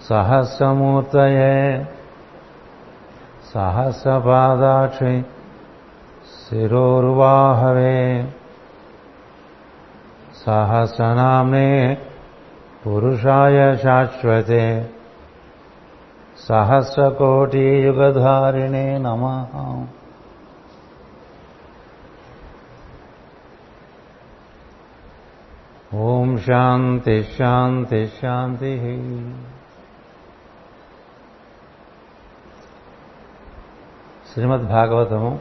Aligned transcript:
సహస్రమూర్తయే 0.09 1.87
సహస్రపాదాక్షి 3.53 5.25
శిరోర్వాహవే. 6.49 8.33
సహస్రనామ్నే 10.45 11.97
పురుషాయ 12.87 13.75
శాశ్వతే. 13.75 14.89
సహస్రకోటియుగధారిణే 16.49 18.97
నమ. 18.97 19.45
ఓం 25.93 26.37
శాంతి 26.37 27.23
శాంతి 27.23 28.07
శాంతి. 28.07 28.73
శ్రీమద్ 34.33 34.61
భాగవతము 34.61 35.39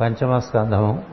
పంచమ 0.00 0.38
స్కంధము. 0.38 1.04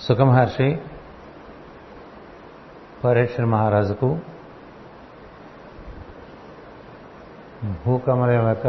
సుఖమహర్షి 0.00 0.78
పరీక్ష 3.04 3.40
మహారాజుకు 3.40 4.18
భూకమల 7.86 8.30
యొక్క 8.30 8.66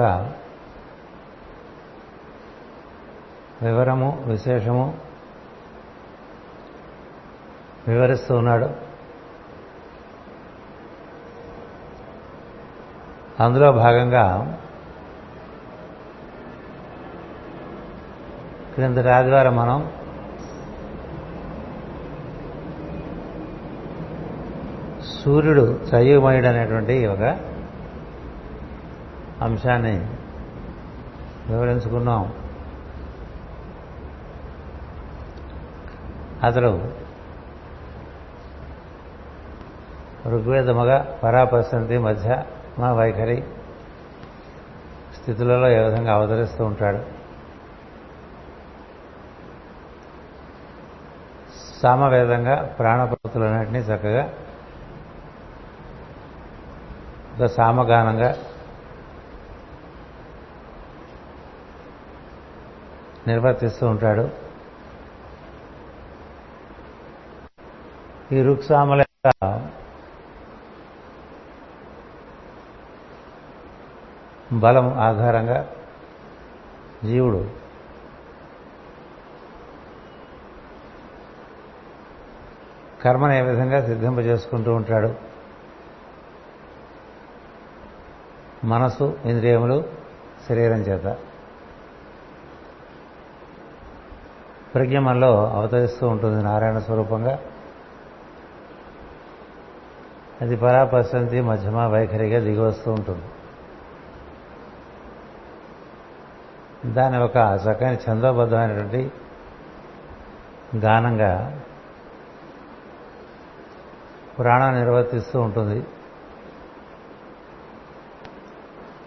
వివరము 3.62 4.24
విశేషము 4.26 4.98
వివరిస్తూ 7.88 8.36
ఉన్నాడు. 8.36 8.70
అందులో 13.44 13.72
భాగంగా 13.72 14.58
క్రిందటి 18.74 19.10
ఆదివారం 19.10 19.56
మనం 19.56 19.92
సూర్యుడు 25.06 25.62
చయుమయుడు 25.62 26.48
అనేటువంటి 26.48 27.06
ఒక 27.06 27.47
అంశాన్ని 29.42 29.96
వివరించుకున్నాం. 31.50 32.34
అతడు 36.44 36.92
ఋగ్వేదముగా 40.26 41.20
పరాపసంతి 41.24 41.98
మధ్య 41.98 42.44
మా 42.80 42.94
వైఖరి 42.94 43.44
స్థితులలో 45.22 45.70
ఏ 45.70 45.90
విధంగా 45.90 46.14
అవతరిస్తూ 46.14 46.66
ఉంటాడు. 46.66 47.00
సామవేదంగా 51.82 52.64
ప్రాణపతులన్నింటినీ 52.80 53.80
చక్కగా 53.80 54.34
ఒక 57.40 57.46
సామగానంగా 57.46 58.36
నిర్వర్తిస్తూ 63.28 63.88
ఉంటాడు. 63.88 64.30
ఈ 68.32 68.42
రుక్సామల 68.42 69.02
బలం 74.54 74.88
ఆధారంగా 75.00 75.60
జీవుడు 77.04 77.42
కర్మను 83.02 83.34
ఏ 83.34 83.42
విధంగా 83.42 83.86
సిద్ధింపజేసుకుంటూ 83.86 84.76
ఉంటాడు? 84.76 85.10
మనసు 88.64 89.18
ఇంద్రియములు 89.26 89.84
శరీరం 90.50 90.82
చేత. 90.90 91.08
ప్రజ్ఞ 94.78 95.00
మనలో 95.00 95.50
అవతరిస్తూ 95.50 96.08
ఉంటుంది 96.08 96.44
నారాయణ 96.44 96.80
స్వరూపంగా. 96.80 97.40
అది 100.42 100.56
పరాపశంతి 100.56 101.42
మధ్యమ 101.42 101.88
వైఖరిగా 101.88 102.40
దిగి 102.40 102.60
వస్తూ 102.60 102.92
ఉంటుంది. 102.92 103.24
దాని 106.94 107.18
ఒక 107.18 107.60
చక్కని 107.70 107.98
చందోబద్ధమైనటువంటి 108.10 109.12
గానంగా 110.76 111.62
ప్రాణం 114.40 114.80
నిర్వర్తిస్తూ 114.80 115.42
ఉంటుంది. 115.42 115.86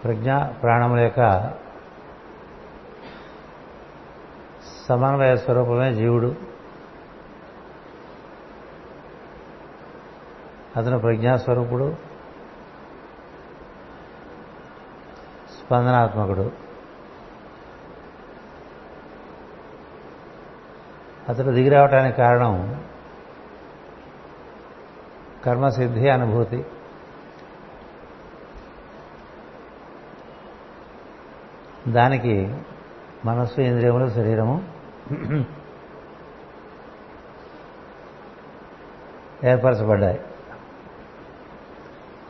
ప్రజ్ఞ 0.04 0.38
ప్రాణముల 0.38 1.00
యొక్క 1.00 1.53
సమన్వయ 4.90 5.36
స్వరూపమే 5.36 5.94
జీవుడు. 5.94 6.34
అతను 10.76 10.98
ప్రజ్ఞాస్వరూపుడు. 10.98 11.96
స్పందనాత్మకుడు. 15.50 16.53
అతడు 21.28 21.50
దిగిరావటానికి 21.50 22.16
కారణం 22.16 22.84
కర్మసిద్ధి 25.44 26.09
అనుభూతి. 26.09 26.66
దానికి 31.88 32.54
మనస్సు 33.24 33.60
ఇంద్రియములు 33.60 34.10
శరీరము 34.10 34.79
ఏర్పరచబడ్డాయి. 39.45 40.21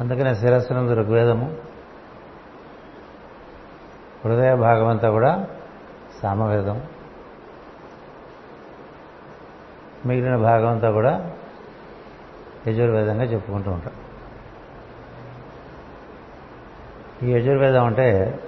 అందుకనే 0.00 0.34
శిరస్సునందు 0.34 0.92
ఋగ్వేదము 0.92 1.56
హృదయ 4.24 4.54
భాగం 4.54 4.86
అంతా 4.86 5.10
కూడా 5.10 5.46
సామవేదం. 6.22 6.82
మిగిలిన 10.06 10.36
భాగం 10.36 10.68
అంతా 10.68 10.90
కూడా 10.90 11.32
యజుర్వేదంగా 12.68 13.22
చెప్పుకుంటూ 13.22 13.70
ఉంటాం. 13.70 13.92
ఈ 17.22 17.32
యజుర్వేదం 17.32 17.84
అంటే 17.84 18.40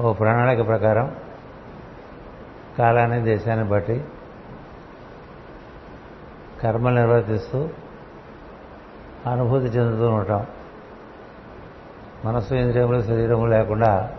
ఓ 0.00 0.12
ప్రణాళిక 0.12 0.66
ప్రకారం 0.66 1.16
కాలాన్ని 2.78 3.20
దేశాన్ని 3.20 3.68
బట్టి 3.68 4.04
కర్మలు 6.62 6.94
నిర్వర్తిస్తూ 6.94 7.68
అనుభూతి 9.30 9.66
చెందుతూ 9.66 10.08
ఉంటాం. 10.08 10.46
మనస్సు 12.24 12.54
ఇంద్రియములు 12.54 13.00
శరీరము 13.00 13.46
లేకుండా 13.46 14.16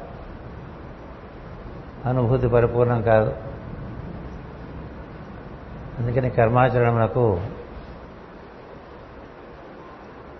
అనుభూతి 2.05 2.47
పరిపూర్ణం 2.47 3.01
కాదు. 3.01 3.35
అందుకని 5.99 6.29
కర్మాచరణకు 6.29 7.41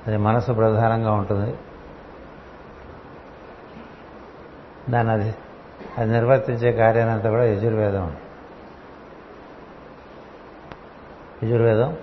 అది 0.08 0.18
మనసు 0.18 0.52
ప్రధానంగా 0.52 1.12
ఉంటుంది. 1.12 1.58
దాని 4.90 5.12
అది 5.12 5.36
అది 5.98 6.12
నిర్వర్తించే 6.12 6.72
కార్యానంతా 6.72 7.30
కూడా 7.30 7.46
యజుర్వేదం. 7.46 8.18
యజుర్వేదం 11.44 11.98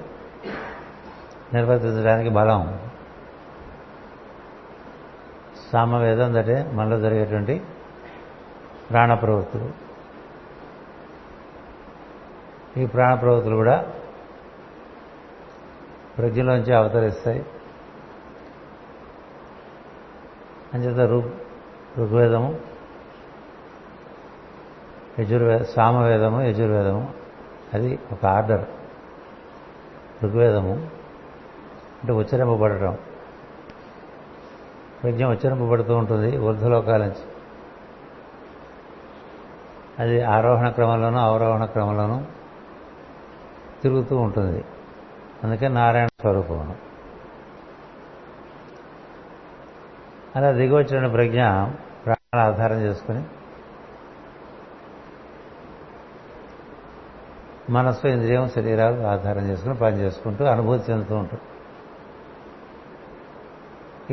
నిర్వర్తించడానికి 1.55 2.31
బలం. 2.31 2.81
సామవేదం 5.73 6.37
అంటే 6.37 6.71
మనలో 6.73 7.01
జరిగేటువంటి 7.01 7.63
ప్రాణ 8.91 9.15
ప్రవృత్తులు 9.15 9.71
ఈ 12.79 12.87
ప్రాణ 12.87 13.15
ప్రవృత్తులు 13.15 13.57
కూడా 13.57 13.87
ప్రజ్ఞలోంచి 16.19 16.75
అవతరిస్తాయి. 16.75 17.47
అంచేత 20.75 21.11
ఋగ్ 21.11 21.31
ఋగ్వేదము 21.99 22.72
యజుర్వేద 25.19 25.61
సామవేదము 25.61 26.43
యజుర్వేదము. 26.43 27.15
అది 27.75 27.99
ఒక 28.13 28.27
ఆర్డర్. 28.27 28.65
ఋగ్వేదము. 30.25 30.73
అంటే 32.03 32.13
ఉచ్చరింపబడటం. 32.13 32.99
యజ్ఞం 35.07 35.31
ఉచ్చరింపబడుతూ 35.31 35.97
ఉంటుంది 35.97 36.37
వృద్ధలోకాల 36.37 37.01
నుంచి 37.01 37.23
అది 39.99 40.23
ఆరోహణ 40.23 40.69
క్రమంలోనూ 40.69 41.19
అవరోహణ 41.19 41.65
క్రమంలోనూ 41.65 42.23
తిరుగుతూ 43.83 44.17
ఉంటుంది. 44.17 44.65
అందుకే 45.45 45.69
నారాయణ 45.69 46.07
స్వరూపం 46.07 46.77
అలా 50.37 50.53
దిగవచ్చిన 50.53 51.07
ప్రజ్ఞ 51.07 51.43
ప్రాణాలు 52.05 52.41
ఆధారం 52.41 52.81
చేసుకుని 52.81 53.23
మనస్సు 57.73 58.07
ఇంద్రియం 58.07 58.49
శరీరాలు 58.49 59.01
ఆధారం 59.03 59.49
చేసుకుని 59.49 59.75
పని 59.75 59.97
చేసుకుంటూ 59.97 60.45
అనుభూతి 60.45 60.93
చెందుతూ 60.93 61.17
ఉంటుంది 61.17 61.43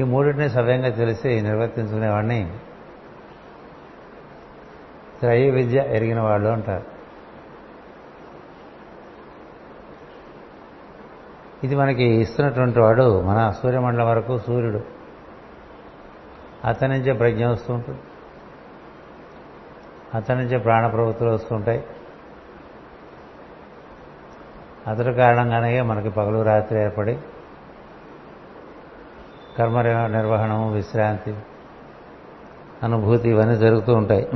ఈ 0.01 0.03
మూడింటిని 0.03 0.49
సవ్యంగా 0.49 0.89
తెలిసి 0.89 1.41
నిర్వర్తించుకునేవాడిని 1.41 2.57
త్రయ 5.19 5.49
విద్య 5.49 5.83
ఎరిగిన 5.87 6.21
వాళ్ళు 6.21 6.49
అంటారు. 6.49 6.83
ఇది 11.63 11.75
మనకి 11.75 12.03
ఇస్తున్నటువంటి 12.03 12.79
వాడు 12.79 13.21
మన 13.21 13.49
సూర్యమండలం 13.49 14.07
వరకు 14.07 14.37
సూర్యుడు. 14.37 14.79
అతని 16.65 16.97
నుంచే 16.97 17.13
ప్రజ్ఞ 17.13 17.45
వస్తూ 17.45 17.73
ఉంటుంది. 17.73 17.99
అతని 20.15 20.43
నుంచే 20.43 20.57
ప్రాణ 20.57 20.87
ప్రవృత్తులు 20.87 21.29
వస్తుంటాయి 21.29 21.85
అతడి 24.89 25.13
కారణంగానే 25.13 25.81
మనకి 25.81 26.09
పగలు 26.09 26.41
రాత్రి 26.41 26.79
ఏర్పడి 26.81 27.17
కర్మ 29.57 29.81
నిర్వహణము 29.81 30.73
విశ్రాంతి 30.73 31.35
అనుభూతి 32.83 33.29
ఇవన్నీ 33.29 33.55
జరుగుతూ 33.55 33.93
ఉంటాయి. 33.93 34.27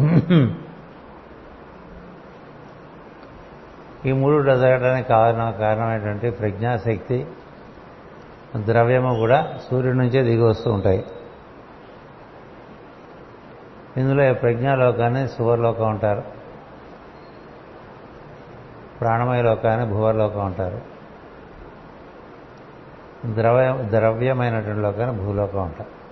ఈ 4.06 4.12
మూడు 4.12 4.44
జరగడానికి 4.44 5.08
కారణం 5.10 5.52
కారణం 5.60 5.94
ఏంటంటే 5.94 6.30
ప్రజ్ఞాశక్తి 6.30 7.28
ద్రవ్యము 8.66 9.14
కూడా 9.16 9.58
సూర్యుడి 9.70 9.98
నుంచే 9.98 10.24
దిగి 10.24 10.42
వస్తూ 10.42 10.72
ఉంటాయి. 10.72 11.06
ఇందులో 13.98 14.34
ప్రజ్ఞాలోకాన్ని 14.34 15.28
సువర్లోకం 15.28 15.90
ఉంటారు 15.90 16.24
ప్రాణమయ 19.04 19.42
లోకాన్ని 19.42 19.90
భూవర్లోకం 19.90 20.46
ఉంటారు 20.46 20.82
ద్రవ 23.34 23.88
ద్రవ్యమైనటువంటి 23.90 24.82
లోకాన్ని 24.82 25.26
భూలోకం 25.26 25.64
ఉంటారు 25.64 26.04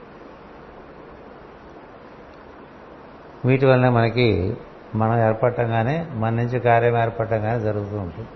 వీటి 3.48 3.66
వల్లనే 3.66 3.90
మనకి 3.90 4.58
మనం 4.96 5.28
ఏర్పడటంగానే 5.28 6.08
మన 6.14 6.30
నుంచి 6.30 6.60
కార్యం 6.60 6.98
ఏర్పడటంగానే 6.98 7.60
జరుగుతూ 7.60 7.98
ఉంటుంది. 7.98 8.28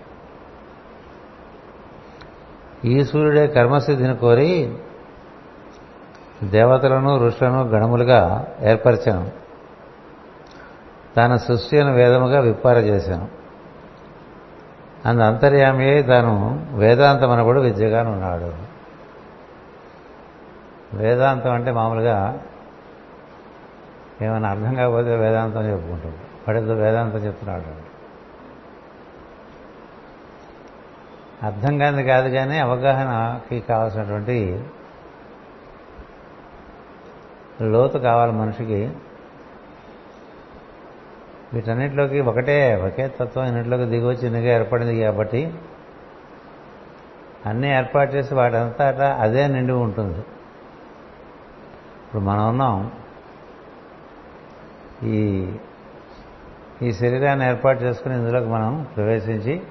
ఈ 2.84 3.04
సూర్యుడే 3.04 3.46
కర్మసిద్ధిని 3.46 4.16
కోరి 4.16 4.78
దేవతలను 6.42 7.26
ఋషులను 7.26 7.62
గణములుగా 7.62 8.48
ఏర్పరిచాను. 8.60 9.30
తన 11.16 11.36
సృష్టి 11.36 11.80
అని 11.80 11.92
వేదముగా 11.92 12.40
విప్పార 12.40 12.76
చేశాను. 12.76 13.45
అందు 15.06 15.22
అంతర్యామి 15.22 16.02
తాను 16.02 16.66
వేదాంతం 16.70 17.30
అనబడు 17.30 17.60
విద్యగాను 17.60 18.12
ఉన్నాడు. 18.12 18.52
వేదాంతం 20.94 21.52
అంటే 21.52 21.70
మామూలుగా 21.70 22.38
ఏమైనా 24.22 24.48
అర్థం 24.48 24.74
కాకపోతే 24.74 25.16
వేదాంతం 25.16 25.70
చెప్పుకుంటాడు 25.70 26.14
వాడితో 26.48 26.74
వేదాంతం 26.74 27.18
చెప్తున్నాడు. 27.18 27.86
అర్థం 31.46 31.78
కాని 31.78 32.02
కాదు 32.02 32.28
కానీ 32.28 32.58
అవగాహనకి 32.58 33.60
కావాల్సినటువంటి 33.60 34.64
లోతు 37.62 37.98
కావాలి 37.98 38.32
మనిషికి. 38.32 38.92
వీటన్నిటిలోకి 41.56 42.20
ఒకటే 42.20 42.74
ఒకే 42.74 43.08
తత్వం 43.08 43.46
ఇన్నింటిలోకి 43.46 43.84
దిగువ 43.84 44.12
చిన్నగా 44.12 44.58
ఏర్పడింది 44.58 45.00
కాబట్టి 45.00 45.54
అన్నీ 47.46 47.68
ఏర్పాటు 47.68 48.14
చేసి 48.14 48.34
వాటంతటా 48.34 49.18
అదే 49.20 49.46
నిండి 49.46 49.72
ఉంటుంది. 49.72 50.18
ఇప్పుడు 52.06 52.22
మనం 52.22 52.48
ఉన్నాం. 52.48 52.92
ఈ 55.02 55.52
ఈ 56.82 56.92
శరీరాన్ని 56.92 57.46
ఏర్పాటు 57.46 57.82
చేసుకుని 57.82 58.14
ఇందులోకి 58.14 58.46
మనం 58.46 58.86
ప్రవేశించి 58.96 59.62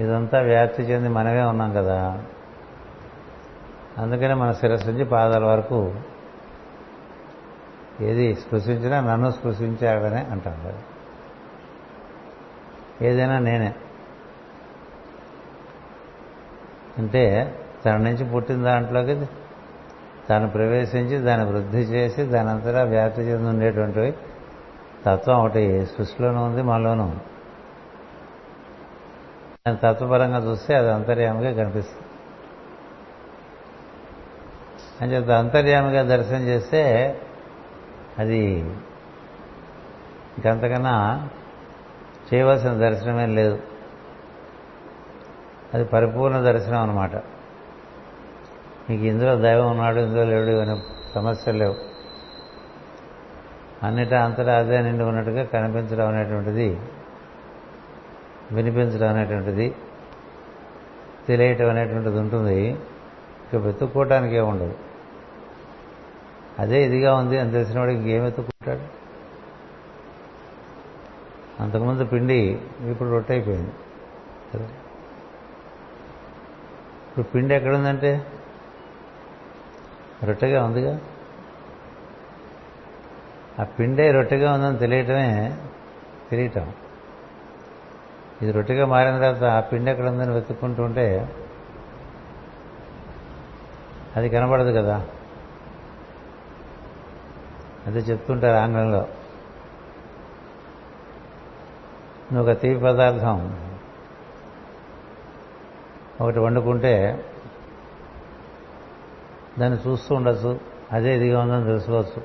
ఇదంతా 0.00 0.40
వ్యాప్తి 0.40 0.82
చెంది 0.82 1.08
మనమే 1.08 1.42
ఉన్నాం 1.42 1.72
కదా. 1.72 2.22
అందుకనే 3.98 4.34
మన 4.34 4.52
శిరస్సు 4.52 4.90
నుంచి 4.90 5.04
పాదాల 5.04 5.44
వరకు 5.44 5.94
ఏది 8.00 8.34
స్పృశించినా 8.34 9.00
నన్ను 9.00 9.30
స్పృశించాడనే 9.30 10.26
అంటాం 10.30 10.60
కదా. 10.64 10.78
ఏదైనా 13.02 13.38
నేనే. 13.38 13.74
అంటే 16.98 17.54
తన 17.86 17.96
నుంచి 17.96 18.30
పుట్టిన 18.30 18.62
దాంట్లోకి 18.62 19.26
తాను 20.28 20.48
ప్రవేశించి 20.50 21.18
దాన్ని 21.18 21.46
వృద్ధి 21.46 21.78
చేసి 21.78 22.22
దాని 22.22 22.50
అంతటా 22.50 22.82
వ్యాప్తి 22.82 23.22
చెంది 23.22 23.48
ఉండేటువంటివి. 23.48 24.14
తత్వం 25.06 25.40
ఒకటి 25.40 25.86
సృష్టిలోనూ 25.86 26.44
ఉంది 26.44 26.62
మనలోనూ 26.62 27.04
ఉంది. 27.04 27.20
దాని 29.68 29.76
తత్వపరంగా 29.76 30.38
చూస్తే 30.38 30.74
అది 30.74 30.92
అంతర్యామిగా 30.92 31.64
కనిపిస్తుంది. 31.64 32.02
అని 35.00 35.14
చెప్తే 35.14 35.34
అంతర్యామిగా 35.34 36.02
దర్శనం 36.02 36.40
చేస్తే 36.40 36.82
అది 38.18 38.40
ఇంకంతకన్నా 40.36 41.28
చేయవలసిన 42.28 42.72
దర్శనమేం 42.72 43.34
లేదు. 43.34 43.58
అది 45.74 45.84
పరిపూర్ణ 45.84 46.40
దర్శనం 46.40 46.82
అనమాట 46.82 47.16
నీకు 48.90 49.02
ఇందులో 49.02 49.36
దైవం 49.36 49.70
ఉన్నాడు 49.70 49.98
ఇందులో 49.98 50.24
లేడు 50.24 50.60
అనే 50.60 50.82
సమస్యలు 51.14 51.58
లేవు. 51.58 51.76
అన్నిటా 53.82 54.24
అంతటా 54.24 54.56
అదే 54.58 54.80
నిండి 54.80 55.04
ఉన్నట్టుగా 55.04 55.44
కనిపించడం 55.44 56.08
అనేటువంటిది 56.08 56.80
వినిపించడం 58.52 59.08
అనేటువంటిది 59.08 59.74
తెలియటం 61.28 61.70
అనేటువంటిది 61.70 62.18
ఉంటుంది. 62.18 62.70
ఇక 63.46 63.56
వెతుక్కోవటానికే 63.56 64.40
ఉండదు. 64.40 64.74
అదే 66.58 66.84
ఇదిగా 66.84 67.14
ఉంది 67.14 67.38
అని 67.38 67.50
తెలిసిన 67.50 67.78
వాడికి 67.78 67.98
ఇంకేమెత్తుకుంటాడు 67.98 69.06
అంతకుముందు 71.62 72.04
పిండి 72.04 72.60
ఇప్పుడు 72.90 73.08
రొట్టె 73.08 73.34
అయిపోయింది. 73.34 73.70
కదా 74.54 74.64
ఇప్పుడు 77.08 77.24
పిండి 77.24 77.54
ఎక్కడుందంటే? 77.54 78.26
రొట్టెగా 80.24 80.64
ఉందిగా. 80.64 81.00
ఆ 83.60 83.64
పిండే 83.64 84.10
రొట్టెగా 84.10 84.52
ఉందని 84.52 84.78
తెలియటమే 84.78 85.56
తెలియటం. 86.30 86.72
ఇది 88.42 88.52
రొట్టెగా 88.52 88.86
మారిన 88.86 89.18
తర్వాత 89.18 89.44
ఆ 89.44 89.60
పిండి 89.60 89.90
ఎక్కడ 89.90 90.06
ఉందని 90.06 90.34
వెతుక్కుంటూ 90.34 90.82
ఉంటే 90.82 91.34
అది 94.16 94.28
కనబడదు 94.28 94.72
కదా. 94.72 95.04
అదే 97.86 97.98
చెప్తుంటారు 97.98 98.56
ఆంగ్లంలో. 98.56 99.08
నువ్వు 102.32 102.52
ఒక 102.52 102.60
తీపి 102.60 102.80
పదార్థం 102.80 103.58
ఒకటి 106.20 106.38
వండుకుంటే 106.38 107.24
దాన్ని 109.58 109.90
చూస్తూ 109.90 110.14
ఉండొచ్చు 110.14 110.60
అదే 110.92 111.16
ఇదిగా 111.16 111.40
ఉందని 111.40 111.64
తెలుసుకోవచ్చు. 111.64 112.22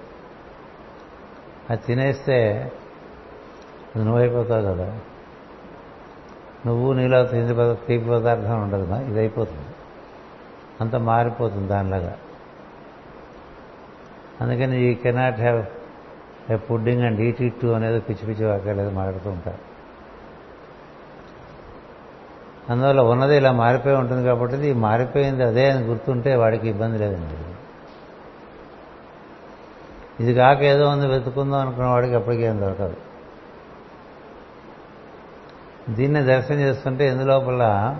అది 1.69 1.81
తినేస్తే 1.81 2.71
అది 3.95 4.05
నువ్వైపోతావు 4.05 4.61
కదా. 4.61 4.99
నువ్వు 6.65 6.93
నీలో 6.93 7.23
తీపి 7.87 8.09
పదార్థం 8.09 8.61
ఉండదు 8.61 8.95
ఇది 8.95 9.19
అయిపోతుంది 9.19 9.75
అంత 10.81 10.95
మారిపోతుంది 10.95 11.67
దానిలాగా. 11.67 12.17
అందుకని 14.41 14.91
ఈ 14.91 14.93
cannot 14.93 15.39
have 15.39 15.63
a 16.51 16.55
pudding 16.55 17.01
and 17.01 17.21
eat 17.21 17.41
it 17.41 17.65
అనేది 17.65 17.99
పిచ్చి 17.99 18.33
పిచ్చి 18.33 18.45
వాక్యాలు 18.45 18.89
మాట్లాడుతూ 18.89 19.29
ఉంటారు. 19.29 19.71
అందువల్ల 22.69 23.01
ఉన్నది 23.01 23.37
ఇలా 23.37 23.51
మారిపోయి 23.51 23.95
ఉంటుంది 23.95 24.23
కాబట్టి 24.23 24.55
ఇది 24.55 24.73
మారిపోయింది 24.73 25.43
అదే 25.43 25.71
అని 25.71 25.83
గుర్తుంటే 25.83 26.35
వాడికి 26.35 26.69
ఇబ్బంది 26.69 26.97
లేదండి. 26.97 27.37
ఇది 30.23 30.33
కాక 30.33 30.61
ఏదో 30.61 30.89
ఉంది 30.89 31.07
వెతుకుందాం 31.07 31.59
అనుకున్న 31.59 31.87
వాడికి 31.87 32.15
అప్పటికేం 32.15 32.61
దొరకదు. 32.61 32.95
దీన్ని 35.89 36.23
దర్శనం 36.23 36.59
చేస్తుంటే 36.59 37.07
ఎందులోపల 37.07 37.95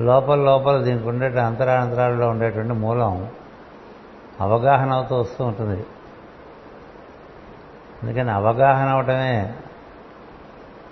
లోపల 0.00 0.38
లోపల 0.38 0.82
దీనికి 0.82 1.08
ఉండే 1.08 1.26
అంతరాంతరాల్లో 1.26 2.28
ఉండేటువంటి 2.28 2.72
మూలం 2.72 3.28
అవగాహన 4.40 4.92
అవుతూ 4.92 5.20
వస్తూ 5.20 5.44
ఉంటుంది. 5.44 5.86
అందుకని 8.02 8.30
అవగాహన 8.30 8.88
అవటమే 8.88 9.54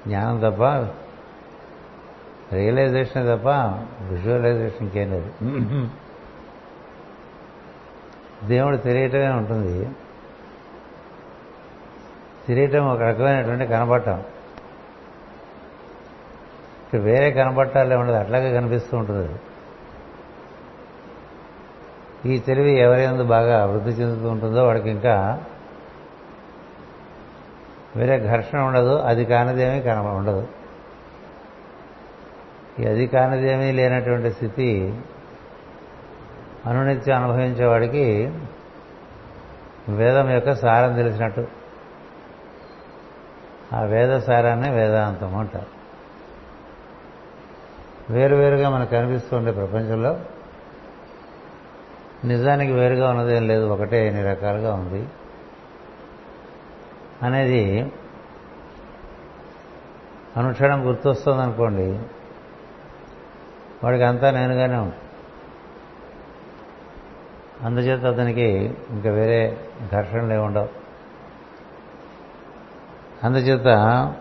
జ్ఞానం 0.06 0.36
తప్ప 0.38 0.64
రియలైజేషన్ 2.54 3.38
తప్ప 3.38 3.48
విజువలైజేషన్ 4.08 4.82
ఇంకేం 4.82 5.10
లేదు. 5.10 5.32
దేవుడు 8.46 8.76
తెలియటమే 8.76 9.28
ఉంటుంది. 9.28 9.88
తెలియటం 12.48 12.88
ఒక 12.88 13.00
రకమైనటువంటి 13.00 13.66
కనబడటం. 13.66 14.24
ఇక 16.94 17.02
వేరే 17.02 17.30
కనబట్టాలే 17.30 17.96
ఉండదు 17.96 18.16
అట్లాగే 18.16 18.52
కనిపిస్తూ 18.52 18.96
ఉంటుంది. 18.98 19.40
ఈ 22.26 22.38
తెలివి 22.38 22.78
ఎవరైనా 22.78 23.22
బాగా 23.22 23.66
వృద్ధి 23.66 23.90
చెందుతూ 23.90 24.28
ఉంటుందో 24.28 24.66
వాడికి 24.66 24.90
ఇంకా 24.90 25.44
వేరే 27.96 28.28
ఘర్షణ 28.28 28.58
ఉండదు 28.58 28.98
అది 28.98 29.24
కానిదేమీ 29.24 29.82
కన 29.82 29.98
ఉండదు. 29.98 30.48
ఈ 32.80 32.84
అది 32.84 33.06
కానిదేమీ 33.06 33.72
లేనటువంటి 33.72 34.30
స్థితి 34.30 35.00
అనునిత్యం 36.66 37.22
అనుభవించేవాడికి 37.22 38.32
వేదం 39.88 40.30
యొక్క 40.30 40.54
సారం 40.54 40.94
తెలిసినట్టు. 40.94 41.46
ఆ 43.72 43.80
వేద 43.80 44.18
సారాన్ని 44.18 44.70
వేదాంతం 44.70 45.36
అంటారు. 45.36 45.76
వేరువేరుగా 48.12 48.70
మనకు 48.70 48.90
కనిపిస్తుండే 48.90 49.52
ప్రపంచంలో 49.52 50.16
నిజానికి 52.24 52.72
వేరుగా 52.72 53.10
ఉన్నదేం 53.10 53.48
లేదు 53.48 53.66
ఒకటే 53.66 54.06
ఎన్ని 54.06 54.22
రకాలుగా 54.22 54.74
ఉంది. 54.74 55.08
అనేది 57.22 57.92
అనుక్షణం 60.36 60.88
గుర్తొస్తుంది 60.88 61.42
అనుకోండి 61.42 61.98
వాడికి 63.84 64.04
అంతా 64.04 64.30
నేనుగానే 64.30 64.76
ఉంటుంది 64.76 65.02
అందుచేత 67.62 68.04
అతనికి 68.04 68.74
ఇంకా 68.90 69.10
వేరే 69.10 69.58
ఘర్షణలు 69.92 70.40
ఉండవు. 70.40 70.68
అందుచేత 73.24 74.12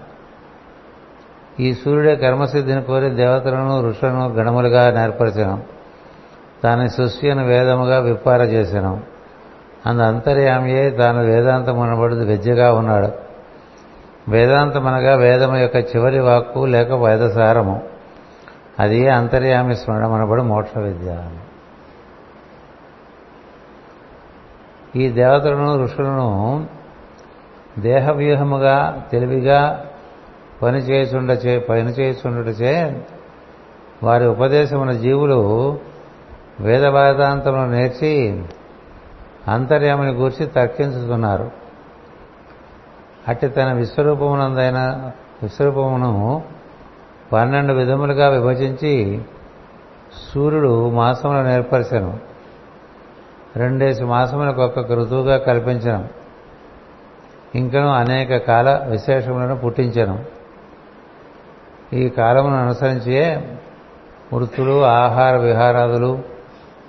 ఈ 1.59 1.73
సూర్యుడే 1.73 2.15
కర్మసిద్ధిని 2.15 2.83
కోరి 2.83 3.09
దేవతలను 3.09 3.89
ఋషులను 3.89 4.27
గణములుగా 4.27 4.91
నేర్పరచడం 4.91 5.63
తాను 6.63 6.87
సృష్టిని 6.87 7.43
వేదముగా 7.43 7.99
విప్పార 7.99 8.41
చేశాను 8.41 9.01
అందు 9.85 10.01
అంతర్యామియే 10.01 10.89
తాను 10.89 11.23
వేదాంతం 11.23 11.79
అనబడి 11.79 12.15
విద్యగా 12.15 12.73
ఉన్నాడు. 12.73 13.11
వేదాంతం 14.29 14.87
అనగా 14.87 15.15
వేదము 15.15 15.57
యొక్క 15.57 15.75
చివరి 15.75 16.19
వాక్కు 16.19 16.65
లేక 16.65 16.91
వేదసారము. 16.91 17.81
అది 18.79 19.09
అంతర్యామి 19.09 19.75
స్మరణ 19.75 20.07
అనబడి 20.07 20.41
మోక్ష 20.41 20.77
విద్య 20.77 21.29
ఈ 24.95 25.09
దేవతలను 25.09 25.83
ఋషులను 25.83 26.67
దేహవ్యూహముగా 27.79 29.03
తెలివిగా 29.11 29.85
పనిచేయుచుండచే 30.61 31.59
పనిచేయుచుండటచే 31.59 33.05
వారి 34.03 34.27
ఉపదేశమున 34.27 34.91
జీవులు 34.91 35.79
వేద 36.59 36.85
వేదాంతంలో 36.85 37.65
నేర్చి 37.65 38.43
అంతర్యామిని 39.47 40.11
గూర్చి 40.11 40.45
తర్కించుతున్నారు. 40.45 41.51
అట్టి 43.27 43.47
తన 43.47 43.73
విశ్వరూపమునందైన 43.73 45.11
విశ్వరూపమును 45.43 46.43
పన్నెండు 47.33 47.73
విధములుగా 47.73 48.29
విభజించి 48.29 49.21
సూర్యుడు 50.33 50.89
మాసములను 50.89 51.49
ఏర్పరిచను 51.49 52.19
రెండేసి 53.55 54.03
మాసములకు 54.03 54.61
ఒక్కొక్క 54.61 54.91
ఋతువుగా 54.91 55.37
కల్పించను. 55.37 56.09
ఇంకను 57.55 57.89
అనేక 57.89 58.37
కాల 58.37 58.81
విశేషములను 58.89 59.55
పుట్టించను. 59.57 60.25
ఈ 61.93 62.09
కాలమును 62.09 62.61
అనుసరించే 62.61 63.53
వృత్తులు 64.33 64.83
ఆహార 64.83 65.37
విహారాదులు 65.37 66.34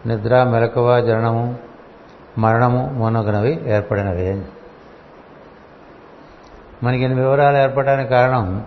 నిద్ర 0.07 0.45
మెలకువ 0.45 1.01
జననము 1.01 1.59
మరణము 2.39 2.91
మొనగనవి 2.93 3.71
ఏర్పడినవి. 3.71 4.47
మనకి 6.83 7.03
ఇన్ని 7.03 7.21
వివరాలు 7.21 7.57
ఏర్పడడానికి 7.57 8.11
కారణం? 8.11 8.67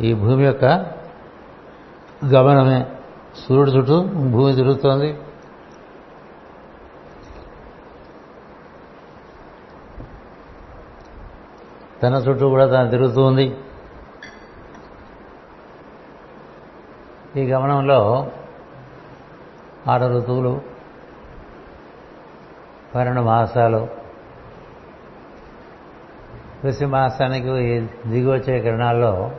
ఈ 0.00 0.14
భూమి 0.14 0.44
యొక్క 0.44 0.64
గమనమే. 2.24 2.86
సూర్యుడు 3.48 3.70
చుట్టూ 3.70 4.02
భూమి 4.02 4.54
తిరుగుతోంది. 4.54 5.18
తన 12.02 12.14
చుట్టూ 12.14 12.48
కూడా 12.48 12.66
తను 12.66 12.90
తిరుగుతూ 12.90 13.24
ఉంది. 13.24 13.56
ఈ 17.36 17.44
గమనంలో 17.44 18.30
ఆరు 19.88 20.06
ఋతువులు 20.06 20.62
పన్నెండు 22.94 23.20
మాసాలు. 23.20 23.88
కృషి 26.62 26.86
మాసానికి 26.86 27.80
దిగి 28.06 28.30
వచ్చే 28.30 28.60
కిరణాల్లో 28.60 29.32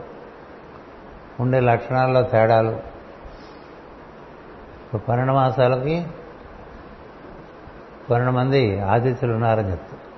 ఉండే 1.40 1.60
లక్షణాల్లో 1.60 2.22
తేడాలు. 2.22 2.70
ఇప్పుడు 4.84 5.02
పన్నెండు 5.02 5.32
మాసాలకి 5.32 6.06
పన్నెండు 8.10 8.32
మంది 8.32 8.80
ఆదిత్యులు 8.80 9.34
ఉన్నారని 9.34 9.70
చెప్తారు. 9.70 10.08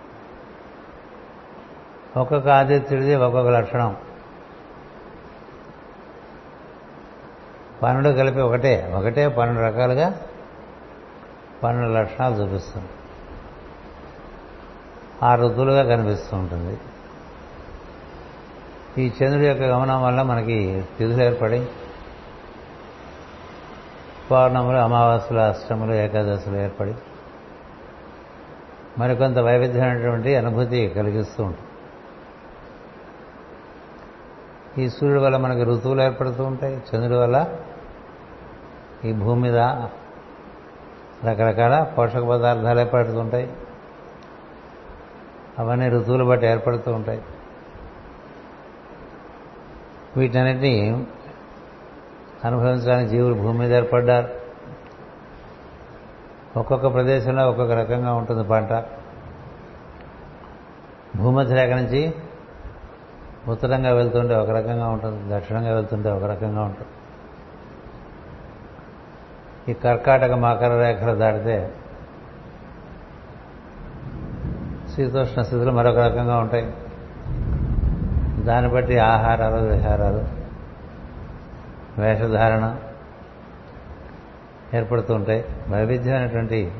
ఒక్కొక్క 2.20 2.48
ఆదిత్యుడిది 2.48 3.14
ఒక్కొక్క 3.14 3.48
లక్షణం. 3.48 3.96
పన్నెండు 7.82 8.08
కలిపి 8.08 8.40
ఒకటే 8.40 8.92
ఒకటే 8.94 9.28
పన్నెండు 9.28 9.60
రకాలుగా 9.60 10.20
పన్నెండు 11.62 11.98
లక్షణాలు 11.98 12.34
చూపిస్తుంది. 12.34 12.88
ఆ 15.22 15.34
ఋతువులుగా 15.34 15.96
కనిపిస్తూ 15.96 16.36
ఉంటుంది. 16.36 16.78
ఈ 18.98 19.12
చంద్రుడి 19.22 19.46
యొక్క 19.46 19.62
గమనం 19.62 20.02
వల్ల 20.02 20.22
మనకి 20.22 20.84
తిథులు 20.98 21.22
ఏర్పడి 21.22 21.66
పౌర్ణములు 24.30 24.76
అమావాస్యలు 24.76 25.40
అష్టములు 25.40 25.94
ఏకాదశులు 25.94 26.56
ఏర్పడి 26.56 26.94
మరికొంత 28.98 29.38
వైవిధ్యమైనటువంటి 29.38 30.36
అనుభూతి 30.36 30.88
కలిగిస్తూ 30.88 31.44
ఉంటుంది. 31.44 31.66
ఈ 34.84 34.88
సూర్యుడి 34.88 35.24
వల్ల 35.24 35.36
మనకి 35.36 35.64
ఋతువులు 35.64 36.02
ఏర్పడుతూ 36.02 36.44
ఉంటాయి 36.44 36.74
చంద్రుడి 36.76 37.14
వల్ల 37.14 37.56
ఈ 39.04 39.12
భూమి 39.12 39.42
మీద 39.42 39.56
రకరకాల 41.24 41.82
పోషక 41.82 42.24
పదార్థాలు 42.24 42.80
ఏర్పడుతుంటాయి 42.80 43.56
అవన్నీ 45.58 45.88
ఋతువులు 45.88 46.24
బట్టి 46.24 46.46
ఏర్పడుతూ 46.46 46.92
ఉంటాయి. 46.92 47.22
వీటన్నిటినీ 50.16 51.06
అనుభవించడానికి 52.44 53.10
జీవులు 53.10 53.34
భూమి 53.34 53.58
మీద 53.58 53.74
ఏర్పడ్డారు. 53.74 54.28
ఒక్కొక్క 56.56 56.92
ప్రదేశంలో 56.92 57.48
ఒక్కొక్క 57.48 57.72
రకంగా 57.72 58.14
ఉంటుంది 58.14 58.44
పంట. 58.44 58.84
భూమధ్య 61.16 61.54
రేఖ 61.54 61.70
నుంచి 61.70 62.14
ఉత్తరంగా 63.48 63.92
వెళ్తుంటే 63.92 64.36
ఒక 64.36 64.50
రకంగా 64.50 64.88
ఉంటుంది 64.88 65.34
దక్షిణంగా 65.34 65.74
వెళ్తుంటే 65.74 66.10
ఒక 66.10 66.24
రకంగా 66.24 66.62
ఉంటుంది. 66.62 66.88
ఈ 69.70 69.72
కర్కాటక 69.72 70.32
మకర 70.32 70.80
రేఖలు 70.80 71.16
దాటితే 71.16 71.72
శీతోష్ణ 74.94 75.42
స్థితులు 75.42 75.70
మరొక 75.70 75.98
రకంగా 75.98 76.38
ఉంటాయి. 76.38 76.72
దాన్ని 78.44 78.70
బట్టి 78.70 78.98
ఆహారాలు 78.98 79.56
విహారాలు 79.56 80.24
వేషధారణ 82.00 82.76
ఏర్పడుతూ 84.74 85.14
ఉంటాయి. 85.14 85.44
వైవిధ్యమైనటువంటి 85.68 86.72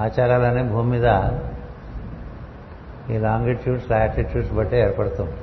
ఆచారాలనే 0.00 0.62
భూమి 0.62 0.90
మీద 0.90 1.06
ఈ 3.10 3.18
లాంగిట్యూడ్స్ 3.18 3.90
లాటిట్యూడ్స్ 3.90 4.52
బట్టే 4.52 4.80
ఏర్పడుతూ 4.80 5.22
ఉంటాయి. 5.22 5.40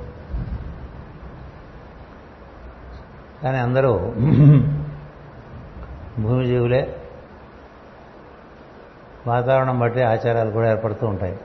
కానీ 3.42 3.58
అందరూ 3.58 4.12
భూమి 6.18 6.44
జీవులే 6.44 6.96
వాతావరణం 9.26 9.78
బట్టి 9.78 10.02
ఆచారాలు 10.02 10.50
కూడా 10.50 10.70
ఏర్పడుతూ 10.70 11.06
ఉంటాయి. 11.06 11.40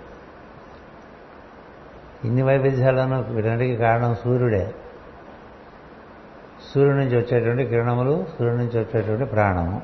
ఇన్ని 2.26 2.42
వైవిధ్యాలను 2.42 3.22
వీటన్నిటికీ 3.22 3.76
కారణం 3.78 4.16
సూర్యుడే. 4.16 4.76
సూర్యుడి 6.74 6.98
నుంచి 6.98 7.18
వచ్చేటువంటి 7.18 7.66
కిరణములు 7.66 8.26
సూర్యుడి 8.38 8.58
నుంచి 8.58 8.80
వచ్చేటువంటి 8.80 9.26
ప్రాణము. 9.26 9.82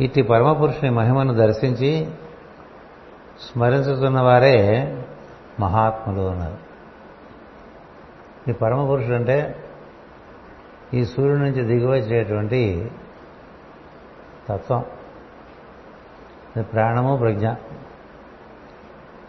ఇట్టి 0.00 0.22
పరమపురుషుని 0.22 0.90
మహిమను 0.90 1.34
దర్శించి 1.34 2.10
స్మరించుతున్న 3.40 4.20
వారే 4.20 4.96
మహాత్ములు 5.60 6.20
అన్నారు. 6.20 6.64
ఈ 8.50 8.52
పరమపురుషుడు 8.52 9.14
అంటే 9.14 9.64
ఈ 10.94 11.04
సూర్యుడి 11.04 11.40
నుంచి 11.40 11.62
దిగువచ్చేటువంటి 11.62 12.90
తత్వం. 14.48 14.84
అది 16.56 16.64
ప్రాణము 16.64 17.16
ప్రజ్ఞ. 17.16 17.48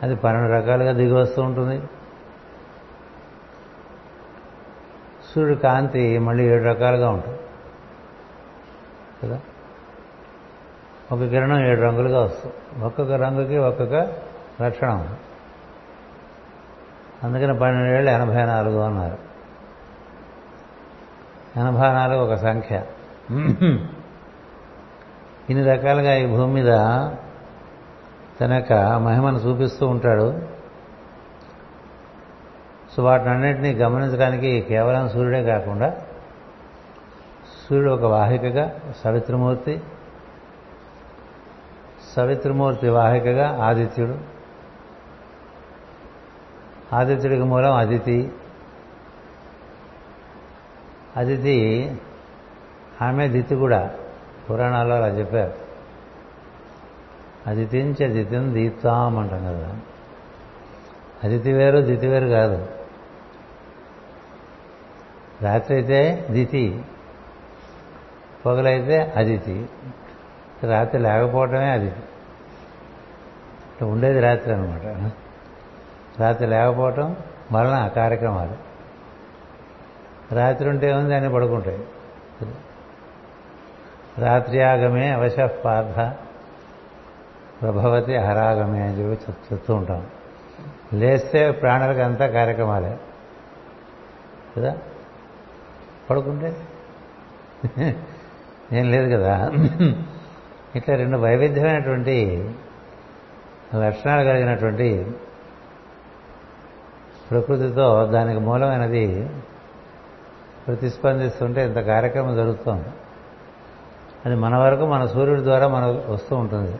అది 0.03 0.15
పన్నెండు 0.15 0.51
రకాలుగా 0.51 0.91
దిగి 0.91 1.13
వస్తూ 1.13 1.41
ఉంటుంది. 1.41 1.81
సూర్యుడి 5.35 5.59
కాంతి 5.59 6.17
మళ్ళీ 6.17 6.43
ఏడు 6.43 6.63
రకాలుగా 6.63 7.09
ఉంటుంది. 7.09 7.39
కదా? 9.23 9.39
ఒక 11.11 11.19
కిరణం 11.19 11.65
ఏడు 11.65 11.81
రంగులుగా 11.81 12.21
వస్తుంది. 12.21 12.85
ఒక్కొక్క 12.85 13.11
రంగుకి 13.13 13.57
ఒక్కొక్క 13.57 13.93
లక్షణం 14.63 15.17
అందుకని 17.23 17.59
పన్నెండేళ్ళు 17.59 18.11
ఎనభై 18.11 18.45
నాలుగు 18.45 18.79
అన్నారు. 18.79 19.17
ఎనభై 21.59 21.87
నాలుగు 21.87 22.19
ఒక 22.19 22.33
సంఖ్య. 22.33 22.83
ఇన్ని 25.49 25.65
రకాలుగా 25.65 26.15
ఈ 26.15 26.25
భూమి 26.25 26.53
మీద 26.53 26.67
తన 28.41 28.53
యొక్క 28.53 28.73
మహిమను 28.73 29.37
చూపిస్తూ 29.37 29.87
ఉంటాడు. 29.87 30.41
సో 32.95 33.03
వాటినన్నింటినీ 33.03 33.73
గమనించడానికి 33.73 34.65
కేవలం 34.69 35.09
సూర్యుడే 35.09 35.43
కాకుండా 35.43 36.01
సూర్యుడు 37.69 37.91
ఒక 37.91 38.03
వాహికగా 38.03 38.79
సవిత్రమూర్తి 39.03 39.81
సవిత్రమూర్తి 42.15 42.89
వాహికగా 42.89 43.63
ఆదిత్యుడు. 43.63 44.17
ఆదిత్యుడికి 46.95 47.43
మూలం 47.43 47.73
అదితి. 47.73 48.31
అదితి 51.17 51.91
ఆమె 53.01 53.27
దితి 53.27 53.55
కూడా. 53.55 53.93
పురాణాల్లో 54.49 54.95
అలా 54.95 55.07
చెప్పారు. 55.07 55.53
అది 57.47 57.65
దితిని 57.65 58.51
దీప్తాం 58.53 59.17
అంటాం 59.17 59.39
కదా. 59.39 59.75
అదితి 61.23 61.53
వేరు 61.53 61.77
దితి 61.79 62.07
వేరు 62.07 62.27
కాదు. 62.27 62.67
రాత్రి 65.41 65.75
అయితే 65.75 66.27
దితి 66.31 66.81
పొగలైతే 68.45 69.13
అదితి 69.15 69.69
రాత్రి 70.63 71.01
లేకపోవటమే 71.01 71.69
అదితి. 71.69 71.99
ఉండేది 73.85 74.19
రాత్రి 74.19 74.53
అనమాట 74.53 75.11
రాత్రి 76.21 76.47
లేకపోవటం 76.47 77.15
వలన 77.51 77.87
కార్యక్రమాలు. 77.87 78.53
రాత్రి 80.35 80.69
ఉంటే 80.69 80.93
ఉంది 80.93 81.15
అని 81.15 81.33
పడుకుంటాయి. 81.33 81.79
రాత్రియాగమే 84.19 85.09
అవశ 85.09 85.39
పార్థ. 85.39 86.17
ప్రభవతి 87.61 88.17
అహరాగమే 88.17 88.81
అని 88.81 88.93
చెప్పి 88.93 89.31
చెప్తూ 89.31 89.75
ఉంటాం. 89.75 90.07
లేస్తే 90.93 91.51
ప్రాణాలకు 91.51 91.99
అంతా 91.99 92.27
కార్యక్రమాలే. 92.27 92.97
కదా? 94.57 94.77
పడుకుంటే? 96.09 96.57
ఏం 98.73 98.91
లేదు 98.91 99.15
కదా? 99.15 99.51
ఇట్లా 100.75 100.95
రెండు 100.95 101.17
వైవిధ్యమైనటువంటి 101.17 102.51
లక్షణాలు 103.75 104.23
కలిగినటువంటి 104.23 105.11
ప్రకృతితో 107.31 108.05
దానికి 108.05 108.39
మూలమైనది 108.39 109.29
ప్రతిస్పందిస్తుంటే 110.67 111.65
ఇంత 111.65 111.75
కార్యక్రమం 111.75 112.35
జరుగుతోంది. 112.35 112.87
అది 114.25 114.35
మన 114.35 114.57
వరకు 114.57 114.85
మన 114.85 115.05
సూర్యుడి 115.05 115.43
ద్వారా 115.43 115.67
మన 115.67 116.03
వస్తూ 116.09 116.35
ఉంటుంది. 116.35 116.79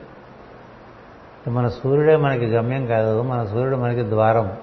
మన 1.50 1.68
సూర్యుడే 1.68 2.16
మనకి 2.16 2.46
గమ్యం 2.46 2.86
కాదు 2.86 3.22
మన 3.22 3.46
సూర్యుడు 3.46 3.76
మనకి 3.76 4.10
ద్వారం. 4.10 4.58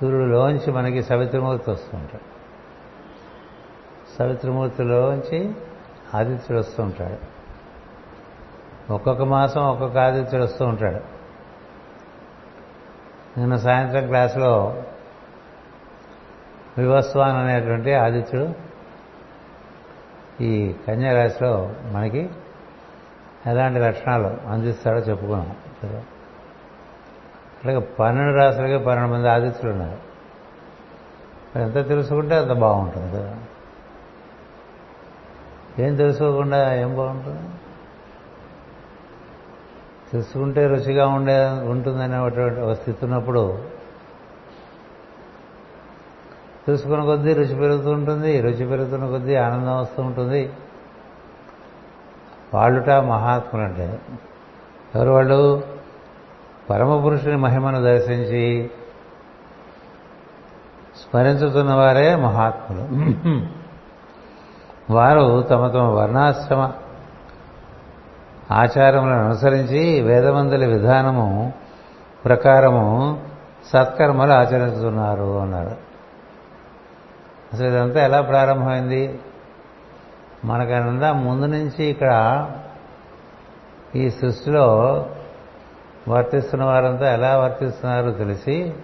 సూర్యుడిలోంచి 0.00 0.72
మనకి 0.72 1.02
సవిత్రమూర్తి 1.02 1.70
వస్తుంటాడు 1.70 2.34
సవిత్రమూర్తిలోంచి 4.18 5.54
ఆదిత్యుడు 6.14 6.58
వస్తూ 6.58 6.82
ఉంటాడు. 6.82 7.34
ఒక్కొక్క 8.92 9.22
మాసం 9.22 9.60
ఒక్కొక్క 9.60 9.98
ఆదిత్యుడు 9.98 10.44
వస్తూ 10.44 10.64
ఉంటాడు. 10.64 11.14
నిన్న 13.38 13.56
సాయంత్రం 13.56 14.06
క్లాసులో 14.06 14.82
వివస్వాన్ 16.78 17.36
అనేటువంటి 17.36 17.94
ఆదిత్యుడు 17.94 18.63
ఈ 20.40 20.74
కన్యారాశిలో 20.88 21.72
మనకి 21.90 22.30
ఎలాంటి 23.46 23.78
లక్షణాలు 23.78 24.36
అందిస్తాడో 24.48 24.98
చెప్పుకున్నాం. 24.98 25.56
కదా 25.82 26.02
అలాగే 27.64 27.78
పన్నెండు 27.78 28.36
రాశులకి 28.36 28.84
పన్నెండు 28.84 29.14
మంది 29.14 29.28
ఆదిత్యులు 29.28 29.72
ఉన్నారు. 29.72 30.14
ఎంత 31.58 31.88
తెలుసుకుంటే 31.88 32.34
అంత 32.36 32.52
బాగుంటుంది 32.52 33.12
కదా. 33.12 33.36
ఏం 35.78 35.96
తెలుసుకోకుండా 35.96 36.74
ఏం 36.74 36.96
బాగుంటుంది? 36.96 37.50
తెలుసుకుంటే 40.12 40.66
రుచిగా 40.66 41.06
ఉండే 41.06 41.46
ఉంటుందనేటువంటి 41.48 42.60
ఒక 42.60 42.72
స్థితి 42.72 43.04
ఉన్నప్పుడు 43.04 43.73
చూసుకున్న 46.70 47.04
కొద్దీ 47.04 47.34
రుచి 47.34 47.54
పెరుగుతూ 47.54 47.90
ఉంటుంది 47.90 48.40
రుచి 48.40 48.68
పెరుగుతున్న 48.68 49.06
కొద్దీ 49.06 49.34
ఆనందం 49.34 49.80
వస్తూ 49.80 50.02
ఉంటుంది. 50.02 50.52
వాళ్ళుట 52.54 52.90
మహాత్ములు 52.90 53.64
అంటే 53.64 54.00
ఎవరు 54.94 55.10
వాళ్ళు? 55.10 55.62
పరమ 56.70 57.04
పురుషుని 57.04 57.36
మహిమను 57.36 57.82
దర్శించి 57.82 58.70
స్మరించుతున్న 60.96 61.74
వారే 61.74 62.16
మహాత్ములు. 62.16 62.84
వారు 64.92 65.42
తమ 65.42 65.68
తమ 65.68 65.82
వర్ణాశ్రమ 65.82 66.72
ఆచారములను 68.50 69.24
అనుసరించి 69.24 70.00
వేదమందుల 70.00 70.66
విధానము 70.66 71.52
ప్రకారము 72.24 73.22
సత్కర్మలు 73.72 74.32
ఆచరిస్తున్నారు 74.32 75.38
అన్నాడు. 75.38 75.93
అసలు 77.54 77.66
ఇదంతా 77.66 78.04
ఎలా 78.04 78.20
ప్రారంభమైంది? 78.20 79.18
మనకన్నా 80.44 81.12
ముందు 81.12 81.46
నుంచి 81.46 81.84
ఇక్కడ 81.84 82.10
ఈ 83.96 84.10
సృష్టిలో 84.10 84.66
వర్తిస్తున్న 86.08 86.64
వారంతా 86.64 87.12
ఎలా 87.12 87.38
వర్తిస్తున్నారో 87.38 88.10
తెలిసి 88.10 88.74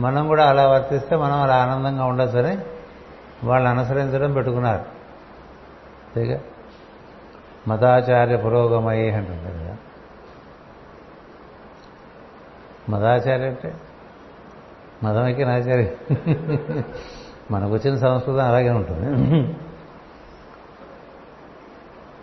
మనం 0.00 0.26
కూడా 0.26 0.48
అలా 0.48 0.68
వర్తిస్తే 0.68 1.16
మనం 1.16 1.42
అలా 1.42 1.56
ఆనందంగా 1.56 2.04
ఉండొచ్చని 2.04 2.58
వాళ్ళని 3.44 3.78
అనుసరించడం 3.78 4.32
పెట్టుకున్నారు. 4.32 4.80
అంతేగా 4.80 6.40
మతాచార్య 7.68 8.36
పురోగమయ్యే 8.36 9.10
అంటుంది 9.10 9.64
కదా. 9.64 9.76
మతాచార్య 12.88 13.46
అంటే? 13.46 13.74
మదం 15.04 15.22
నాచారి. 15.22 15.92
మనకు 17.50 17.72
వచ్చిన 17.72 17.96
సంస్కృతం 17.98 18.44
అలాగే 18.44 18.70
ఉంటుంది. 18.70 19.56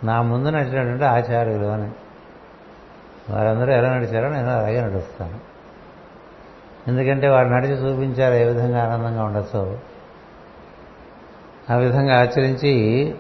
నా 0.04 0.22
ముందు 0.22 0.50
నడిచినటువంటి 0.50 1.06
ఆచార్యులు 1.06 1.66
అని. 1.66 1.92
వారందరూ 3.30 3.74
ఎలా 3.74 3.94
నడిచారో 3.94 4.30
నేను 4.30 4.50
అలాగే 4.50 4.82
నడుస్తాను. 4.82 5.40
ఎందుకంటే 6.88 7.28
వారు 7.28 7.48
నడిచి 7.48 7.74
చూపించారు 7.74 8.34
ఏ 8.34 8.46
విధంగా 8.46 8.94
ఆనందంగా 8.94 9.24
ఉండొచ్చో. 9.24 9.78
ఆ 11.72 11.76
విధంగా 11.76 12.22
ఆచరించి 12.22 13.16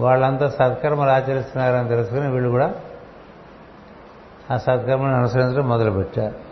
వాళ్ళంతా 0.00 0.48
సత్కర్మలు 0.48 1.10
ఆచరిస్తున్నారని 1.10 1.88
తెలుసుకుని 1.88 2.32
వీళ్ళు 2.32 2.50
కూడా 2.50 2.74
ఆ 4.50 4.56
సత్కర్మను 4.56 5.14
అనుసరించడం 5.14 5.68
మొదలుపెట్టారు. 5.68 6.47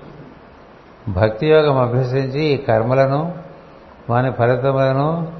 భక్తి 1.08 1.46
యోగం 1.46 1.78
అభ్యసించి 1.78 2.44
ఈ 2.44 2.56
కర్మలను 2.56 3.38
వాని 4.10 4.32
ఫలితములను 4.32 5.32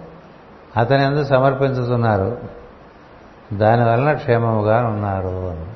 అతని 0.77 1.05
ఎందు 1.05 1.25
సమర్పించుతున్నారు. 1.25 2.39
దానివలన 3.53 4.13
క్షేమముగా 4.13 4.87
ఉన్నారు 4.87 5.67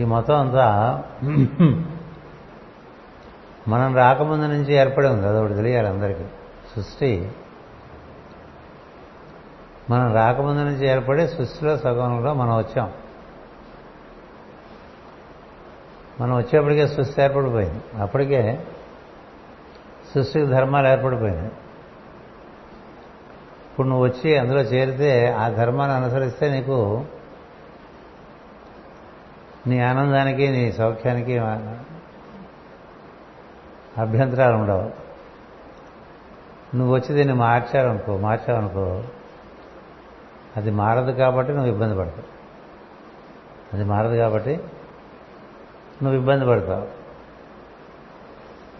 ఈ 0.00 0.04
మొత్తం 0.04 0.40
అంతా 0.40 1.02
మనం 3.68 3.96
రాకముందు 3.96 4.46
నుంచి 4.46 4.72
ఏర్పడి 4.72 5.06
ఉంది. 5.06 5.26
అదొకటి 5.26 5.54
తెలియాలి 5.54 5.88
అందరికీ. 5.88 6.24
సృష్టి 6.76 7.32
మనం 9.90 10.14
రాకముందు 10.14 10.60
నుంచి 10.60 10.86
ఏర్పడి 10.86 11.28
సృష్టిలో 11.28 11.76
సగంలో 11.76 12.34
మనం 12.34 12.56
వచ్చాం. 12.56 12.90
మనం 16.20 16.36
వచ్చేప్పటికే 16.36 16.88
సృష్టి 16.88 17.22
ఏర్పడిపోయింది. 17.22 18.02
అప్పటికే 18.02 18.66
సృష్టికి 20.14 20.46
ధర్మాలు 20.46 20.88
ఏర్పడిపోయినాయి. 20.88 21.52
ఇప్పుడు 23.70 23.86
నువ్వు 23.86 24.04
వచ్చి 24.04 24.36
అందులో 24.38 24.60
చేరితే 24.60 25.32
ఆ 25.32 25.48
ధర్మాన్ని 25.48 25.96
అనుసరిస్తే 25.96 26.50
నీకు 26.50 27.04
నీ 29.66 29.80
ఆనందానికి 29.80 30.48
నీ 30.48 30.72
సౌఖ్యానికి 30.72 31.38
అభ్యంతరాలు 33.98 34.56
ఉండవు. 34.56 34.90
నువ్వు 36.76 36.94
వచ్చి 36.94 37.14
దీన్ని 37.14 37.34
మార్చావనుకో 37.34 38.18
మార్చావనుకో 38.18 39.02
అది 40.56 40.70
మారదు 40.70 41.10
కాబట్టి 41.10 41.52
నువ్వు 41.52 41.70
ఇబ్బంది 41.72 41.98
పడతావు. 41.98 42.32
అది 43.76 43.84
మారదు 43.84 44.16
కాబట్టి 44.16 44.60
నువ్వు 46.02 46.20
ఇబ్బంది 46.20 46.46
పడతావు. 46.46 47.02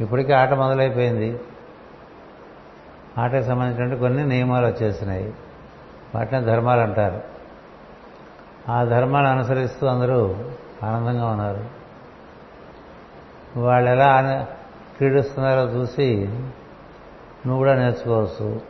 ఇప్పటికీ 0.03 0.33
ఆట 0.33 0.53
మొదలైపోయింది. 0.53 1.41
ఆటకు 3.19 3.43
సంబంధించినటువంటి 3.43 4.01
కొన్ని 4.01 4.27
నియమాలు 4.27 4.67
వచ్చేసినాయి. 4.67 5.35
వాటిని 6.15 6.45
ధర్మాలు 6.45 6.81
అంటారు. 6.81 7.21
ఆ 8.69 8.85
ధర్మాలు 8.85 9.27
అనుసరిస్తూ 9.27 9.87
అందరూ 9.87 10.37
ఆనందంగా 10.83 11.27
ఉన్నారు. 11.27 11.65
వాళ్ళు 13.61 13.91
ఎలా 13.91 14.47
క్రీడిస్తున్నారో 14.97 15.63
చూసి 15.63 16.29
నువ్వు 17.47 17.57
కూడా 17.57 17.75
నేర్చుకోవచ్చు. 17.75 18.61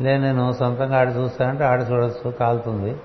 లేదు 0.00 0.22
నేను 0.22 0.52
సొంతంగా 0.52 1.00
ఆడి 1.00 1.10
చూస్తానంటే 1.10 1.64
ఆడి 1.64 1.82
చూడొచ్చు 1.82 2.30
కాలుతుంది. 2.30 2.96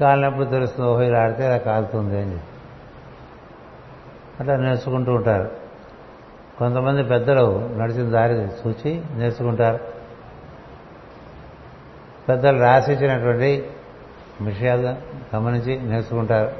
కాలినప్పుడు 0.00 0.44
తెలుస్తుంది 0.44 0.90
ఓహో 0.90 1.02
ఇలా 1.02 1.22
ఆడితే 1.22 1.46
ఇలా 1.46 1.56
కాలుతుంది 1.56 2.22
అని 2.22 2.38
అట్లా 4.40 4.56
నేర్చుకుంటూ 4.56 5.12
ఉంటారు. 5.12 5.50
కొంతమంది 6.58 7.02
పెద్దలు 7.02 7.68
నడిచిన 7.78 8.10
దారి 8.10 8.34
చూచి 8.34 9.02
నేర్చుకుంటారు. 9.14 9.80
పెద్దలు 12.28 12.60
రాసిచ్చినటువంటి 12.60 13.70
విషయాలు 14.40 14.96
గమనించి 15.36 15.80
నేర్చుకుంటారు. 15.80 16.52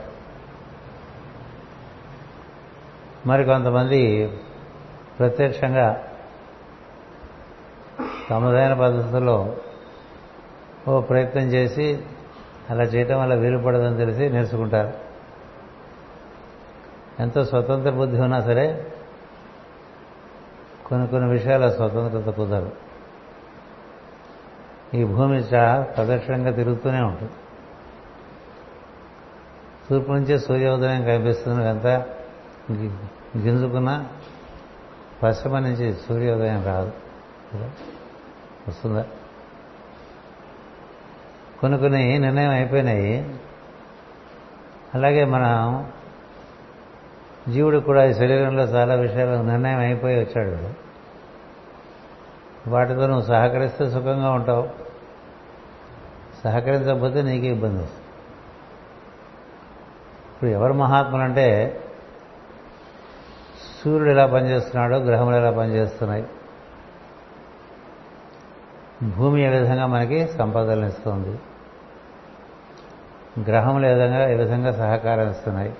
మరి 3.26 3.44
కొంతమంది 3.44 4.32
ప్రత్యక్షంగా 5.18 6.02
తమదైన 8.30 8.72
పద్ధతిలో 8.72 9.56
ఓ 10.88 11.00
ప్రయత్నం 11.00 11.42
చేసి 11.42 12.02
అలా 12.70 12.84
చేయటం 12.84 13.20
వల్ల 13.20 13.34
వీలు 13.34 13.58
పడదని 13.58 13.96
తెలిసి 13.96 14.28
నేర్చుకుంటారు. 14.28 14.94
ఎంతో 17.22 17.44
స్వతంత్ర 17.44 17.90
బుద్ధి 17.90 18.20
ఉన్నా 18.20 18.40
సరే 18.40 18.92
కొన్ని 20.86 21.08
కొన్ని 21.08 21.30
విషయాల 21.30 21.70
స్వతంత్రత 21.70 22.34
కుదరదు. 22.34 22.72
ఈ 24.94 25.04
భూమి 25.04 25.42
ప్రదక్షిణంగా 25.96 26.50
తిరుగుతూనే 26.50 27.00
ఉంటుంది. 27.00 27.32
తూర్పు 29.90 30.12
నుంచే 30.12 30.38
సూర్యోదయం 30.38 31.04
కనిపిస్తుంది 31.04 31.68
ఎంత 31.68 31.86
గింజుకున్నా 33.36 34.06
పశ్చిమ 35.22 35.58
నుంచి 35.58 35.94
సూర్యోదయం 35.94 36.64
రాదు. 36.64 36.92
వస్తుందా? 38.68 39.04
కొన్ని 41.60 41.78
కొన్ని 41.78 42.18
నిర్ణయం 42.18 42.50
అయిపోయినాయి. 42.50 43.34
అలాగే 44.94 45.24
మనం 45.24 45.86
జీవుడు 47.48 47.78
కూడా 47.78 48.04
ఈ 48.04 48.12
శరీరంలో 48.12 48.62
చాలా 48.62 48.94
విషయాలు 48.94 49.42
నిర్ణయం 49.42 49.78
అయిపోయి 49.78 50.16
వచ్చాడు. 50.16 50.86
వాటితో 52.70 53.06
నువ్వు 53.06 53.22
సహకరిస్తే 53.22 53.90
సుఖంగా 53.90 54.30
ఉంటావు. 54.30 54.68
సహకరించకపోతే 56.44 57.22
నీకే 57.22 57.46
ఇబ్బంది 57.46 57.82
వస్తుంది. 57.82 58.06
ఇప్పుడు 60.34 60.50
ఎవరు 60.50 60.72
మహాత్ములంటే 60.72 61.80
సూర్యుడు 63.84 64.10
ఎలా 64.10 64.26
పనిచేస్తున్నాడో 64.26 64.96
గ్రహములు 64.96 65.36
ఎలా 65.36 65.50
పనిచేస్తున్నాయి 65.50 66.26
భూమి 69.02 69.44
ఏ 69.44 69.48
విధంగా 69.48 69.86
మనకి 69.86 70.28
సంపదలను 70.28 70.86
ఇస్తుంది? 70.86 71.38
గ్రహములు 73.50 73.86
ఏ 73.86 73.94
విధంగా 73.94 74.30
ఏ 74.30 74.34
విధంగా 74.34 74.72
సహకారం 74.72 75.30
ఇస్తున్నాయి? 75.30 75.74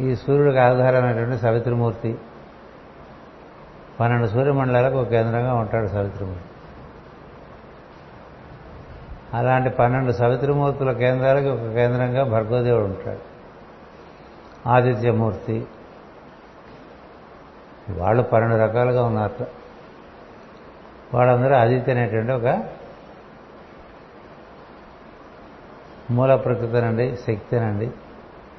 ఈ 0.00 0.16
సూర్యుడికి 0.16 0.58
ఆధారమైనటువంటి 0.58 1.38
సవిత్రమూర్తి. 1.38 2.18
పన్నెండు 4.00 4.26
సూర్యమండలాలకు 4.26 4.96
ఒక 4.96 5.08
కేంద్రంగా 5.08 5.54
ఉంటాడు 5.54 5.86
సవిత్రమూర్తి. 5.86 6.44
అలాంటి 9.34 9.70
పన్నెండు 9.70 10.12
సవిత్రమూర్తుల 10.12 10.92
కేంద్రాలకు 10.92 11.46
ఒక 11.46 11.72
కేంద్రంగా 11.74 12.24
భర్గోదేవుడు 12.24 12.84
ఉంటాడు. 12.84 13.32
ఆదిత్యమూర్తి. 14.68 15.66
వాళ్ళు 17.90 18.22
పన్నెండు 18.22 18.56
రకాలుగా 18.56 19.04
ఉన్నారు. 19.04 19.61
వాళ్ళందరూ 21.14 21.54
ఆదిత్య 21.54 21.92
అనేటువంటి 21.92 22.32
ఒక 22.32 22.64
మూల 26.10 26.36
ప్రకృతినండి 26.36 27.16
శక్తినండి 27.26 27.90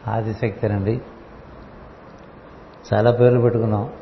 ఆదిశక్తినండి. 0.08 1.02
చాలా 2.94 3.12
పేర్లు 3.12 3.40
పెట్టుకున్నాం. 3.40 3.94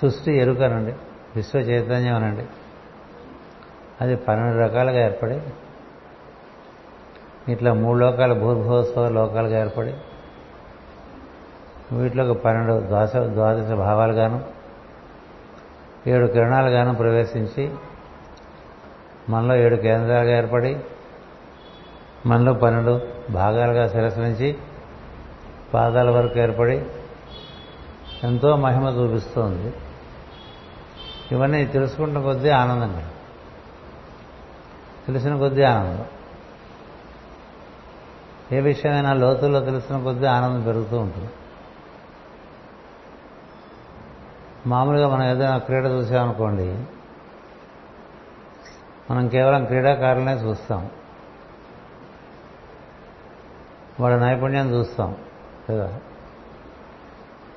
సృష్టి 0.00 0.32
ఎరుకనండి 0.36 0.92
విశ్వ 1.36 1.58
చైతన్యం 1.58 2.14
అనండి 2.14 2.44
అది 4.00 4.16
పన్నెండు 4.16 4.58
రకాలుగా 4.58 5.04
ఏర్పడి 5.04 5.40
ఇట్లా 7.52 7.72
మూడు 7.72 7.98
లోకాలు 7.98 8.34
భూర్భోత్సవ 8.34 9.08
లోకాలుగా 9.08 9.60
ఏర్పడి 9.60 9.94
వీటిలో 11.92 12.24
ఒక 12.24 12.36
పన్నెండు 12.36 12.80
ద్వాస 12.80 13.16
ద్వాదశ 13.16 13.72
భావాలుగాను 13.72 14.59
ఏడు 16.06 16.26
కిరణాలుగాను 16.26 16.94
ప్రవేశించి 16.94 17.74
మనలో 19.28 19.56
ఏడు 19.56 19.76
కేంద్రాలుగా 19.76 20.38
ఏర్పడి 20.38 20.76
మనలో 22.26 22.52
పన్నెండు 22.52 23.00
భాగాలుగా 23.30 23.88
శిరస్సు 23.88 24.20
నుంచి 24.20 24.58
పాదాల 25.74 26.10
వరకు 26.10 26.38
ఏర్పడి 26.38 26.86
ఎంతో 28.24 28.56
మహిమ 28.56 28.84
చూపిస్తోంది. 28.84 29.72
ఇవన్నీ 31.32 31.66
తెలుసుకుంటున్న 31.66 32.22
కొద్దీ 32.22 32.48
ఆనందంగా 32.48 33.10
తెలిసిన 35.06 35.38
కొద్దీ 35.38 35.62
ఆనందం. 35.62 36.04
ఏ 38.52 38.60
విషయమైనా 38.60 39.12
లోతుల్లో 39.12 39.60
తెలిసిన 39.60 40.02
కొద్దీ 40.02 40.26
ఆనందం 40.26 40.62
పెరుగుతూ 40.62 40.98
ఉంటుంది. 40.98 41.28
మామూలుగా 44.66 45.08
మనం 45.08 45.22
ఏదైనా 45.22 45.58
క్రీడ 45.58 45.84
చూసామనుకోండి 45.84 46.84
మనం 49.10 49.28
కేవలం 49.28 49.64
క్రీడాకారులనే 49.64 50.32
చూస్తాం. 50.32 50.90
వాళ్ళ 54.00 54.18
నైపుణ్యం 54.18 54.70
చూస్తాం 54.70 55.16
కదా? 55.70 55.94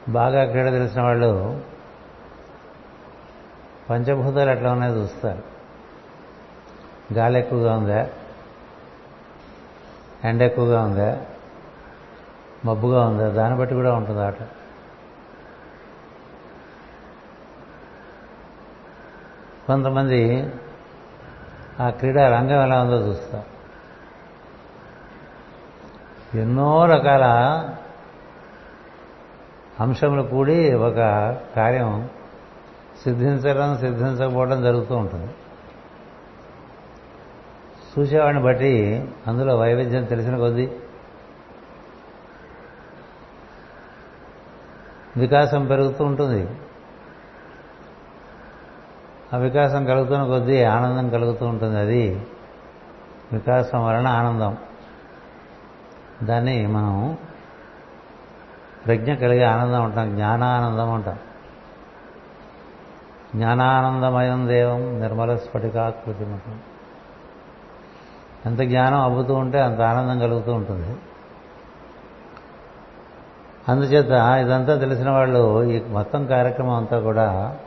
బాగా 0.09 0.45
క్రీడ 0.45 0.65
తెలిసిన 0.65 1.01
వాళ్ళు 1.01 1.61
పంచభూతాలు 3.89 4.49
ఎట్లా 4.49 4.71
ఉన్నాయో 4.71 4.95
చూస్తారు. 4.95 5.43
గాలి 7.13 7.39
ఎక్కువగా 7.39 7.75
ఉందా? 7.75 8.07
ఎండ 10.23 10.41
ఎక్కువగా 10.41 10.81
ఉందా? 10.83 11.21
మబ్బుగా 12.65 13.07
ఉందా? 13.07 13.29
దాన్ని 13.29 13.59
బట్టి 13.59 13.75
కూడా 13.75 13.93
ఉంటుంది 13.93 14.21
ఆట 14.21 14.35
కొంతమంది 19.67 20.53
ఆ 21.79 21.89
క్రీడా 21.89 22.29
రంగం 22.29 22.63
ఎలా 22.63 22.83
ఉందో 22.83 23.07
చూస్తారు 23.07 23.53
ఎన్నో 26.37 26.85
రకాల 26.85 27.23
అంశములు 29.79 30.21
కూడి 30.21 30.73
ఒక 30.73 30.95
కార్యం 31.55 32.09
సిద్ధించడం 33.03 33.77
సిద్ధించకపోవడం 33.77 34.63
జరుగుతూ 34.63 34.95
ఉంటుంది. 34.95 35.31
చూసేవాడిని 37.99 38.43
బట్టి 38.43 39.07
అందులో 39.27 39.57
వైవిధ్యం 39.57 40.03
తెలిసిన 40.03 40.37
కొద్దీ 40.37 40.71
వికాసం 45.17 45.65
పెరుగుతూ 45.65 46.03
ఉంటుంది. 46.05 46.49
ఆ 49.33 49.37
వికాసం 49.37 49.85
కలుగుతున్న 49.85 50.25
కొద్దీ 50.25 50.63
ఆనందం 50.63 51.09
కలుగుతూ 51.09 51.45
ఉంటుంది 51.45 51.79
అది. 51.79 52.27
వికాసం 53.33 53.85
వలన 53.85 54.07
ఆనందం. 54.07 54.57
దాన్ని 56.23 56.67
మనం 56.67 57.17
ప్రజ్ఞ 58.85 59.13
కలిగే 59.13 59.43
ఆనందం 59.43 59.83
ఉంటాం 59.83 60.09
జ్ఞానానందం 60.09 60.93
అంటాం. 60.93 61.17
జ్ఞానానందమయం 63.35 64.47
దేవం 64.47 64.99
నిర్మల 64.99 65.35
స్ఫటికాకృతి 65.35 66.23
అంటాం. 66.23 66.59
ఎంత 68.45 68.59
జ్ఞానం 68.59 68.99
అవ్వుతూ 68.99 69.33
ఉంటే 69.33 69.61
అంత 69.61 69.81
ఆనందం 69.81 70.19
కలుగుతూ 70.19 70.53
ఉంటుంది. 70.53 70.97
అందుచేత 73.69 74.11
ఇదంతా 74.45 74.77
తెలిసిన 74.77 75.09
వాళ్ళు 75.09 75.63
ఈ 75.63 75.79
మొత్తం 75.79 76.25
కార్యక్రమం 76.25 76.75
అంతా 76.75 76.99
కూడా 76.99 77.57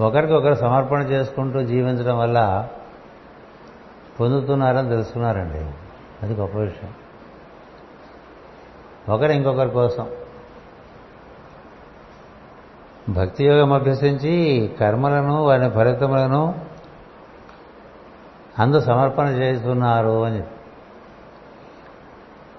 ఒకరికొకరు 0.00 0.54
సమర్పణ 0.54 1.02
చేసుకుంటూ 1.02 1.62
జీవించడం 1.62 2.18
వల్ల 2.18 2.68
పొందుతున్నారని 4.20 4.88
తెలుసుకున్నారండి. 4.88 5.70
అది 6.22 6.34
గొప్ప 6.34 6.58
విషయం. 6.58 6.94
ఒకరు 9.08 9.32
ఇంకొకరి 9.32 9.70
కోసం. 9.70 10.10
భక్తి 13.08 13.44
యోగం 13.44 13.72
అభ్యసించి 13.72 14.68
కర్మలను 14.80 15.44
వారి 15.44 15.70
ఫలితములను 15.70 16.64
అందు 18.58 18.80
సమర్పణ 18.80 19.26
చేస్తున్నారు 19.26 20.24
అని 20.24 20.36
చెప్పి. 20.36 20.54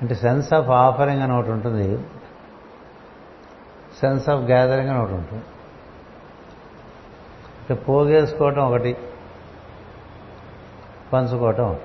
అంటే 0.01 0.15
సెన్స్ 0.15 0.53
ఆఫ్ 0.53 0.69
ఆఫరింగ్ 0.69 1.21
అని 1.21 1.33
ఒకటి 1.33 1.51
ఉంటుంది. 1.51 1.97
సెన్స్ 3.99 4.29
ఆఫ్ 4.29 4.41
గ్యాదరింగ్ 4.41 4.89
అని 4.89 4.99
ఒకటి 4.99 5.13
ఉంటుంది. 5.13 5.43
అంటే 7.63 7.73
పోగేసుకోవటం 7.73 8.61
ఒకటి 8.61 8.97
పంచుకోవటం 11.13 11.79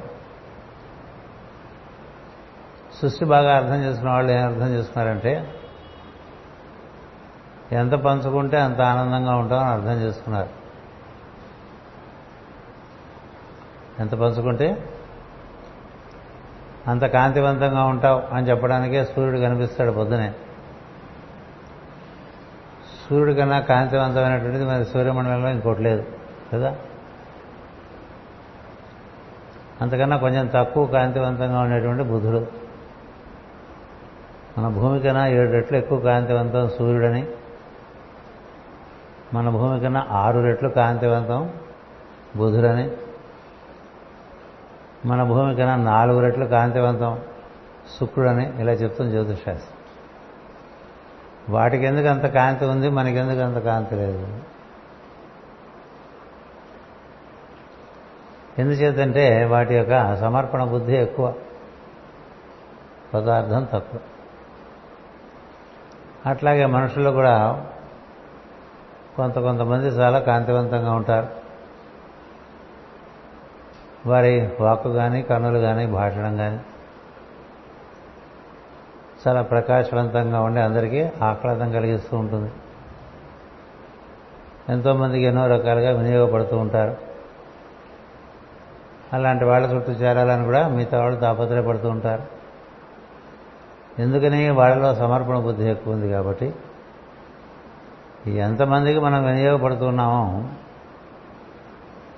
సృష్టి 3.03 3.25
బాగా 3.25 3.57
అర్థం 3.57 3.83
చేసుకున్న 3.83 4.12
వాళ్ళు 4.12 4.33
ఏం 4.33 4.45
అర్థం 4.45 4.69
చేసుకున్నారంటే 4.69 5.55
ఎంత 7.73 7.93
పంచుకుంటే 7.93 8.57
అంత 8.57 8.81
ఆనందంగా 8.81 9.37
ఉంటామని 9.37 9.69
అర్థం 9.69 10.03
చేసుకున్నారు. 10.03 10.49
ఎంత 14.01 14.14
పంచుకుంటే 14.14 14.95
అంత 16.87 17.05
కాంతివంతంగా 17.05 17.85
ఉంటావు 17.85 18.23
అని 18.35 18.51
చెప్పడానికే 18.51 19.05
సూర్యుడు 19.05 19.38
కనిపిస్తాడు 19.38 19.91
పొద్దునే. 19.91 20.33
సూర్యుడి 23.09 23.35
కన్నా 23.35 23.61
కాంతివంతమైనటువంటిది 23.61 24.64
మరి 24.64 24.85
సూర్యమండలంలో 24.85 25.49
ఇంకోటి 25.49 25.83
లేదు 25.83 26.03
కదా? 26.53 26.71
అంతకన్నా 29.81 30.16
కొంచెం 30.16 30.51
తక్కువ 30.55 30.87
కాంతివంతంగా 30.87 31.61
ఉండేటువంటి 31.61 32.03
బుధుడు. 32.03 32.40
మన 34.59 34.68
భూమి 34.68 35.01
కన్నా 35.01 35.29
ఏడు 35.29 35.51
రెట్లు 35.51 35.77
ఎక్కువ 35.77 35.99
కాంతివంతం 36.01 36.68
సూర్యుడని 36.68 37.23
మన 39.35 39.49
భూమి 39.49 39.81
కన్నా 39.81 40.07
ఆరు 40.11 40.40
రెట్లు 40.40 40.68
కాంతివంతం 40.68 41.42
బుధుడని 42.37 42.87
మన 45.07 45.23
భూమి 45.23 45.57
కన్నా 45.57 45.77
నాలుగు 45.90 46.21
రెట్లు 46.21 46.47
కాంతివంతం 46.47 47.12
శుక్రుడని 47.99 48.47
ఇలా 48.61 48.73
చెప్తుంది 48.73 49.11
జ్యోతిషాస్త్రం 49.11 49.78
వాటికి 51.49 51.85
ఎందుకు 51.87 52.07
అంత 52.07 52.27
కాంతి 52.27 52.65
ఉంది? 52.65 52.89
మనకెందుకు 52.89 53.41
అంత 53.41 53.59
కాంతి 53.59 53.95
లేదు? 53.95 54.41
ఎందుచేతంటే 58.59 59.45
వాటి 59.45 59.75
యొక్క 59.75 60.17
సమర్పణ 60.17 60.65
బుద్ధి 60.65 60.97
ఎక్కువ. 60.97 61.35
పదార్థం 63.15 63.69
తక్కువ. 63.73 64.01
అట్లాగే 66.27 66.67
మనుషుల్లో 66.67 67.11
కూడా 67.11 67.67
కొంత 69.17 69.39
కొంతమంది 69.39 69.87
చాలా 69.87 70.19
కాంతివంతంగా 70.19 70.93
ఉంటారు. 70.93 71.29
వారి 74.07 74.53
వాక్కు 74.61 74.89
కానీ 74.89 75.23
కన్నులు 75.23 75.59
కానీ 75.59 75.87
భాషణం 75.87 76.37
కానీ 76.37 76.61
చాలా 79.27 79.43
ప్రకాశవంతంగా 79.43 80.41
ఉండి 80.41 80.61
అందరికీ 80.61 81.03
ఆహ్లాదం 81.23 81.73
కలిగిస్తూ 81.73 82.17
ఉంటుంది. 82.17 82.53
ఎంతోమందికి 84.69 85.25
ఎన్నో 85.25 85.47
రకాలుగా 85.47 86.03
వినియోగపడుతూ 86.03 86.59
ఉంటారు. 86.59 86.97
అలాంటి 89.13 89.45
వాళ్ళ 89.45 89.75
చుట్టూ 89.75 89.93
చేరాలని 89.93 90.45
కూడా 90.45 90.69
మిగతా 90.69 91.01
వాళ్ళు 91.01 91.21
తాపత్రయపడుతూ 91.21 91.89
ఉంటారు. 91.89 92.23
ఎందుకని 93.99 94.51
వాళ్ళలో 94.51 94.95
సమర్పణ 94.95 95.39
బుద్ధి 95.39 95.71
ఎక్కువ 95.71 95.93
ఉంది 95.93 96.13
కాబట్టి. 96.13 96.55
ఎంతమందికి 98.27 99.01
మనం 99.01 99.25
వినియోగపడుతున్నామో 99.25 100.45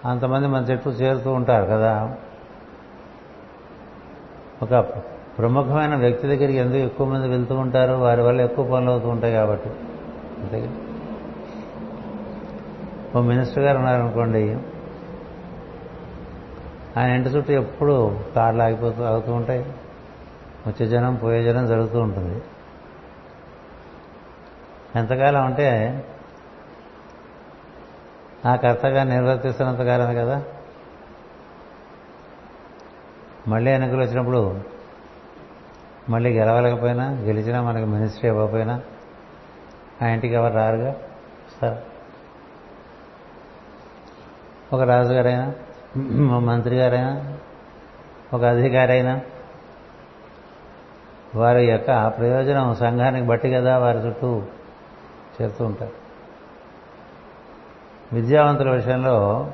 అంతమంది 0.09 0.49
మన 0.49 0.63
చెట్టు 0.63 0.89
చేరుతూ 0.89 1.33
ఉంటారు 1.33 1.65
కదా. 1.65 2.17
ఒక 4.63 4.87
ప్రముఖమైన 5.39 5.97
వ్యక్తి 5.97 6.27
దగ్గరికి 6.27 6.59
ఎందుకు 6.59 6.79
ఎక్కువ 6.79 7.07
మంది 7.07 7.29
వెళ్తూ 7.29 7.55
ఉంటారు? 7.55 7.93
వారి 7.93 8.23
వల్ల 8.23 8.41
ఎక్కువ 8.41 8.65
పనులు 8.65 8.91
అవుతూ 8.91 9.09
ఉంటాయి 9.09 9.33
కాబట్టి. 9.33 9.69
అంతే 10.43 10.71
ఓ 13.17 13.23
మినిస్టర్ 13.23 13.65
గారు 13.65 13.79
ఉన్నారనుకోండి 13.79 14.59
ఆయన 16.97 17.11
ఇంటి 17.11 17.29
చుట్టూ 17.29 17.53
ఎప్పుడు 17.53 18.21
కార్లు 18.37 18.63
ఆగిపోతూ 18.63 19.03
అవుతూ 19.03 19.33
ఉంటాయి. 19.33 19.61
వచ్చే 20.67 20.87
జనం 20.87 21.15
పోయే 21.15 21.43
జనం 21.43 21.67
జరుగుతూ 21.67 22.01
ఉంటుంది. 22.01 22.43
ఎంతకాలం 24.97 25.45
అంటే 25.45 26.05
ఆ 28.47 28.57
కర్తగా 28.57 29.03
నిర్వర్తిస్తున్నంతకాలం 29.03 30.15
కదా? 30.15 30.45
మళ్ళీ 33.49 33.71
ఎన్నికలు 33.71 34.01
వచ్చినప్పుడు 34.01 34.61
మళ్ళీ 36.11 36.33
గెలవలేకపోయినా 36.33 37.11
గెలిచినా 37.11 37.63
మనకి 37.63 37.85
మినిస్ట్రీ 37.85 38.31
ఇవ్వకపోయినా 38.31 38.81
ఆ 40.03 40.07
ఇంటికి 40.07 40.35
ఎవరు 40.35 40.55
రారుగా? 40.55 40.97
సార్. 41.61 41.79
ఒక 44.75 44.81
రాజుగారైనా 44.81 45.55
మంత్రి 46.39 46.77
గారైనా 46.77 47.39
ఒక 48.35 48.45
అధికారి 48.45 48.93
అయినా 48.93 49.21
వారి 51.35 51.67
యొక్క 51.67 52.09
ప్రయోజనం 52.09 52.75
సంఘానికి 52.75 53.27
బట్టి 53.27 53.51
కదా 53.51 53.79
వారి 53.79 53.99
చుట్టూ 53.99 54.43
చేస్తూ 55.43 55.65
ఉంటారు. 55.65 55.93
విద్యావంతుల 58.13 58.71
విషయంలో 58.71 59.51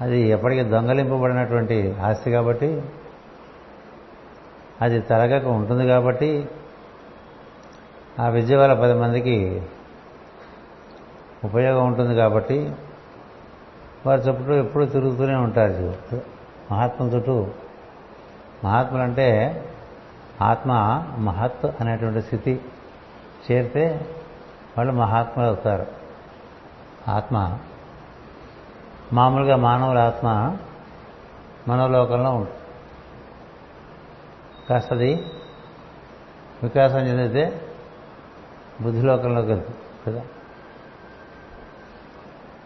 అది 0.00 0.20
ఎప్పటికీ 0.20 0.62
దొంగలింపబడినటువంటి 0.62 1.96
ఆస్తి 2.02 2.30
కాబట్టి 2.30 2.82
అది 4.82 5.00
తరగక 5.00 5.46
ఉంటుంది 5.46 5.86
కాబట్టి 5.86 6.48
ఆ 8.20 8.28
విద్య 8.28 8.56
వల్ల 8.56 8.80
పది 8.80 8.94
మందికి 8.94 9.62
ఉపయోగం 11.44 11.86
ఉంటుంది 11.86 12.14
కాబట్టి 12.14 12.72
వారి 14.06 14.20
చుట్టూ 14.20 14.52
ఎప్పుడూ 14.52 14.84
తిరుగుతూనే 14.84 15.34
ఉంటారు. 15.34 15.94
మహాత్మ 16.70 17.04
చుట్టూ 17.04 17.46
మహాత్ములంటే 18.64 19.28
ఆత్మ 20.42 20.72
మహత్ 21.18 21.66
అనేటువంటి 21.80 22.22
స్థితి 22.22 22.60
చేరితే 23.50 24.08
వాళ్ళు 24.78 24.92
మహాత్ములు 24.92 25.48
అవుతారు. 25.48 25.86
ఆత్మ 27.08 27.58
మామూలుగా 29.12 29.56
మానవుల 29.56 29.98
ఆత్మ 29.98 30.56
మనోలోకంలో 31.68 32.30
ఉంటుంది. 32.30 32.57
కాస్తది? 34.68 35.26
వికాసం 36.62 36.98
చెందితే 36.98 37.60
బుద్ధిలోకంలోకి 38.80 39.48
వెళ్తుంది 39.48 39.78
కదా? 40.06 40.26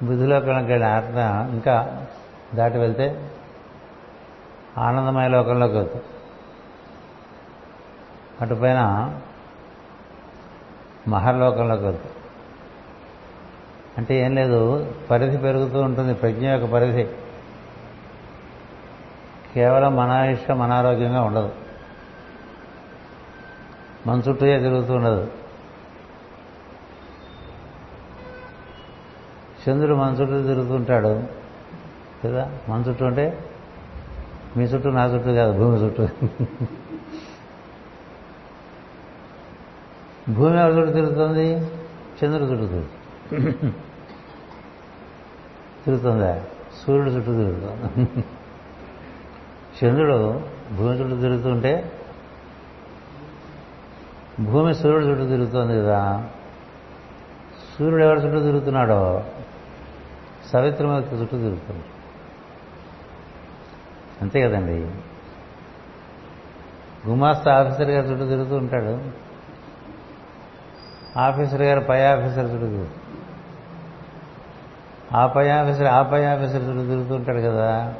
బుద్ధిలోకంలోకి 0.02 0.72
వెళ్ళిన 0.72 0.90
ఆత్మ 0.90 1.48
ఇంకా 1.52 2.06
దాటి 2.54 2.78
వెళ్తే 2.78 3.30
ఆనందమయ 4.78 5.28
లోకంలోకి 5.28 5.74
వెళ్తుంది. 5.74 6.04
అటుపైన 8.40 8.78
మహర్లోకంలోకి 11.08 11.82
వెళ్తుంది. 11.82 12.12
అంటే 13.98 14.14
ఏం 14.14 14.34
లేదు 14.34 14.94
పరిధి 15.10 15.36
పెరుగుతూ 15.36 15.80
ఉంటుంది 15.80 16.14
ప్రజ్ఞ 16.14 16.50
యొక్క 16.50 16.66
పరిధి. 16.66 17.08
కేవలం 19.54 19.96
మన 19.96 20.10
ఇష్టం 20.10 20.62
అనారోగ్యంగా 20.62 21.22
ఉండదు. 21.22 21.52
మన 24.06 24.18
చుట్టూయే 24.18 24.58
తిరుగుతూ 24.58 24.94
ఉండదు. 24.94 25.30
చంద్రుడు 29.68 29.94
మన 29.94 30.10
చుట్టూ 30.10 30.42
తిరుగుతుంటాడు 30.42 31.22
కదా? 32.24 32.58
మన 32.68 32.80
చుట్టూ 32.80 33.06
అంటే 33.06 33.44
మీ 34.56 34.64
చుట్టూ 34.64 34.90
నా 34.90 35.06
చుట్టూ 35.06 35.32
కాదు 35.34 35.52
భూమి 35.58 35.76
చుట్టూ. 35.78 36.08
భూమి 40.32 40.58
ఎవరి 40.60 40.76
చుట్టూ 40.76 40.92
తిరుగుతుంది? 40.92 41.56
చంద్రుడు 42.24 42.50
చుట్టూ 42.50 42.66
తిరుగుతుంది. 42.66 43.74
తిరుగుతుందా? 45.84 46.40
సూర్యుడు 46.86 47.10
చుట్టూ 47.10 47.32
తిరుగుతుంది. 47.32 48.24
చంద్రుడు 49.82 50.40
భూమి 50.76 51.00
చుట్టూ 51.00 51.20
తిరుగుతుంటే 51.20 51.92
భూమి 54.40 54.74
సూర్యుడు 54.74 55.04
చుట్టూ 55.04 55.26
తిరుగుతోంది 55.28 55.80
కదా. 55.80 56.28
సూర్యుడు 57.78 58.02
ఎవరి 58.02 58.20
చుట్టూ 58.20 58.40
తిరుగుతున్నాడో? 58.40 59.24
సవిత్రమూర్తి 60.52 61.14
చుట్టూ 61.14 61.36
తిరుగుతుంది 61.36 61.84
అంతే 64.22 64.42
కదండి. 64.42 64.90
గుమాస్తా 67.08 67.60
ఆఫీసర్ 67.60 67.90
గారి 67.90 68.08
చుట్టూ 68.10 68.26
తిరుగుతూ 68.26 68.56
ఉంటాడు. 68.56 69.04
ఆఫీసర్ 71.18 71.62
గారు 71.62 71.80
పై 71.80 72.02
ఆఫీసర్ 72.02 72.44
చుట్టూ 72.44 72.66
తిరుగుతూ. 72.66 72.92
ఆ 75.16 75.26
పై 75.26 75.48
ఆఫీసర్ 75.48 75.86
ఆ 75.86 76.02
పై 76.02 76.24
ఆఫీసర్ 76.24 76.62
చుట్టూ 76.62 76.86
తిరుగుతూ 76.86 77.14
ఉంటాడు 77.14 77.40
కదా. 77.40 77.94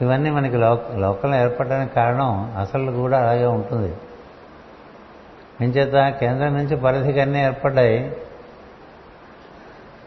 ఇవన్నీ 0.00 0.30
మనకి 0.30 0.56
లోకంలో 0.96 1.36
ఏర్పడడానికి 1.36 1.94
కారణం 1.94 2.56
అసలు 2.60 2.92
కూడా 2.92 3.18
అలాగే 3.18 3.46
ఉంటుంది. 3.46 3.96
ఎంచేత 5.60 6.18
కేంద్రం 6.18 6.54
నుంచి 6.54 6.76
పరిధికి 6.76 7.20
అన్నీ 7.20 7.44
ఏర్పడ్డాయి. 7.44 8.16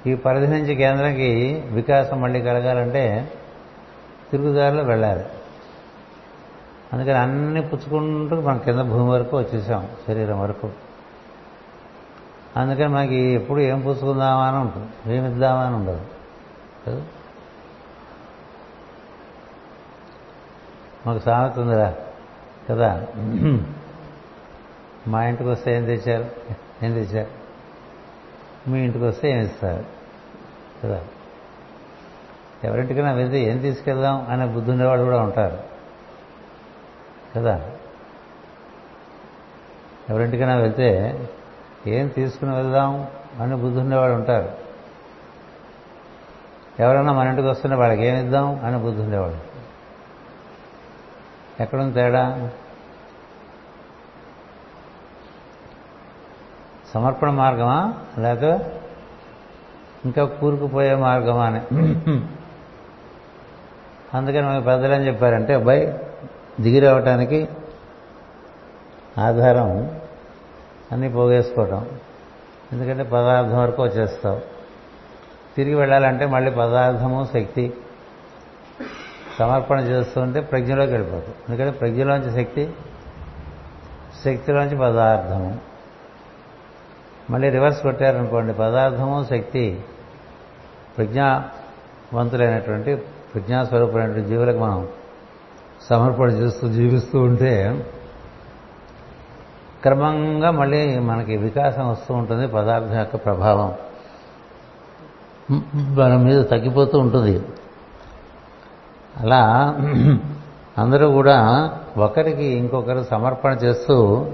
ఈ 0.07 0.15
పరిధి 0.15 0.47
నుంచి 0.47 0.75
కేంద్రంకి 0.75 1.63
వికాసం 1.67 2.21
మళ్ళీ 2.21 2.41
కలగాలంటే 2.41 3.31
తిరుగుదారిలో 4.31 4.83
వెళ్ళాలి. 4.83 5.25
అందుకని 6.93 7.17
అన్ని 7.17 7.61
పుచ్చుకుంటూ 7.61 8.41
మనం 8.41 8.57
కింద 8.57 8.79
భూమి 8.79 9.09
వరకు 9.09 9.37
వచ్చేసాం 9.37 9.87
శరీరం 10.07 10.41
వరకు. 10.41 10.69
అందుకని 12.57 12.87
మనకి 12.87 13.15
ఎప్పుడు 13.15 13.59
ఏం 13.59 13.79
పుచ్చుకుందామా 13.79 14.45
అని 14.45 14.57
ఉంటుంది 14.57 15.17
ఏమి 15.17 15.31
ఇద్దామా 15.31 15.61
అని 15.61 15.75
ఉండదు. 15.75 16.01
కదా 16.87 17.01
మాకు 21.07 21.19
సామెత 21.19 21.59
ఉందిరా. 21.59 21.95
కదా? 22.69 23.07
మా 25.07 25.23
ఇంటికి 25.23 25.49
వస్తే 25.49 25.75
ఏం 25.75 25.85
తెచ్చారు? 25.85 26.25
ఏం 26.85 26.93
తెచ్చారు? 26.93 27.39
మీ 28.69 28.79
ఇంటికి 28.79 29.05
వస్తే 29.05 29.31
ఏం 29.31 29.39
ఇస్తారు? 29.39 29.85
కదా? 30.83 31.03
ఎవరింటికైనా 32.63 33.11
వెళ్తే 33.11 33.39
ఏం 33.39 33.57
తీసుకెళ్దాం 33.57 34.27
అనే 34.29 34.45
బుద్ధి 34.45 34.71
ఉండేవాళ్ళు 34.71 35.05
కూడా 35.05 35.21
ఉంటారు. 35.21 35.57
కదా? 37.35 37.71
ఎవరింటికైనా 40.09 40.55
వెళ్తే 40.55 41.19
ఏం 41.87 42.07
తీసుకుని 42.07 42.55
వెళ్దాం 42.55 43.07
అని 43.39 43.55
బుద్ధి 43.55 43.79
ఉండేవాడు 43.79 44.13
ఉంటారు. 44.13 44.49
ఎవరైనా 46.79 47.13
మన 47.13 47.27
ఇంటికి 47.27 47.47
వస్తుంటే 47.47 47.75
వాళ్ళకి 47.75 48.05
ఏమి 48.05 48.23
ఇద్దాం 48.23 48.65
అని 48.65 48.77
బుద్ధి 48.77 49.01
ఉండేవాడు. 49.01 49.48
ఎక్కడుంది 51.59 51.93
తేడా? 51.93 52.51
సమర్పణ 56.93 57.29
మార్గమా? 57.29 57.93
లేక 58.19 58.43
ఇంకా 60.05 60.25
కూరుకుపోయే 60.25 60.95
మార్గమా 60.95 61.45
అని? 61.45 61.59
అందుకని 64.13 64.47
మనకి 64.47 64.65
పెద్దలని 64.65 65.07
చెప్పారంటే 65.07 65.53
అబ్బాయి 65.53 65.99
దిగి 66.61 66.79
రావటానికి 66.79 67.47
ఆధారం 69.17 69.99
అన్నీ 70.91 71.09
పోగేసుకోవటం. 71.09 71.85
ఎందుకంటే 72.71 73.03
పదార్థం 73.03 73.59
వరకు 73.59 73.83
వచ్చేస్తావు. 73.83 74.41
తిరిగి 75.55 75.75
వెళ్ళాలంటే 75.75 76.25
మళ్ళీ 76.25 76.51
పదార్థము 76.51 77.27
శక్తి 77.33 77.73
సమర్పణ 79.39 79.79
చేస్తుంటే 79.79 80.41
ప్రజ్ఞలోకి 80.41 80.91
వెళ్ళిపోతుంది 80.91 81.35
ఎందుకంటే 81.49 81.71
ప్రజ్ఞలోంచి 81.71 82.43
శక్తి 82.43 82.73
శక్తిలోంచి 84.25 84.77
పదార్థము. 84.77 85.57
మళ్ళీ 87.29 87.49
రివర్స్ 87.49 87.81
కొట్టారనుకోండి 87.81 88.53
పదార్థము 88.53 89.25
శక్తి 89.29 89.83
ప్రజ్ఞావంతులైనటువంటి 90.97 92.95
ప్రజ్ఞాస్వరూపమైనటువంటి 92.95 94.27
జీవులకు 94.27 94.57
మనం 94.57 94.87
సమర్పణ 95.89 96.29
చేస్తూ 96.29 96.67
జీవిస్తూ 96.67 97.19
ఉంటే 97.19 97.85
క్రమంగా 99.81 100.51
మళ్ళీ 100.51 100.99
మనకి 100.99 101.37
వికాసం 101.37 101.89
వస్తూ 101.89 102.13
ఉంటుంది 102.13 102.47
పదార్థం 102.47 102.97
యొక్క 102.99 103.15
ప్రభావం. 103.15 103.73
మన 105.95 106.15
మీద 106.15 106.45
తగ్గిపోతూ 106.45 106.99
ఉంటుంది. 106.99 107.41
అలా 109.19 109.75
అందరూ 110.77 111.11
కూడా 111.11 111.37
ఒకరికి 111.97 112.45
ఇంకొకరు 112.45 113.03
సమర్పణ 113.03 113.51
చేస్తూ 113.51 114.27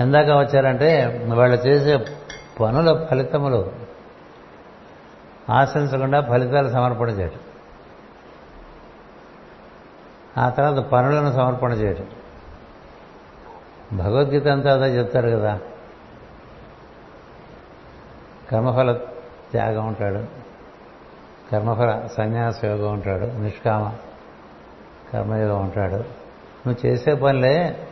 ఎందాక 0.00 0.26
వచ్చారంటే 0.26 0.90
వాళ్ళు 1.34 1.56
చేసే 1.56 2.14
పనుల 2.60 3.04
ఫలితములు 3.10 3.72
ఆశించకుండా 5.50 6.20
ఫలితాలు 6.20 6.68
సమర్పణ 6.68 7.08
చేయటం. 7.08 7.40
ఆ 10.38 10.48
తర్వాత 10.50 10.84
పనులను 10.84 11.32
సమర్పణ 11.32 11.72
చేయటం. 11.72 12.06
భగవద్గీత 13.98 14.48
అంతా 14.48 14.74
అదే 14.74 14.98
చెప్తారు 14.98 15.28
కదా. 15.28 15.58
కర్మఫల 18.52 18.92
త్యాగం 19.52 19.86
ఉంటాడు. 19.86 20.24
కర్మఫల 21.52 22.08
సన్యాస 22.16 22.64
యోగం 22.64 22.92
ఉంటాడు. 22.92 23.24
నిష్కామ 23.24 23.92
కర్మయోగం 25.12 25.60
ఉంటాడు. 25.60 25.96
నువ్వు 26.66 26.86
చేసే 26.86 27.14
పనులే 27.14 27.86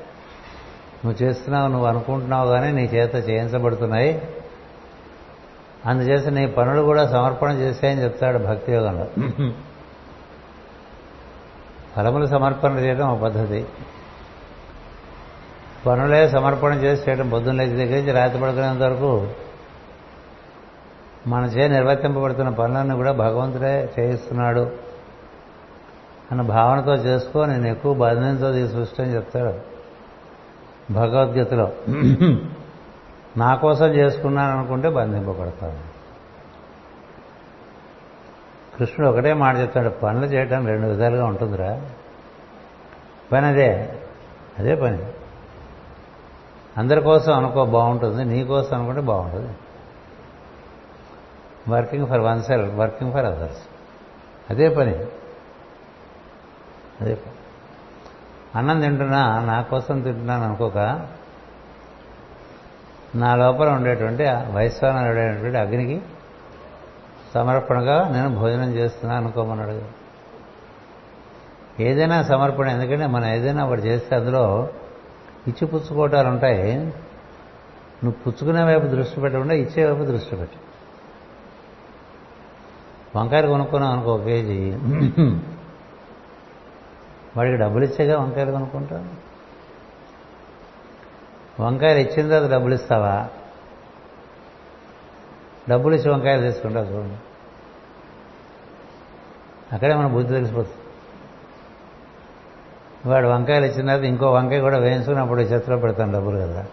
నువ్వు 1.05 1.23
చేస్తున్నావు 1.23 1.69
నువ్వు 1.69 1.87
అనుకుంటున్నావు 1.87 2.51
కానీ 2.51 2.73
నీ 2.73 2.85
చేత 2.85 3.15
చేయించబడుతున్నాయి. 3.29 4.23
అందుచేత 5.87 6.29
నీ 6.29 6.47
పనులు 6.47 6.83
కూడా 6.83 7.07
సమర్పణ 7.07 7.51
చేశాయని 7.51 8.03
చెప్తాడు 8.03 8.39
భక్తి 8.39 8.73
యోగంలో. 8.73 9.07
ఫలములు 11.97 12.27
సమర్పణ 12.27 12.79
చేయడం 12.79 13.09
ఒక 13.09 13.23
పద్ధతి. 13.23 13.67
పనులే 15.87 16.29
సమర్పణ 16.29 16.73
చేసి 16.73 17.03
చేయడం 17.09 17.29
పొద్దున్న 17.29 17.63
లేచి 17.63 17.77
దగ్గర 17.77 17.97
నుంచి 17.97 18.13
రాత్రి 18.13 18.41
పడుకునేంత 18.43 18.83
వరకు 18.83 19.31
మన 21.27 21.45
చే 21.45 21.69
నిర్వర్తింపబడుతున్న 21.69 22.49
పనులన్నీ 22.49 22.95
కూడా 22.95 23.13
భగవంతుడే 23.13 23.93
చేయిస్తున్నాడు 23.99 24.61
అన్న 26.31 26.43
భావనతో 26.43 26.95
చేసుకో 26.95 27.47
నేను 27.47 27.67
ఎక్కువ 27.67 27.95
బంధించదు 27.95 28.57
ఈ 28.57 28.69
సృష్టి 28.69 29.03
అని 29.03 29.15
చెప్తాడు 29.15 29.77
భగవద్గీతలో. 30.93 31.73
నా 33.37 33.55
కోసం 33.55 33.87
చేసుకున్నాను 33.87 34.59
అనుకుంటే 34.59 34.89
బంధింపబడతాను. 34.89 35.97
కృష్ణుడు 38.79 39.11
ఒకటే 39.11 39.33
మాట 39.33 39.57
చెప్తాడు 39.57 39.89
పనులు 39.89 40.27
చేయటం 40.27 40.67
రెండు 40.67 40.87
విధాలుగా 40.87 41.25
ఉంటుందిరా. 41.25 41.81
పని 43.33 43.47
అదే 43.47 43.95
అదే 44.59 44.75
పని. 44.75 44.99
అందరి 46.77 47.01
కోసం 47.01 47.33
అనుకో 47.33 47.65
బాగుంటుంది. 47.65 48.25
నీ 48.25 48.45
కోసం 48.45 48.77
అనుకుంటే 48.77 49.01
బాగుంటుంది. 49.01 49.53
Working 51.69 52.07
for 52.07 52.21
oneself 52.43 52.75
working 52.75 53.13
for 53.13 53.25
others. 53.25 53.63
అదే 54.51 54.69
పని. 54.69 54.95
అదే 57.01 57.15
పని. 57.15 57.33
అన్నం 58.55 58.81
తింటున్నా 58.81 59.41
నా 59.41 59.63
కోసం 59.63 60.01
తింటున్నాను 60.01 60.45
అనుకోక 60.45 61.07
నా 63.15 63.35
లోపల 63.35 63.69
ఉండేటువంటి 63.69 64.25
వైశ్వానరుడైనటువంటి 64.53 65.59
అగ్నికి 65.59 66.03
సమర్పణగా 67.35 68.09
నేను 68.09 68.35
భోజనం 68.35 68.71
చేస్తున్నా 68.71 69.17
అనుకోమన్నాడు 69.17 69.83
ఏదైనా 71.83 72.23
సమర్పణ 72.23 72.69
ఎందుకంటే 72.69 73.07
మనం 73.07 73.27
ఏదైనా 73.29 73.67
ఒకటి 73.67 73.83
చేస్తే 73.83 74.17
అందులో 74.17 74.69
ఇచ్చి 75.49 75.67
పుచ్చుకోవటాలు 75.67 76.29
ఉంటాయి. 76.29 76.77
నువ్వు 78.05 78.13
పుచ్చుకునే 78.13 78.65
వైపు 78.65 78.87
దృష్టి 78.87 79.21
పెట్టకుండా 79.21 79.55
ఇచ్చే 79.55 79.91
వైపు 79.91 80.05
దృష్టి 80.05 80.37
పెట్టు. 80.37 80.66
వంకాయలు 83.17 83.49
కొనుక్కున్నాం 83.49 83.93
అనుకో 83.93 84.15
ఒక 84.15 84.25
కేజీ. 84.25 84.71
వాడికి 87.37 87.57
డబ్బులు 87.57 87.85
ఇచ్చేగా 87.85 88.21
వంకాయలు 88.21 88.51
కొనుక్కుంటాం 88.51 89.17
వంకాయలు 91.61 91.99
ఇచ్చిన 91.99 92.29
తర్వాత 92.29 92.51
డబ్బులు 92.51 92.75
ఇస్తావా? 92.75 93.29
డబ్బులు 95.71 95.95
ఇచ్చి 95.95 96.11
వంకాయలు 96.11 96.43
తీసుకుంటావు 96.43 96.87
చూడండి. 96.87 97.17
అక్కడే 99.73 99.95
మన 99.95 100.07
బుద్ధి 100.07 100.35
తెలిసిపోతుంది. 100.35 100.77
వాడు 103.09 103.27
వంకాయలు 103.27 103.65
ఇచ్చిన 103.65 103.87
తర్వాత 103.87 104.05
ఇంకో 104.05 104.33
వంకాయ 104.33 104.61
కూడా 104.61 104.79
వేయించుకున్నప్పుడు 104.79 105.41
చేతిలో 105.41 105.77
పెడతాను 105.77 106.13
డబ్బులు 106.13 106.37
కదా. 106.37 106.67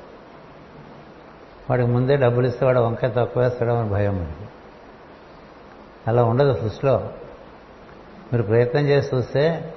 వాడికి 1.69 1.89
ముందే 1.89 2.15
డబ్బులు 2.15 2.47
ఇస్తే 2.47 2.65
వాడు 2.65 2.79
వంకాయ 2.79 3.11
తక్కువ 3.11 3.43
వేస్తాడో 3.43 3.79
అని 3.79 3.89
భయం 3.89 4.17
మనకి. 4.17 4.42
అలా 6.07 6.23
ఉండదు 6.23 6.53
సృష్టిలో. 6.61 7.09
మీరు 8.33 8.43
ప్రయత్నం 8.43 8.87
చేసి 8.87 9.15
చూస్తే 9.15 9.73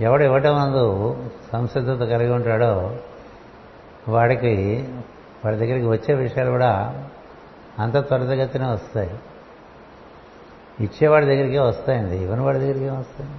ఎవడు 0.00 0.24
ఇవ్వటం 0.24 0.56
అందు 0.56 1.16
సంసిద్ధత 1.52 2.04
కలిగి 2.04 2.32
ఉంటాడో 2.32 2.96
వాడికి 4.08 4.88
వాడి 5.44 5.56
దగ్గరికి 5.56 5.86
వచ్చే 5.86 6.14
విషయాలు 6.14 6.50
కూడా 6.50 7.04
అంత 7.78 7.96
త్వరితగతినే 7.96 8.66
వస్తాయి. 8.66 9.18
ఇచ్చేవాడి 10.80 11.26
దగ్గరికే 11.26 11.58
వస్తాయండి 11.58 12.16
ఇవ్వని 12.16 12.42
వాడి 12.42 12.58
దగ్గరికే 12.58 12.90
వస్తాయి. 12.90 13.30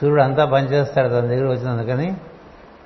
సూర్యుడు 0.00 0.22
అంతా 0.22 0.44
పనిచేస్తాడు 0.44 1.08
తన 1.08 1.20
దగ్గర 1.20 1.48
వచ్చినందుకని 1.48 2.16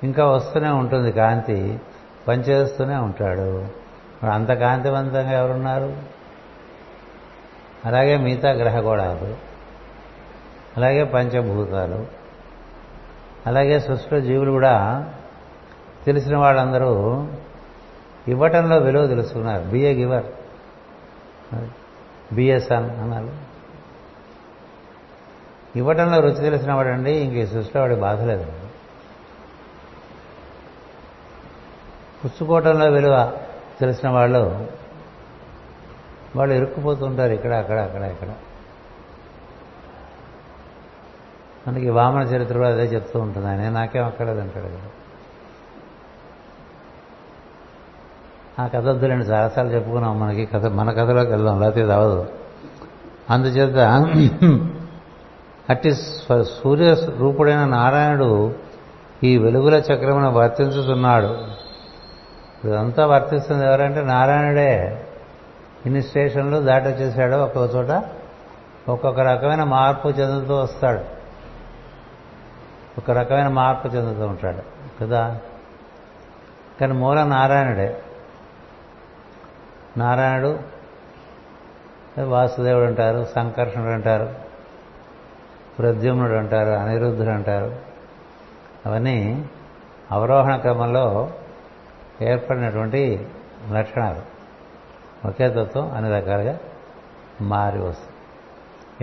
ఇంకా 0.03 0.25
వస్తూనే 0.25 0.69
ఉంటుంది 0.69 1.11
కాంతి 1.11 1.81
పనిచేస్తూనే 2.27 2.95
ఉంటాడు. 2.95 3.80
అంత 4.29 4.49
కాంతివంతంగా 4.49 5.31
ఎవరున్నారు? 5.31 5.97
అలాగే 7.85 8.17
మిగతా 8.17 8.51
గ్రహగోళాలు 8.51 9.35
అలాగే 10.77 11.03
పంచభూతాలు 11.03 12.05
అలాగే 13.47 13.79
సృష్టిలో 13.79 14.21
జీవులు 14.21 14.51
కూడా 14.51 15.13
తెలిసిన 16.05 16.37
వాళ్ళందరూ 16.37 17.27
ఇవ్వటంలో 18.27 18.77
విలువ 18.77 19.07
తెలుసుకున్నారు. 19.07 19.63
బిఏ 19.63 19.93
గివర్ 19.93 20.25
బిఎస్ఎన్ 22.33 22.89
అన్నారు. 22.89 23.29
ఇవ్వటంలో 25.75 26.19
రుచి 26.19 26.41
తెలిసిన 26.41 26.73
వాడండి 26.73 27.11
ఇంక 27.11 27.33
ఈ 27.33 27.45
సృష్టిలో 27.45 27.81
వాడి 27.81 27.95
బాధ 27.95 28.21
లేదు. 28.21 28.51
పుచ్చుకోవటంలో 32.25 32.89
విలువ 32.89 33.37
తెలిసిన 33.81 34.09
వాళ్ళు 34.09 34.41
వాళ్ళు 36.35 36.53
ఇరుక్కుపోతుంటారు 36.55 37.31
ఇక్కడ 37.31 37.53
అక్కడ 37.53 37.79
అక్కడ 37.79 38.01
ఇక్కడ. 38.01 38.29
మనకి 41.67 41.89
వామన 41.89 42.23
చరిత్ర 42.23 42.55
కూడా 42.57 42.69
అదే 42.69 42.85
చెప్తూ 42.95 43.19
ఉంటుంది. 43.19 43.47
ఆయన 43.47 43.69
నాకేం 43.69 44.05
అక్కడది 44.05 44.41
అంటాడు 44.41 44.65
కదా. 44.65 44.79
ఆ 48.59 48.67
కథ 48.67 48.87
వద్దులేండి 48.87 49.25
చాలాసార్లు 49.25 49.71
చెప్పుకున్నాం 49.71 50.19
మనకి 50.19 50.45
కథ 50.45 50.65
మన 50.65 50.91
కథలోకి 50.91 51.31
వెళ్దాం 51.31 51.59
లేకపోతే 51.61 51.81
ఇది 51.81 51.93
అవ్వదు 51.93 52.25
అందుచేత 53.29 53.77
అట్టి 55.69 55.91
సూర్య 56.43 56.95
రూపుడైన 57.17 57.65
నారాయణుడు 57.65 58.55
ఈ 59.23 59.37
వెలుగుల 59.37 59.75
చక్రమును 59.75 60.31
వర్తించుతున్నాడు. 60.31 61.60
ఇదంతా 62.65 63.05
వర్తిస్తుంది 63.05 63.65
ఎవరంటే 63.65 64.01
నారాయణుడే. 64.01 65.05
ఇన్ని 65.85 66.03
స్టేషన్లు 66.03 66.59
దాటొచ్చేసాడు 66.59 67.35
ఒక్కొక్క 67.35 67.75
చోట. 67.75 68.03
ఒక్కొక్క 68.89 69.19
రకమైన 69.19 69.63
మార్పు 69.63 70.07
చెందుతూ 70.07 70.55
వస్తాడు. 70.55 70.99
ఒక 72.97 73.11
రకమైన 73.11 73.47
మార్పు 73.47 73.87
చెందుతూ 73.87 74.25
ఉంటాడు 74.25 74.61
కదా? 75.01 75.39
కానీ 76.81 76.93
మూల 76.93 77.23
నారాయణుడే. 77.23 78.01
నారాయణుడు 79.97 80.59
వాసుదేవుడు 82.21 82.85
అంటారు 82.85 83.25
సంకర్షణుడు 83.35 83.91
అంటారు 83.91 84.29
ప్రద్యుమ్నుడు 85.79 86.33
అంటారు 86.33 86.69
అనిరుద్ధుడు 86.69 87.29
అంటారు. 87.29 87.75
అవన్నీ 88.85 89.45
అవరోహణ 90.11 90.55
క్రమంలో 90.55 91.31
ఏర్పడినటువంటి 92.21 93.27
లక్షణాలు. 93.73 94.21
ఒకే 95.27 95.49
తత్వం 95.49 95.91
అన్ని 95.91 96.11
రకాలుగా 96.11 96.59
మారి 97.41 97.81
వస్తుంది. 97.81 98.11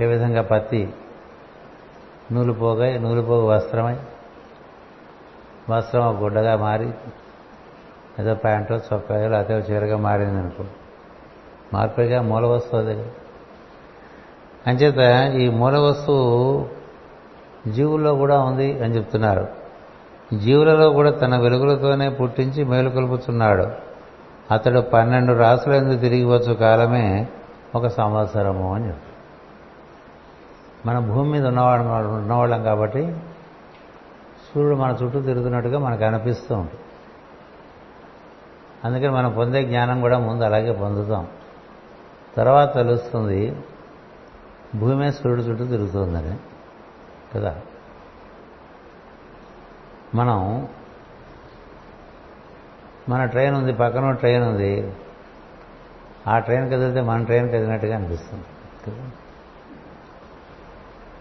ఏ 0.03 0.07
విధంగా 0.07 0.43
పత్తి 0.43 0.93
నూలుపోగై 2.33 2.99
నూలుపోగు 2.99 3.47
వస్త్రమై 3.47 3.97
వస్త్రం 5.71 6.07
ఒక 6.07 6.16
గుడ్డగా 6.16 6.57
మారి 6.57 6.91
ఏదో 8.21 8.35
ప్యాంటు 8.35 8.73
చొక్కాయో 8.73 9.29
లేకపోతే 9.29 9.55
చీరగా 9.55 9.97
మారింది 9.97 10.39
అనుకో 10.39 10.64
మార్పుగా 11.75 12.23
మూల 12.23 12.47
వస్తువు 12.47 12.81
అది 12.81 13.03
అంచేత 14.66 15.33
ఈ 15.35 15.49
మూల 15.49 15.79
వస్తువు 15.79 16.69
జీవుల్లో 17.71 18.14
కూడా 18.14 18.39
ఉంది 18.39 18.85
అని 18.85 18.97
చెప్తున్నారు. 18.97 19.57
జీవులలో 20.37 20.91
కూడా 20.91 21.11
తన 21.11 21.37
వెలుగులతోనే 21.37 22.09
పుట్టించి 22.09 22.64
మేలుకొల్పుతున్నాడు 22.64 23.66
అతడు 24.51 24.81
పన్నెండు 24.81 25.33
రాసులందు 25.33 25.99
తిరిగివచ్చు 25.99 26.53
కాలమే 26.55 27.29
ఒక 27.74 27.87
సంవత్సరము 27.87 28.74
అని 28.74 28.87
చెప్తాడు 28.87 29.09
మన 30.89 31.12
భూమి 31.12 31.31
మీద 31.31 31.47
ఉన్నవాడు 31.47 32.09
ఉన్నవాళ్ళం 32.09 32.62
కాబట్టి 32.62 33.16
సూర్యుడు 34.55 34.76
మన 34.76 34.91
చుట్టూ 34.91 35.20
తిరుగుతున్నట్టుగా 35.20 35.79
మనకు 35.79 36.05
అనిపిస్తూ 36.05 36.57
ఉంటుంది. 36.57 36.81
అందుకని 38.85 39.11
మనం 39.11 39.33
పొందే 39.33 39.64
జ్ఞానం 39.64 40.01
కూడా 40.01 40.18
ముందు 40.18 40.45
అలాగే 40.45 40.72
పొందుతాం. 40.72 41.26
తర్వాత 42.37 42.74
తెలుస్తుంది 42.74 43.57
భూమి 44.74 45.12
సూర్యుడు 45.12 45.43
చుట్టూ 45.43 45.66
తిరుగుతుందని 45.66 46.37
కదా. 47.35 47.57
మనం 50.14 50.68
మన 53.09 53.24
ట్రైన్ 53.24 53.56
ఉంది 53.56 53.72
పక్కన 53.72 54.11
ట్రైన్ 54.11 54.44
ఉంది. 54.44 54.92
ఆ 56.26 56.38
ట్రైన్ 56.38 56.66
కదిలితే 56.66 57.00
మన 57.00 57.24
ట్రైన్ 57.24 57.48
కదిలినట్టుగా 57.48 57.96
అనిపిస్తుంది. 57.96 58.44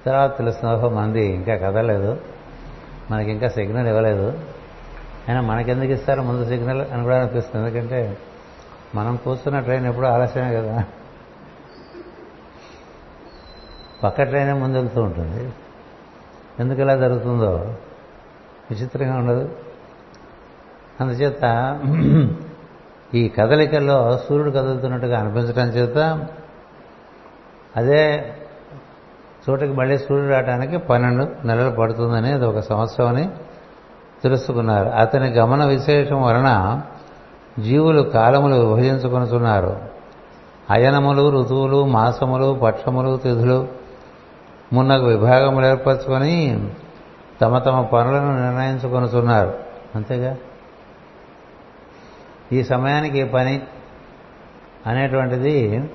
తర్వాత 0.06 0.38
తెలుస్తుంది 0.38 0.76
ఓహో 0.76 0.90
మంది 0.90 1.26
ఇంకా 1.26 1.56
కదలేదు 1.56 2.22
మనకి 3.12 3.32
ఇంకా 3.32 3.48
సిగ్నల్ 3.48 3.88
ఇవ్వలేదు. 3.88 4.30
అయినా 5.28 5.42
మనకెందుకు 5.42 5.92
ఇస్తారు 5.92 6.22
ముందు 6.22 6.46
సిగ్నల్ 6.46 6.82
అని 6.82 7.04
కూడా 7.04 7.20
అనిపిస్తుంది. 7.20 7.66
ఎందుకంటే 7.66 8.18
మనం 8.96 9.16
కూర్చున్న 9.16 9.60
ట్రైన్ 9.60 9.86
ఎప్పుడూ 9.86 10.08
ఆలస్యమే 10.08 10.54
కదా. 10.54 10.84
పక్క 14.04 14.24
ట్రైనే 14.24 14.54
ముందు 14.54 14.78
వెళ్తూ 14.78 15.02
ఉంటుంది. 15.02 15.54
ఎందుకు 16.60 16.82
ఇలా 16.82 16.96
జరుగుతుందో? 16.96 17.76
విచిత్రంగా 18.72 19.16
ఉండదు. 19.18 19.50
అందుచేత 21.02 21.44
ఈ 23.16 23.30
కదలికల్లో 23.30 24.18
సూర్యుడు 24.18 24.52
కదులుతున్నట్టుగా 24.52 25.20
అనిపించడం 25.20 25.68
చేత 25.68 26.28
అదే 27.76 28.02
చోటుకి 29.44 29.74
మళ్ళీ 29.74 29.98
సూర్యుడు 29.98 30.32
రావడానికి 30.32 30.78
పన్నెండు 30.78 31.48
నెలలు 31.48 31.76
పడుతుందని 31.76 32.32
అది 32.32 32.46
ఒక 32.46 32.60
సంవత్సరం 32.60 33.08
అని 33.08 33.30
తెలుసుకున్నారు. 34.24 34.90
అతని 34.90 35.28
గమన 35.30 35.66
విశేషం 35.66 36.22
వలన 36.22 36.82
జీవులు 37.60 38.02
కాలములు 38.02 38.56
విభజించుకొనుతున్నారు 38.56 39.78
అయనములు 40.70 41.42
ఋతువులు 41.42 41.86
మాసములు 41.86 42.60
పక్షములు 42.64 43.18
తిథులు 43.18 43.68
మున్నకు 44.74 45.06
విభాగములు 45.06 45.66
ఏర్పరచుకొని 45.66 46.36
తమ 47.42 47.58
తమ 47.58 47.82
పనులను 47.82 48.46
నిర్ణయించుకొనుతున్నారు 48.46 49.60
అంతేగా? 49.96 50.38
ఈ 52.52 52.64
సమయానికి 52.64 53.26
పని 53.26 53.62
అనేటువంటిది 54.88 55.90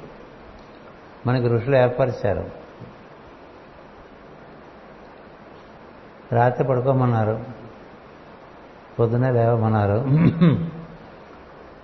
మనకి 1.27 1.49
ఋషులు 1.49 1.77
ఏర్పరిచారు. 1.77 2.51
రాత్రి 6.33 6.69
పడుకోమన్నారు. 6.69 7.41
పొద్దునే 8.99 9.31
లేవమన్నారు. 9.31 10.07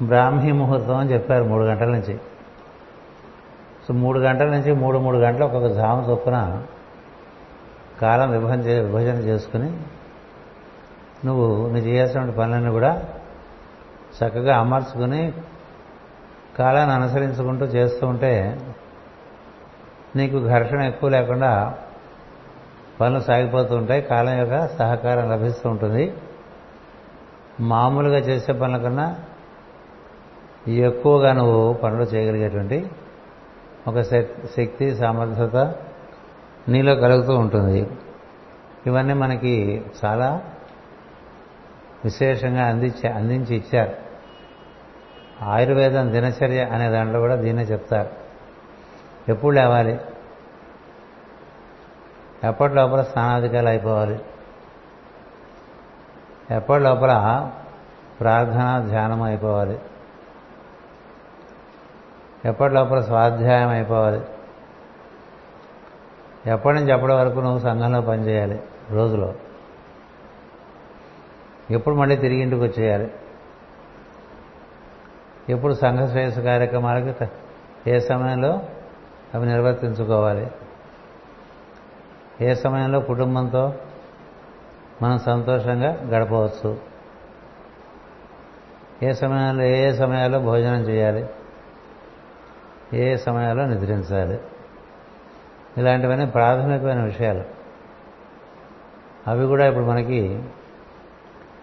బ్రాహ్మీ 0.05 0.53
ముహూర్తం 0.53 0.97
అని 0.97 1.13
చెప్పారు 1.13 1.45
మూడు 1.45 1.65
గంటల 1.65 1.89
నుంచి. 1.89 2.21
సో 3.89 3.95
మూడు 3.95 4.19
గంటల 4.19 4.47
నుంచి 4.47 4.73
మూడు 4.73 4.99
మూడు 4.99 5.17
గంటలు 5.17 5.45
ఒక్కొక్క 5.45 5.69
జామ 5.69 6.11
చొప్పున 6.11 6.63
కాలం 8.01 8.31
విభజన 8.31 8.81
విభజన 8.83 9.15
చేసుకుని 9.15 9.81
నువ్వు 11.25 11.47
నువ్వు 11.47 11.79
చేయాల్సిన 11.79 12.31
పనులన్నీ 12.31 12.71
కూడా 12.71 13.03
చక్కగా 14.19 14.59
అమర్చుకుని 14.59 15.33
కాలాన్ని 16.59 16.95
అనుసరించుకుంటూ 16.95 17.65
చేస్తూ 17.65 18.07
ఉంటే 18.07 18.61
నీకు 20.17 20.49
ఘర్షణ 20.49 20.81
ఎక్కువ 20.81 21.11
లేకుండా 21.11 21.75
పనులు 23.01 23.21
సాగిపోతూ 23.21 23.77
ఉంటాయి. 23.77 24.03
కాలం 24.03 24.39
యొక్క 24.39 24.69
సహకారం 24.69 25.31
లభిస్తూ 25.31 25.71
ఉంటుంది. 25.71 26.15
మామూలుగా 27.61 28.19
చేసే 28.19 28.53
పనుల 28.53 28.83
కన్నా 28.83 29.17
ఎక్కువగా 30.69 31.33
నువ్వు 31.33 31.73
పనులు 31.73 32.03
చేయగలిగేటువంటి 32.03 32.91
ఒక 33.89 34.01
శక్తి 34.57 34.97
సామర్థ్యత 34.97 35.75
నీలో 36.69 36.95
కలుగుతూ 36.95 37.37
ఉంటుంది. 37.37 37.91
ఇవన్నీ 38.87 39.15
మనకి 39.15 39.85
చాలా 40.05 40.43
విశేషంగా 42.05 42.67
అందించి 42.67 43.09
అందించి 43.09 43.57
ఇచ్చారు. 43.57 43.93
ఆయుర్వేదం 45.45 46.13
దినచర్య 46.13 46.65
అనే 46.65 46.89
దాంట్లో 46.89 47.21
కూడా 47.21 47.35
దీన్నే 47.35 47.63
చెప్తారు. 47.63 48.11
ఎప్పుడు 49.29 49.55
లేవాలి? 49.55 50.01
ఎప్పటి 52.45 52.75
లోపల 52.75 53.03
స్నానాధికారులు 53.03 53.69
అయిపోవాలి? 53.69 54.21
ఎప్పటి 56.51 56.83
లోపల 56.83 57.51
ప్రార్థన 58.21 58.85
ధ్యానం 58.89 59.23
అయిపోవాలి? 59.23 59.79
ఎప్పటి 62.45 62.75
లోపల 62.75 63.01
స్వాధ్యాయం 63.01 63.69
అయిపోవాలి? 63.69 64.21
ఎప్పటి 66.49 66.77
నుంచి 66.77 66.93
ఎప్పటి 66.93 67.13
వరకు 67.13 67.41
నువ్వు 67.41 67.59
సంఘంలో 67.59 68.01
పనిచేయాలి? 68.01 68.63
రోజులో. 68.91 69.35
ఎప్పుడు 71.71 71.95
మళ్ళీ 71.95 72.17
తిరిగి 72.17 72.41
ఇంటికి 72.41 72.63
వచ్చేయాలి? 72.63 73.13
ఎప్పుడు 75.49 75.75
సంఘ 75.75 76.09
శ్రేయస్సు 76.09 76.41
కార్యక్రమాలకు 76.41 77.27
ఏ 77.89 77.99
సమయంలో 77.99 78.63
అవి 79.35 79.47
నిర్వర్తించుకోవాలి? 79.47 80.51
ఏ 82.41 82.55
సమయంలో 82.55 83.01
కుటుంబంతో 83.01 83.75
మనం 85.03 85.19
సంతోషంగా 85.19 85.93
గడపవచ్చు? 85.93 86.81
ఏ 89.03 89.13
సమయంలో 89.13 89.65
ఏ 89.65 89.89
ఏ 89.89 89.93
సమయాల్లో 89.93 90.39
భోజనం 90.39 90.81
చేయాలి? 90.81 91.27
ఏ 92.95 93.13
ఏ 93.13 93.17
సమయాల్లో 93.17 93.67
నిద్రించాలి? 93.67 94.41
ఇలాంటివన్నీ 95.79 96.27
ప్రాథమికమైన 96.27 97.03
విషయాలు. 97.03 97.45
అవి 99.27 99.47
కూడా 99.47 99.67
ఇప్పుడు 99.67 99.85
మనకి 99.85 100.43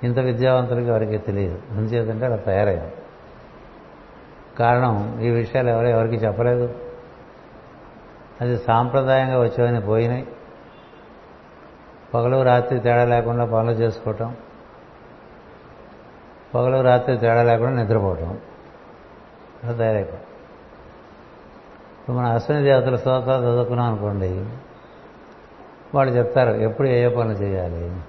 ఇంత 0.03 0.20
విద్యావంతులకి 0.20 0.86
ఎవరికి 0.86 1.18
తెలియదు. 1.18 1.61
ఎందుచేతంటే 1.72 2.26
అలా 2.26 2.36
తయారైంది. 2.36 2.93
కారణం 4.59 5.22
ఈ 5.22 5.30
విషయాలు 5.30 5.70
ఎవరు 5.70 5.88
ఎవరికి 5.88 6.16
చెప్పలేదు. 6.16 6.76
అది 8.41 8.57
సాంప్రదాయంగా 8.57 9.39
వచ్చేవని 9.39 9.82
పోయినాయి. 9.82 10.28
పగలు 12.13 12.43
రాత్రి 12.43 12.80
తేడా 12.80 13.05
లేకుండా 13.05 13.45
పనులు 13.45 13.72
చేసుకోవటం 13.72 14.36
పగలు 16.55 16.84
రాత్రి 16.84 17.18
తేడా 17.18 17.43
లేకుండా 17.43 17.82
నిద్రపోవటం 17.82 18.39
అలా 19.63 19.74
తయారైపోవడం 19.74 20.34
ఇప్పుడు 22.06 22.18
మన 22.18 22.26
అశ్విని 22.26 22.64
దేవతల 22.64 22.95
స్తోత్రాలు 22.95 23.41
చదువుకున్నాం 23.41 23.88
అనుకోండి 23.88 24.45
వాళ్ళు 25.95 26.14
చెప్తారు 26.14 26.51
ఎప్పుడు 26.51 26.88
ఏ 26.88 27.03
ఏ 27.03 27.08
పనులు 27.08 27.34
చేయాలి? 27.34 28.01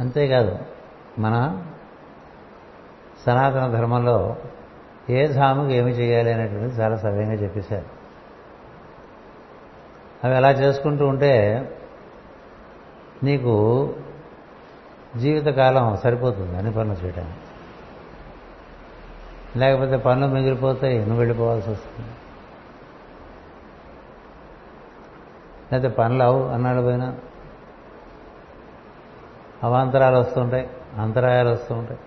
అంతేకాదు 0.00 0.58
మన 1.18 1.64
సనాతన 3.26 3.66
ధర్మంలో 3.66 4.36
ఏ 5.10 5.28
ధాముకి 5.28 5.74
ఏమి 5.74 5.90
చేయాలి 5.90 6.32
అనేటువంటిది 6.32 6.80
చాలా 6.80 6.96
సవ్యంగా 6.96 7.32
చెప్పేశారు. 7.32 7.88
అవి 10.24 10.34
అలా 10.34 10.50
చేసుకుంటూ 10.50 11.06
ఉంటే 11.06 11.32
నీకు 13.22 13.54
జీవితకాలం 15.16 15.96
సరిపోతుంది 15.96 16.56
అన్ని 16.56 16.72
పనులు 16.72 17.06
చేయడానికి 17.06 17.43
లేకపోతే 19.56 19.96
పనులు 19.96 20.32
మిగిలిపోతాయి 20.32 20.98
నువ్వు 20.98 21.16
వెళ్ళిపోవాల్సి 21.16 21.70
వస్తుంది. 21.70 22.08
లేకపోతే 25.72 25.94
పనులు 25.94 26.22
అవు 26.22 26.42
అన్నాడు 26.42 26.80
పోయినా. 26.80 27.16
అవాంతరాలు 29.62 30.16
వస్తుంటాయి 30.16 30.70
అంతరాయాలు 30.98 31.48
వస్తుంటాయి. 31.48 32.00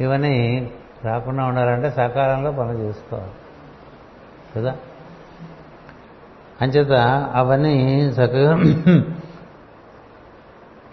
ఇవన్నీ 0.00 0.70
రాకుండా 1.04 1.44
ఉండాలంటే 1.44 1.90
సకాలంలో 1.90 2.52
పనులు 2.52 2.78
చేసుకోవాలి. 2.78 3.30
కదా? 4.56 4.76
అంచేత 6.60 6.92
అవన్నీ 7.34 8.00
చక్కగా 8.00 8.56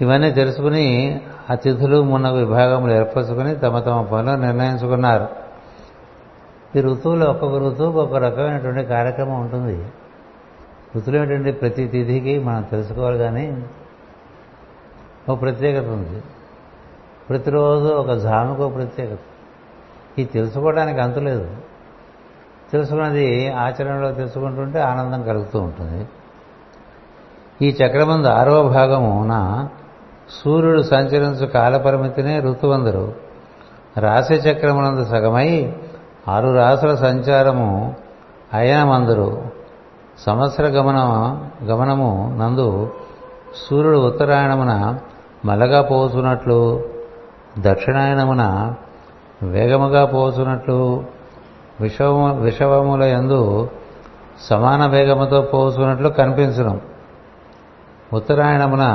ఇవన్నీ 0.01 0.31
తెలుసుకుని 0.31 1.21
అతిథులు 1.49 2.03
మున్న 2.03 2.29
విభాగములు 2.29 2.93
ఏర్పరచుకుని 2.93 3.55
తమ 3.55 3.79
తమ 3.79 4.01
పనులు 4.01 4.37
నిర్ణయించుకున్నారు. 4.37 5.27
ఈ 6.75 6.81
ఋతువులో 6.81 7.25
ఒక్కొక్క 7.31 7.55
ఋతువుకు 7.55 7.99
ఒక 7.99 8.15
రకమైనటువంటి 8.15 8.83
కార్యక్రమం 8.83 9.41
ఉంటుంది. 9.41 9.89
ఋతువులు 10.95 11.21
ఏంటంటే 11.21 11.51
ప్రతి 11.51 11.87
తిథికి 11.87 12.39
మనం 12.39 12.61
తెలుసుకోవాలి 12.61 13.17
కానీ 13.17 13.63
ఒక 15.29 15.41
ప్రత్యేకత 15.41 15.87
ఉంది. 15.87 16.23
ప్రతిరోజు 17.29 17.93
ఒక 17.93 18.11
జాముకు 18.11 18.63
ఒక 18.63 18.75
ప్రత్యేకత. 18.75 19.17
ఈ 20.19 20.25
తెలుసుకోవడానికి 20.25 20.99
అంతులేదు 20.99 21.57
తెలుసుకున్నది 22.71 23.51
ఆచరణలో 23.51 24.11
తెలుసుకుంటుంటే 24.11 24.79
ఆనందం 24.79 25.23
కలుగుతూ 25.23 25.59
ఉంటుంది. 25.59 26.07
ఈ 27.61 27.69
చక్రమందు 27.69 28.27
ఆరవ 28.27 28.67
భాగమున 28.67 29.67
సూర్యుడు 30.29 30.81
సంచరించు 30.81 31.45
కాలపరిమితినే 31.45 32.39
ఋతువందరు. 32.39 33.13
రాశి 33.97 34.33
చక్రమునందు 34.33 35.03
సగమై 35.03 35.73
ఆరు 36.27 36.53
రాసుల 36.55 36.95
సంచారము 36.95 37.95
అయనమందరు. 38.53 39.43
సంవత్సర 40.19 40.67
గమన 40.67 40.99
గమనము 41.63 42.35
నందు 42.37 42.91
సూర్యుడు 43.69 43.97
ఉత్తరాయణమున 43.97 44.99
మలగా 45.45 45.81
పోతున్నట్లు 45.81 46.83
దక్షిణాయనమున 47.59 48.73
వేగముగా 49.43 50.05
పోతున్నట్లు 50.05 51.03
విషవము 51.81 52.39
విషవముల 52.39 53.03
యందు 53.03 53.69
సమాన 54.49 54.85
వేగముతో 54.85 55.41
పోతున్నట్లు 55.41 56.09
కనిపించడం 56.09 56.81
ఉత్తరాయణమున 58.13 58.85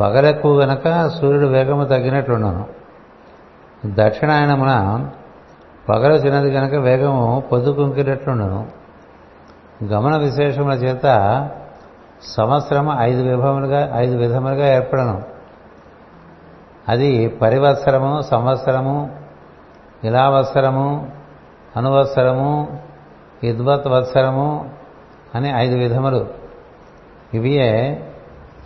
పగలెక్కువ 0.00 0.60
గనక 0.60 1.08
సూర్యుడు 1.08 1.46
వేగము 1.46 1.84
తగ్గినట్లుండను. 1.84 2.66
దక్షిణాయనమున 3.86 5.08
పగలు 5.88 6.14
చిన్నది 6.14 6.52
కనుక 6.52 6.74
వేగము 6.74 7.42
పొద్దుకుంకినట్లుండను. 7.52 8.66
గమన 9.84 10.16
విశేషముల 10.16 10.72
చేత 10.72 11.02
సంవత్సరం 12.22 12.96
ఐదు 13.00 13.22
విభములుగా 13.22 13.92
ఐదు 13.94 14.16
విధములుగా 14.16 14.74
ఏర్పడను. 14.76 15.22
అది 16.88 17.28
పరివత్సరము 17.28 18.20
సంవత్సరము 18.20 19.16
ఇలావత్సరము 20.04 21.10
అనువత్సరము 21.76 22.78
ఇద్వత్ 23.44 23.86
వత్సరము 23.86 24.70
అని 25.34 25.50
ఐదు 25.50 25.76
విధములు. 25.76 26.26
ఇవియే 27.34 28.04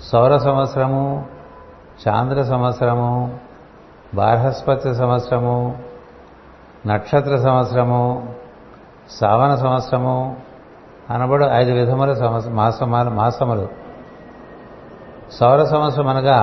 సౌర 0.02 0.36
సంవత్సరము 0.36 1.26
చాంద్ర 2.08 2.42
సంవత్సరము 2.42 3.38
బార్హస్పతి 4.14 4.94
సంవత్సరము 4.94 5.78
నక్షత్ర 6.86 7.36
సంవత్సరము 7.36 8.34
శ్రావణ 9.18 9.54
సంవత్సరము 9.54 10.36
అనబడు 11.10 11.44
ఐదు 11.44 11.72
విధముల 11.72 12.40
మాసమాలు 12.48 13.10
మాసములు. 13.10 13.68
సౌర 15.32 15.64
సంవత్సరం 15.64 16.08
అనగా 16.08 16.38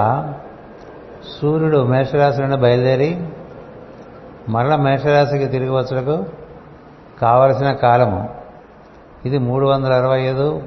సూర్యుడు 1.42 1.84
మేషరాశి 1.84 2.42
నుండి 2.42 2.58
బయలుదేరి 2.58 3.28
మరల 4.50 4.76
మేషరాశికి 4.76 5.46
తిరిగి 5.46 5.70
వచ్చుటకు 5.70 6.26
కావలసిన 7.22 7.74
కాలము. 7.74 8.30
ఇది 9.26 9.38
మూడు 9.38 9.66
వందల 9.66 9.94
అరవై 9.94 10.22
ఐదు 10.22 10.62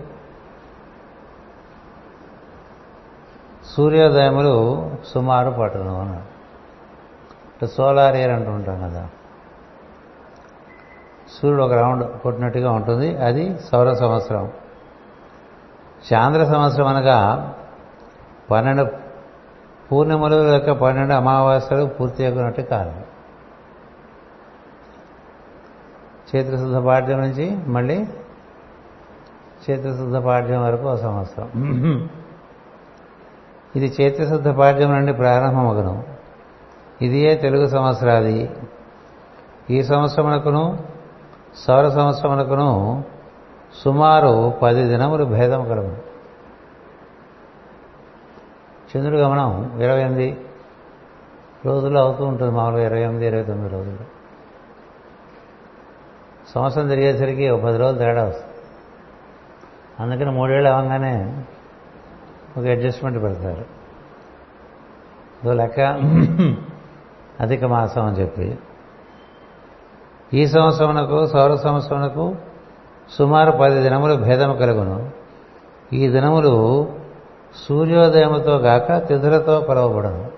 సూర్యోదయములు 3.77 4.91
సుమారు 5.07 5.51
పట్టును 5.51 6.01
అన్నాడు 6.01 7.67
సోలార్ 7.67 8.17
ఇయర్ 8.17 8.31
అంటుంటాం 8.31 8.81
కదా. 8.81 9.09
సూర్యుడు 11.43 11.63
ఒక 11.63 11.73
రౌండ్ 11.73 12.19
కొట్టినట్టుగా 12.19 12.71
ఉంటుంది. 12.71 13.17
అది 13.17 13.59
సౌర 13.59 13.93
సంవత్సరం. 13.93 14.53
చాంద్ర 16.13 16.45
సంవత్సరం 16.45 16.87
అనగా 16.87 17.55
పన్నెండు 18.51 18.87
పూర్ణిమలు 19.93 20.35
లేక 20.35 20.71
పన్నెండు 20.71 21.15
అమావాస్యలు 21.15 21.85
పూర్తి 21.85 22.25
అయినట్టు 22.25 22.61
కాలం 22.61 23.05
చైత్రశుద్ధ 26.37 26.77
పాఠ్యం 26.77 27.21
నుంచి 27.21 27.57
మళ్ళీ 27.67 28.07
చైత్రశుద్ధ 29.71 30.17
పాఠ్యం 30.17 30.65
వరకు 30.65 30.83
ఒక 30.83 30.99
సంవత్సరం. 30.99 31.51
ఇది 33.77 33.95
చైత్రశుద్ధ 34.01 34.49
పాఠ్యం 34.49 34.91
నుండి 34.91 35.13
ప్రారంభమగును. 35.13 36.05
ఇదియే 37.03 37.35
తెలుగు 37.35 37.67
సంవత్సరాది. 37.67 38.51
ఈ 39.71 39.83
సంవత్సరమునకును 39.83 40.79
సౌర 41.55 41.89
సంవత్సరమునకును 41.89 43.05
సుమారు 43.85 44.55
పది 44.63 44.85
దినములు 44.85 45.25
భేదం 45.25 45.69
కలవు 45.69 46.11
చంద్రుడు 48.91 49.21
గమనం 49.21 49.81
ఇరవై 49.83 50.01
ఎనిమిది 50.01 50.41
రోజులు 51.67 51.99
అవుతూ 51.99 52.25
ఉంటుంది 52.25 52.57
మామూలుగా 52.57 52.87
ఇరవై 52.87 53.01
ఎనిమిది 53.01 53.27
ఇరవై 53.27 53.43
తొమ్మిది 53.43 53.75
రోజులు. 53.75 53.99
సంవత్సరం 56.55 56.89
తిరిగేసరికి 56.89 57.49
ఒక 57.49 57.63
పది 57.65 57.79
రోజులు 57.79 57.99
తేడా 57.99 58.25
వస్తుంది. 58.25 58.55
అందుకని 60.01 60.31
మూడేళ్ళు 60.31 60.69
అవ్వగానే 60.69 61.45
ఒక 62.59 62.67
అడ్జస్ట్మెంట్ 62.67 63.23
పెడతారు. 63.23 63.65
ఇదో 65.43 65.53
లెక్క 65.53 65.81
అధిక 67.41 67.65
మాసం 67.65 68.07
అని 68.07 68.17
చెప్పి. 68.17 68.59
ఈ 70.35 70.47
సంవత్సరమునకు 70.47 71.27
సౌర 71.27 71.55
సంవత్సరమునకు 71.55 72.37
సుమారు 73.19 73.51
పది 73.51 73.83
దినములు 73.83 74.15
భేదము 74.15 74.55
కలుగును. 74.55 75.11
ఈ 75.93 76.09
దినములు 76.09 76.89
సూర్యోదయముతో 77.57 78.57
గాక 78.57 79.09
తిథులతో 79.09 79.61
కొలవబడను. 79.61 80.31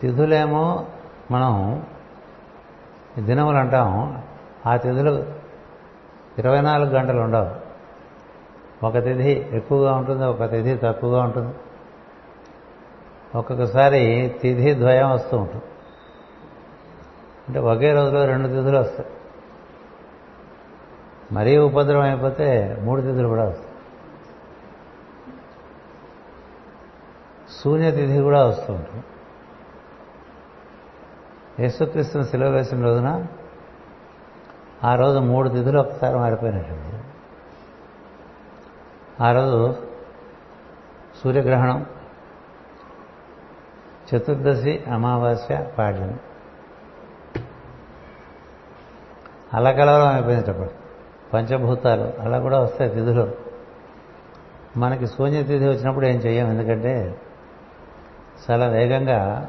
తిథులేమో 0.00 0.84
మనం 1.30 1.82
దినములు 3.18 3.56
అంటాం 3.56 4.22
ఆ 4.66 4.76
తిథులు 4.76 5.26
ఇరవై 6.38 6.60
నాలుగు 6.60 6.90
గంటలు 6.90 7.20
ఉండవు. 7.20 7.67
ఒక 8.82 9.04
తిథి 9.04 9.48
ఎక్కువగా 9.52 9.94
ఉంటుంది 9.94 10.24
ఒక 10.24 10.50
తిథి 10.50 10.76
తక్కువగా 10.76 11.22
ఉంటుంది. 11.22 11.54
ఒక్కొక్కసారి 13.34 14.34
తిథి 14.42 14.74
ద్వయం 14.74 15.10
వస్తూ 15.10 15.36
ఉంటుంది. 15.36 15.64
అంటే 17.48 17.60
ఒకే 17.60 17.92
రోజులో 17.92 18.26
రెండు 18.26 18.48
తిథులు 18.48 18.78
వస్తాయి. 18.78 19.08
మరీ 21.32 21.58
ఉపద్రవం 21.58 22.02
అయిపోతే 22.02 22.76
మూడు 22.80 23.00
తిథులు 23.00 23.28
కూడా 23.28 23.44
వస్తాయి. 23.44 23.68
శూన్యతిథి 27.60 28.18
కూడా 28.18 28.46
వస్తూ 28.46 28.72
ఉంటుంది. 28.72 29.04
యేసుక్రీస్తుని 31.62 32.24
సెలవు 32.24 32.52
వేసిన 32.52 32.84
రోజున 32.84 33.26
ఆ 34.84 34.94
రోజు 34.94 35.18
మూడు 35.18 35.48
తిథులు 35.48 35.78
ఒకసారి 35.78 36.18
మారిపోయినట్టుంది. 36.18 36.97
ఆ 39.20 39.32
రోజు 39.32 39.76
సూర్యగ్రహణం 41.24 41.86
చతుర్దశి 44.14 44.84
అమావాస్య 44.92 45.66
పాడ్యం. 45.78 46.18
అలా 49.54 49.72
కలవరం 49.72 50.14
అయిపోయినప్పుడు 50.14 50.70
పంచభూతాలు 51.34 52.12
అలా 52.20 52.38
కూడా 52.38 52.58
వస్తాయి 52.58 52.90
తిథులు. 52.90 53.34
మనకి 54.76 55.06
శూన్యతిథి 55.06 55.68
వచ్చినప్పుడు 55.68 56.06
ఏం 56.06 56.16
చెయ్యం? 56.16 56.48
ఎందుకంటే 56.48 57.20
చాలా 58.50 58.66
వేగంగా 58.66 59.48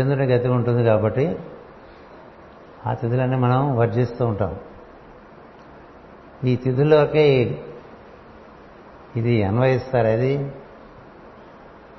చంద్రుని 0.00 0.26
గతి 0.26 0.48
ఉంటుంది 0.48 0.84
కాబట్టి 0.84 1.38
ఆ 2.86 2.94
తిథులన్నీ 2.94 3.36
మనం 3.36 3.76
వర్జిస్తూ 3.76 4.26
ఉంటాం. 4.26 4.58
ఈ 6.44 6.56
తిథుల్లోకే 6.56 7.58
ఇది 9.16 9.42
అన్వయిస్తారు 9.42 10.06
అది 10.06 10.52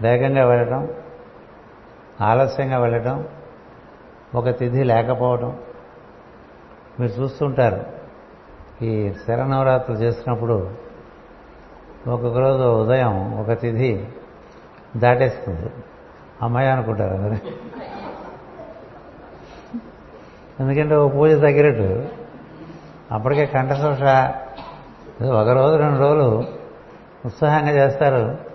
వేగంగా 0.01 0.45
వెళ్ళటం 0.45 0.89
ఆలస్యంగా 2.21 2.79
వెళ్ళటం 2.79 3.27
ఒక 4.35 4.57
తిథి 4.57 4.83
లేకపోవటం. 4.83 5.57
మీరు 6.99 7.11
చూస్తుంటారు 7.11 7.85
ఈ 8.85 9.13
శరనవరాత్రులు 9.27 9.99
చేసినప్పుడు 9.99 10.71
ఒక్కొక్క 12.07 12.37
రోజు 12.37 12.63
ఉదయం 12.63 13.39
ఒక 13.39 13.59
తిథి 13.59 14.07
దాటేస్తుంది. 14.97 15.69
అమ్మాయి 16.41 16.67
అనుకుంటారు 16.67 17.13
అందరూ. 17.13 17.51
ఎందుకంటే 20.59 20.95
ఓ 20.95 21.07
పూజ 21.07 21.31
తగ్గినట్టు. 21.31 22.09
అప్పటికే 23.11 23.45
కంఠశోష 23.45 24.01
ఒక 25.25 25.49
రోజు 25.49 25.75
రెండు 25.75 25.99
రోజులు 25.99 26.60
ఉత్సాహంగా 27.25 27.71
చేస్తారు. 27.71 28.51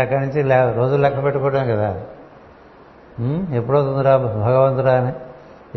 అక్కడి 0.00 0.20
నుంచి 0.20 0.74
రోజులు 0.74 1.02
లెక్క 1.02 1.22
పెట్టుకోవడం 1.24 1.66
కదా. 1.66 2.04
ఎప్పుడవుతుందిరా 3.52 4.16
భగవంతురా 4.16 4.92
అని. 4.92 5.12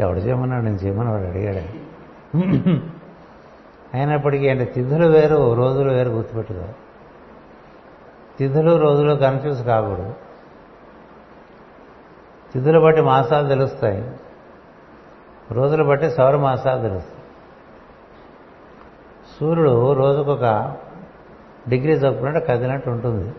ఎవడు 0.01 0.19
చేయమన్నాడు? 0.19 0.63
నేను 0.63 0.75
చేయమని 0.75 1.09
వాడు 1.09 1.23
అడిగాడు. 1.23 1.89
అయినప్పటికీ 3.93 4.49
అంటే 4.49 4.65
తిథులు 4.65 5.07
వేరు 5.07 5.53
రోజులు 5.53 5.91
వేరు 5.91 6.09
గుర్తుపెట్టుకో. 6.09 6.65
తిథులు 8.39 8.77
రోజులు 8.77 9.15
కన్ఫ్యూజ్ 9.15 9.65
కాకూడదు. 9.65 10.13
తిథులు 12.53 12.79
బట్టి 12.79 13.01
మాసాలు 13.01 13.47
తెలుస్తాయి. 13.47 14.11
రోజులు 15.51 15.83
బట్టి 15.83 16.11
సౌర 16.11 16.35
మాసాలు 16.35 16.81
తెలుస్తాయి. 16.81 17.23
సూర్యుడు 19.39 19.93
రోజుకొక 19.93 20.75
డిగ్రీ 21.69 21.93
చొప్పున 21.93 22.39
కదిలినట్టు 22.39 22.89
ఉంటుంది. 22.89 23.33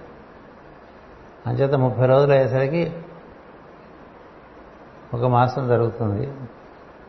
అంచేత 1.46 1.74
ముప్పై 1.74 2.06
రోజులు 2.06 2.32
అయ్యేసరికి 2.32 2.92
ఒక 5.14 5.24
మాసం 5.24 5.68
జరుగుతుంది. 5.68 6.32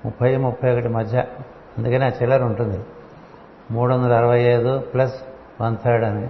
ముప్పై 0.05 0.38
ముప్పై 0.38 0.72
ఒకటి 0.72 0.88
మధ్య. 0.88 1.20
అందుకని 1.78 2.05
ఆ 2.05 2.07
చిల్లర 2.07 2.43
ఉంటుంది. 2.43 2.86
మూడు 3.72 3.93
వందల 3.93 4.14
అరవై 4.14 4.41
ఐదు 4.41 4.80
ప్లస్ 4.80 5.16
వన్ 5.62 5.78
థర్డ్ 5.86 6.05
అని. 6.05 6.30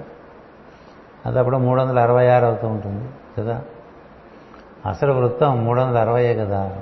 అది 1.26 1.40
అప్పుడు 1.40 1.58
మూడు 1.58 1.82
వందల 1.82 2.00
అరవై 2.00 2.28
ఆరు 2.28 2.46
అవుతూ 2.46 2.68
ఉంటుంది 2.68 3.10
కదా? 3.38 3.64
అసలు 4.86 5.14
వృత్తం 5.14 5.66
మూడు 5.66 5.82
వందల 5.82 5.98
అరవయే 5.98 6.36
కదా? 6.36 6.78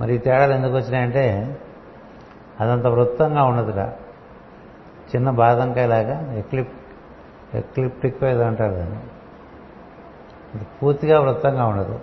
మరి 0.00 0.14
ఈ 0.14 0.18
తేడాలు 0.18 0.52
ఎందుకు 0.52 0.76
వచ్చినాయంటే 0.76 1.58
అదంత 2.60 2.86
వృత్తంగా 2.86 3.42
ఉండదురా. 3.42 3.92
చిన్న 5.16 5.30
బాదంకాయలాగా 5.30 6.32
ఎక్లిప్ 6.32 6.72
ఎక్లిప్టిక్ 7.54 8.24
ఏదో 8.24 8.42
అంటారు 8.42 8.72
దాన్ని. 8.72 8.96
అది 10.54 10.66
పూర్తిగా 10.82 11.20
వృత్తంగా 11.20 11.66
ఉండదు. 11.66 12.00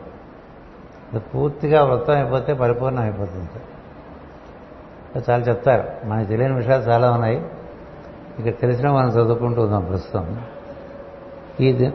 అది 1.14 1.20
పూర్తిగా 1.20 1.84
వృత్తం 1.84 2.14
అయిపోతే 2.14 2.53
పరిపూర్ణం 2.53 3.01
అయిపోతుంది. 3.01 3.49
చాలా 5.32 5.43
చెప్తారు. 5.43 6.08
మనకి 6.08 6.28
తెలియని 6.28 6.56
విషయాలు 6.56 6.82
చాలా 6.82 7.12
ఉన్నాయి. 7.12 7.45
ఇక 8.39 8.60
తెలిసిన 8.62 8.91
మనం 8.91 9.10
చదువుకుంటూ 9.10 9.62
ఉందాం 9.62 9.86
ప్రస్తుతం. 9.86 10.41
ఇది 11.60 11.93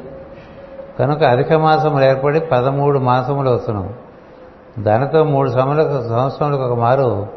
కనుక 0.99 1.23
అధిక 1.23 1.53
మాసములు 1.53 2.05
ఏర్పడి 2.05 2.41
పదమూడు 2.41 2.99
మాసములు 2.99 3.51
వస్తున్నాం. 3.51 3.95
దానితో 4.79 5.25
మూడు 5.25 5.51
సమలకు 5.51 6.09
సంవత్సరములకు 6.09 6.63
ఒక 6.63 6.79
మారు 6.79 7.29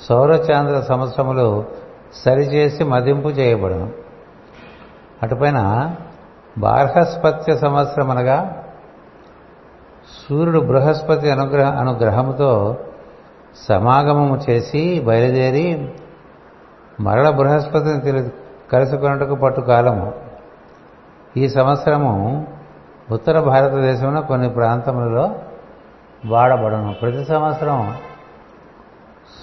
సౌరచాంద్ర 0.00 0.80
సంవత్సరములు 0.80 1.64
సరిచేసి 2.14 2.84
మదింపు 2.84 3.28
చేయబడను. 3.28 3.92
అటుపైన 5.22 5.90
బార్హస్పత్య 6.58 7.56
సంవత్సరం 7.56 8.10
అనగా 8.10 8.64
సూర్యుడు 10.28 10.60
బృహస్పతి 10.60 11.30
అనుగ్రహ 11.30 11.70
అనుగ్రహముతో 11.70 12.76
సమాగమము 13.68 14.40
చేసి 14.50 15.00
బయలుదేరి 15.00 15.94
మరల 17.00 17.30
బృహస్పతిని 17.30 18.00
తెలి 18.00 18.32
కలుసుకున్నట్టుకు 18.72 19.34
పట్టు 19.34 19.60
కాలము 19.60 20.12
ఈ 21.36 21.48
సంవత్సరము 21.48 22.46
ఉత్తర 23.10 23.40
భారతదేశంలో 23.40 24.20
కొన్ని 24.20 24.50
ప్రాంతములలో 24.50 25.34
వాడబడను. 26.26 26.94
ప్రతి 27.02 27.24
సంవత్సరం 27.24 27.94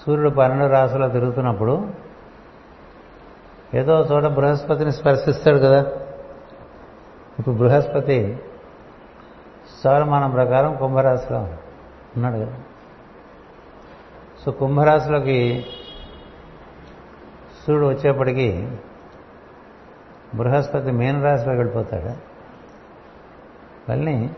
సూర్యుడు 0.06 0.30
పన్నెండు 0.30 0.66
రాసులో 0.66 1.08
తిరుగుతున్నప్పుడు 1.08 2.05
ఏదో 3.76 4.00
చోట 4.00 4.24
బృహస్పతిని 4.24 4.92
స్పర్శిస్తాడు 4.92 5.58
కదా. 5.58 5.86
ఇప్పుడు 7.40 7.56
బృహస్పతి 7.56 8.38
సౌరమానం 9.84 10.32
ప్రకారం 10.32 10.76
కుంభరాశిలో 10.76 11.40
ఉన్నాడు 11.40 12.36
కదా. 12.36 12.58
సో 14.46 14.52
కుంభరాశిలోకి 14.52 15.66
సూర్యుడు 17.68 17.88
వచ్చేప్పటికీ 17.88 18.68
బృహస్పతి 20.36 20.92
మీన 20.92 21.24
రాశిలో 21.24 21.54
వెళ్ళిపోతాడు. 21.54 22.36
మళ్ళీ 23.92 24.30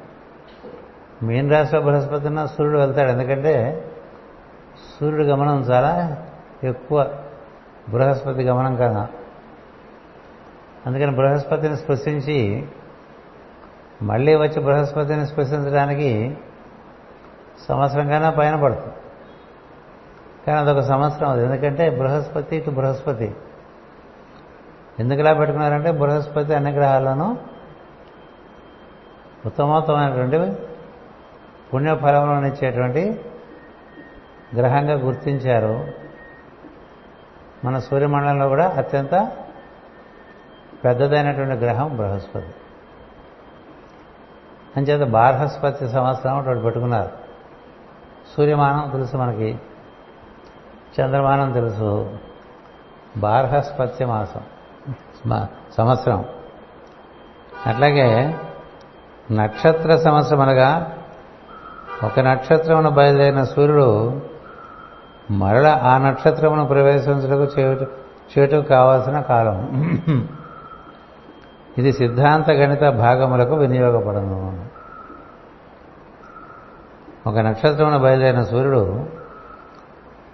మీన 1.23 1.51
రాశిలో 1.51 1.81
బృహస్పతిన 1.81 2.45
సూర్యుడు 2.45 2.79
వెళ్తాడు. 2.79 3.11
ఎందుకంటే 3.11 3.85
సూర్యుడు 4.99 5.23
గమనం 5.23 5.61
చాలా 5.61 6.25
ఎక్కువ 6.63 7.15
బృహస్పతి 7.89 8.43
గమనం 8.43 8.75
కదా 8.75 9.07
అందుకని 10.85 11.15
బృహస్పతిని 11.15 11.77
స్పృశించి 11.77 12.67
మళ్ళీ 14.01 14.35
వచ్చి 14.35 14.61
బృహస్పతిని 14.61 15.27
స్పృశించడానికి 15.27 16.37
సంవత్సరం 17.69 18.07
కన్నా 18.07 18.29
పైన 18.29 18.55
పడుతుంది. 18.55 18.93
కానీ 20.47 20.59
అదొక 20.59 20.79
సంవత్సరం 20.79 21.29
అది. 21.29 21.45
ఎందుకంటే 21.45 21.89
బృహస్పతి 21.89 22.55
ఇటు 22.55 22.69
బృహస్పతి. 22.69 23.35
ఎందుకులా 24.99 25.33
పెట్టుకున్నారంటే 25.33 25.91
బృహస్పతి 25.91 26.53
అన్ని 26.53 26.71
గ్రహాలను 26.71 27.37
ఉత్తమోత్తమైనటువంటి 29.45 30.61
పుణ్యఫలములను 31.73 32.45
ఇచ్చేటువంటి 32.45 33.21
గ్రహంగా 34.55 34.93
గుర్తించారు. 34.93 35.87
మన 37.65 37.79
సూర్యమండలంలో 37.79 38.47
కూడా 38.47 38.67
అత్యంత 38.67 39.31
పెద్దదైనటువంటి 40.83 41.65
గ్రహం 41.65 41.97
బృహస్పతి. 41.97 42.53
అంచేత 44.77 45.07
బార్హస్పతి 45.07 45.87
సంవత్సరం 45.89 46.39
ఒకటి 46.39 46.59
పెట్టుకున్నారు. 46.59 47.09
సూర్యమానం 48.37 48.89
తెలుసు 48.91 49.17
మనకి 49.17 49.59
చంద్రమానం 50.99 51.51
తెలుసు 51.51 52.17
బార్హస్పత్య 53.17 54.05
మాసం 54.05 54.41
సంవత్సరం. 55.77 56.25
అట్లాగే 57.65 58.35
నక్షత్ర 59.31 59.97
సంవత్సరం 59.97 60.41
అనగా 60.41 60.97
ఒక 62.03 62.19
నక్షత్రమును 62.19 62.89
బయలుదేరిన 62.89 63.43
సూర్యుడు 63.43 64.21
మరల 65.31 65.67
ఆ 65.67 65.97
నక్షత్రమును 65.97 66.65
ప్రవేశించడానికి 66.65 67.61
చేయటం 67.61 67.87
చేయటం 68.37 68.61
కావాల్సిన 68.61 69.21
కాలం. 69.21 69.57
ఇది 71.77 71.93
సిద్ధాంత 71.93 72.49
గణిత 72.49 72.89
భాగములకు 72.89 73.55
వినియోగపడను. 73.55 74.65
ఒక 77.27 77.37
నక్షత్రమును 77.37 77.99
బయలుదేరిన 77.99 78.43
సూర్యుడు 78.43 79.05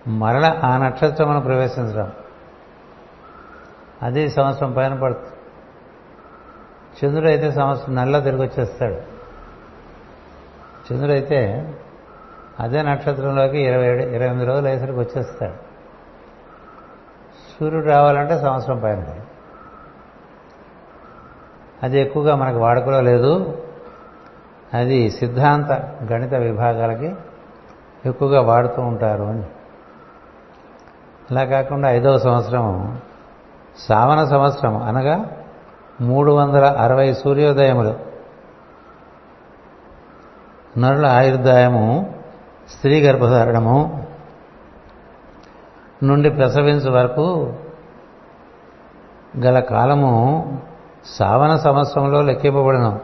మరల 0.08 0.60
ఆ 0.64 0.78
నక్షత్రమును 0.78 1.42
ప్రవేశించడం. 1.42 2.12
అది 4.04 4.30
సంవత్సరం 4.30 4.74
పైన 4.74 4.94
పడుతుంది. 4.94 5.30
చంద్రుడు 7.06 7.28
అయితే 7.28 7.52
సంవత్సరం 7.52 7.96
నల్ల 7.96 8.20
తిరిగి 8.20 8.42
వచ్చేస్తాడు. 8.42 8.96
చంద్రుడు 10.92 11.12
అయితే 11.12 11.74
అదే 12.60 12.82
నక్షత్రంలోకి 12.82 13.60
ఇరవై 13.60 13.88
ఏడు 13.88 14.04
ఇరవై 14.04 14.26
ఎనిమిది 14.26 14.46
రోజులు 14.46 14.66
అయ్యేసరికి 14.66 15.00
వచ్చేస్తాడు. 15.00 15.54
సూర్యుడు 17.60 17.86
రావాలంటే 17.86 18.40
సంవత్సరం 18.40 18.80
పైన 18.80 19.00
పడుతుంది. 19.00 19.33
అది 21.84 22.00
ఎక్కువగా 22.00 22.36
మనకు 22.36 22.58
వాడుకలో 22.58 23.02
లేదు. 23.02 23.62
అది 24.74 25.10
సిద్ధాంత 25.10 25.72
గణిత 26.12 26.34
విభాగాలకి 26.34 27.16
ఎక్కువగా 28.06 28.42
వాడుతూ 28.42 28.82
ఉంటారు 28.82 29.24
అని. 29.24 29.44
అలా 31.32 31.46
కాకుండా 31.46 31.90
ఐదవ 31.90 32.18
సంవత్సరం 32.18 33.00
శ్రావణ 33.86 34.26
సంవత్సరం 34.26 34.84
అనగా 34.84 35.26
మూడు 36.02 36.32
వందల 36.32 36.66
అరవై 36.66 37.14
సూర్యోదయములు. 37.14 38.14
నరుల 40.80 41.06
ఆయుర్దాయము 41.06 42.16
స్త్రీ 42.70 43.02
గర్భధారణము 43.02 44.08
నుండి 46.04 46.30
ప్రసవించు 46.30 46.92
వరకు 46.92 47.54
గల 49.38 49.60
కాలము 49.60 50.73
శ్రావణ 51.06 51.56
సంవత్సరంలో 51.56 52.22
లెక్కింపబడను. 52.22 53.00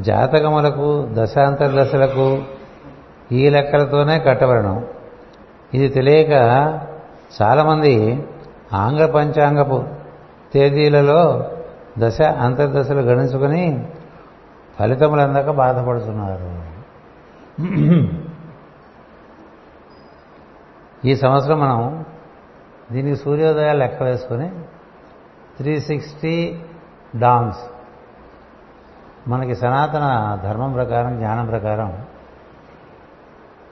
జాతకములకు 0.00 1.08
దశాంతర 1.12 1.82
దశలకు 1.82 2.42
ఈ 3.32 3.50
లెక్కలతోనే 3.50 4.18
కట్టబడను. 4.18 4.86
ఇది 5.74 5.88
తెలియక 5.88 6.30
చాలామంది 7.42 8.26
ఆంగ్ల 8.72 9.06
పంచాంగపు 9.06 9.84
తేదీలలో 10.54 11.50
దశ 11.98 12.20
అంతర్దశలు 12.22 13.00
గణించుకొని 13.00 13.88
ఫలితములు 14.78 15.20
అందాక 15.20 15.50
బాధపడుతున్నారు. 15.50 16.50
ఈ 21.04 21.14
సంవత్సరం 21.16 21.60
మనం 21.60 22.04
దీనికి 22.92 23.16
సూర్యోదయాలు 23.16 23.78
లెక్క 23.78 24.02
వేసుకొని 24.02 24.48
త్రీ 25.56 25.80
సిక్స్టీ 25.80 26.60
డాన్స్. 27.16 27.58
మనకి 29.28 29.56
సనాతన 29.56 30.38
ధర్మం 30.42 30.72
ప్రకారం 30.72 31.16
జ్ఞానం 31.16 31.46
ప్రకారం 31.46 32.04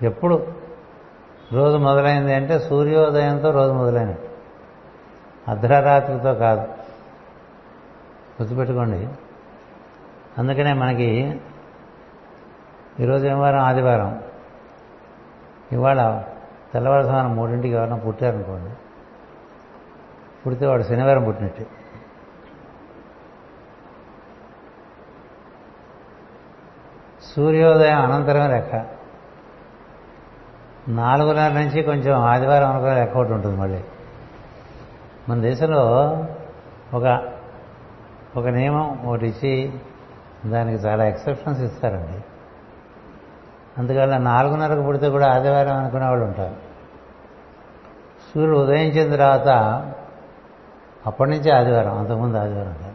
ఎప్పుడు 0.03 0.47
రోజు 1.53 1.77
మొదలైంది 1.77 2.35
అంటే 2.35 2.59
సూర్యోదయంతో 2.59 3.51
రోజు 3.51 3.73
మొదలైనట్టు. 3.73 4.29
అర్ధరాత్రితో 5.51 6.35
కాదు. 6.35 6.61
గుర్తుపెట్టుకోండి. 8.43 9.09
అందుకనే 10.39 10.73
మనకి 10.73 11.41
ఈరోజు 13.01 13.27
ఏం 13.27 13.41
వారం 13.41 13.59
ఆదివారం 13.59 14.23
ఇవాళ 15.73 16.23
తెల్లవారుసాన 16.75 17.27
మూడింటికి 17.27 17.75
ఎవరైనా 17.75 17.97
పుట్టారనుకోండి 17.97 18.71
పుడితే 20.47 20.67
వాడు 20.67 20.83
శనివారం 20.83 21.25
పుట్టినట్టు. 21.25 21.84
సూర్యోదయం 27.37 27.99
అనంతరం 27.99 28.51
లెక్క. 28.51 28.87
నాలుగున్నర 30.89 31.53
నుంచి 31.53 31.83
కొంచెం 31.83 32.21
ఆదివారం 32.21 32.71
అనుకునే 32.71 32.95
లెక్క 32.95 33.17
ఒకటి 33.17 33.33
ఉంటుంది 33.33 33.57
మళ్ళీ. 33.57 33.85
మన 35.29 35.41
దేశంలో 35.41 35.85
ఒక 36.95 37.33
ఒక 38.37 38.47
నియమం 38.47 39.07
ఒకటి 39.07 39.27
ఇచ్చి 39.27 39.73
దానికి 40.47 40.83
చాలా 40.83 41.05
ఎక్సెప్షన్స్ 41.05 41.61
ఇస్తారండి. 41.61 42.25
అందుకని 43.79 44.19
నాలుగున్నరకు 44.19 44.83
పుడితే 44.83 45.09
కూడా 45.09 45.35
ఆదివారం 45.35 45.77
అనుకునే 45.77 46.07
వాళ్ళు 46.07 46.25
ఉంటారు. 46.25 46.55
సూర్యుడు 48.35 48.59
ఉదయించిన 48.59 49.13
తర్వాత 49.13 49.49
అప్పటి 51.07 51.31
నుంచి 51.31 51.51
ఆదివారం 51.51 51.99
అంతకుముందు 51.99 52.37
ఆదివారం 52.37 52.73
కాదు. 52.73 52.95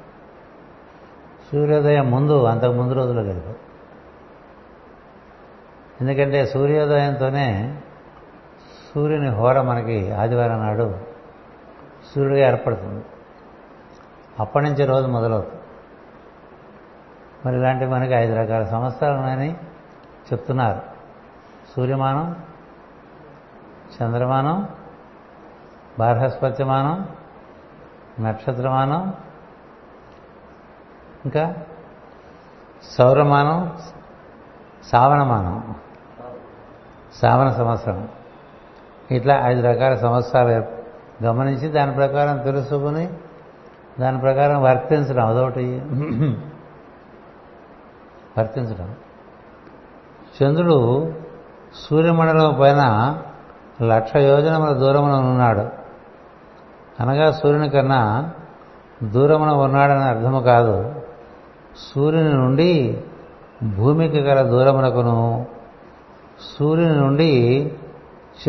సూర్యోదయం 1.51 2.11
ముందు 2.11 2.43
అంతకు 2.43 2.71
ముందు 2.71 2.93
రోజుల్లో 2.93 3.23
గడిపో 3.23 3.53
ఎందుకంటే 6.01 6.45
సూర్యోదయంతోనే 6.45 7.81
సూర్యుని 8.95 9.29
హోర 9.29 9.61
మనకి 9.61 10.11
ఆదివారం 10.11 10.59
నాడు 10.59 10.99
సూర్యుడిగా 12.15 12.47
ఏర్పడుతుంది. 12.47 13.05
అప్పటి 14.39 14.65
నుంచి 14.65 14.85
రోజు 14.85 15.07
మొదలవుతుంది. 15.07 15.61
మరి 17.45 17.55
ఇలాంటి 17.55 17.85
మనకి 17.85 18.13
ఐదు 18.13 18.35
రకాల 18.35 18.63
సంవత్సరాలు 18.63 19.13
ఉన్నాయని 19.13 19.53
చెప్తున్నారు. 20.33 20.81
సూర్యమానం 21.75 22.43
చంద్రమానం 23.95 24.67
బార్హస్పత్యమానం 25.99 27.07
నక్షత్రమానం 28.25 29.13
ఇంకా 31.25 31.55
సౌరమానం 32.83 33.77
శ్రావణమానం. 34.89 35.75
శ్రావణ 37.15 37.49
సంవత్సరం. 37.49 38.07
ఇట్లా 39.11 39.41
ఐదు 39.43 39.61
రకాల 39.61 39.95
సంవత్సరాలు 39.95 40.65
గమనించి 41.23 41.67
దాని 41.67 41.91
ప్రకారం 41.91 42.37
తెలుసుకుని 42.37 43.09
దాని 43.99 44.19
ప్రకారం 44.19 44.63
వర్తించడం 44.63 45.25
అదొకటి. 45.25 45.81
వర్తించడం. 48.37 48.95
చంద్రుడు 50.43 51.13
సూర్యమండలం 51.75 52.57
పైన 52.61 53.17
లక్ష 53.81 54.15
యోజనముల 54.15 54.73
దూరమున 54.73 55.11
ఉన్నాడు. 55.11 55.69
అనగా 57.03 57.31
సూర్యుని 57.31 57.69
కన్నా 57.69 58.31
దూరమున 59.03 59.49
ఉన్నాడని 59.49 60.03
అర్థము 60.03 60.39
కాదు. 60.39 60.93
సూర్యుని 61.77 62.33
నుండి 62.33 63.03
భూమికి 63.63 64.19
గల 64.19 64.41
దూరమునకును 64.41 65.45
సూర్యుని 66.41 66.95
నుండి 66.95 67.61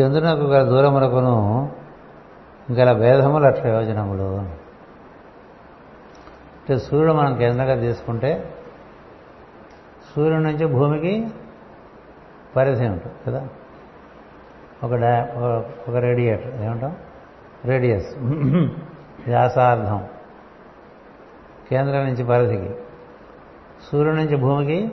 చంద్రునకు 0.01 0.39
గల 0.39 0.63
దూరమునకును 0.63 1.71
గల 2.71 2.91
భేదములు 2.91 3.45
అట్ల 3.45 3.67
యోజనములు. 3.67 4.37
అంటే 6.61 6.77
సూర్యుడు 6.77 7.13
మనం 7.13 7.37
కేంద్రంగా 7.37 7.75
తీసుకుంటే 7.75 8.53
సూర్యుడి 10.15 10.43
నుంచి 10.43 10.65
భూమికి 10.65 11.27
పరిధి 12.55 12.87
ఉంటుంది 12.87 13.15
కదా. 13.27 13.47
ఒక 14.83 14.93
డా 14.95 15.31
ఒక 15.89 15.95
రేడియేటర్ 15.95 16.61
ఏమంటాం? 16.61 16.95
రేడియస్. 17.65 18.15
వ్యాసార్థం 19.27 20.07
కేంద్రం 21.69 22.05
నుంచి 22.05 22.23
పరిధికి. 22.23 22.75
సూర్యుడి 23.91 24.17
నుంచి 24.17 24.35
భూమికి 24.35 24.91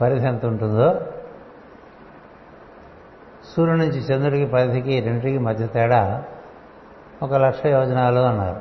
పరిధి 0.00 0.26
ఎంత 0.26 0.46
ఉంటుందో 0.46 1.00
సూర్యుడి 3.58 3.80
నుంచి 3.80 3.98
చంద్రుడికి 3.98 4.46
పరిధికి 4.46 5.00
రెండింటికి 5.00 5.38
మధ్య 5.38 5.66
తేడా 5.66 6.24
ఒక 7.22 7.34
లక్ష 7.34 7.66
యోజనాలు 7.66 8.18
అన్నారు. 8.18 8.60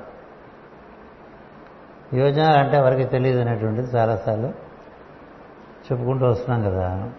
యోజనాలు 2.16 2.58
అంటే 2.58 2.78
ఎవరికి 2.78 3.04
తెలియదు 3.04 3.42
అనేటువంటిది 3.42 3.98
చాలాసార్లు 3.98 4.48
చెప్పుకుంటూ 5.92 6.26
వస్తున్నాం 6.26 6.72
కదా. 6.72 7.10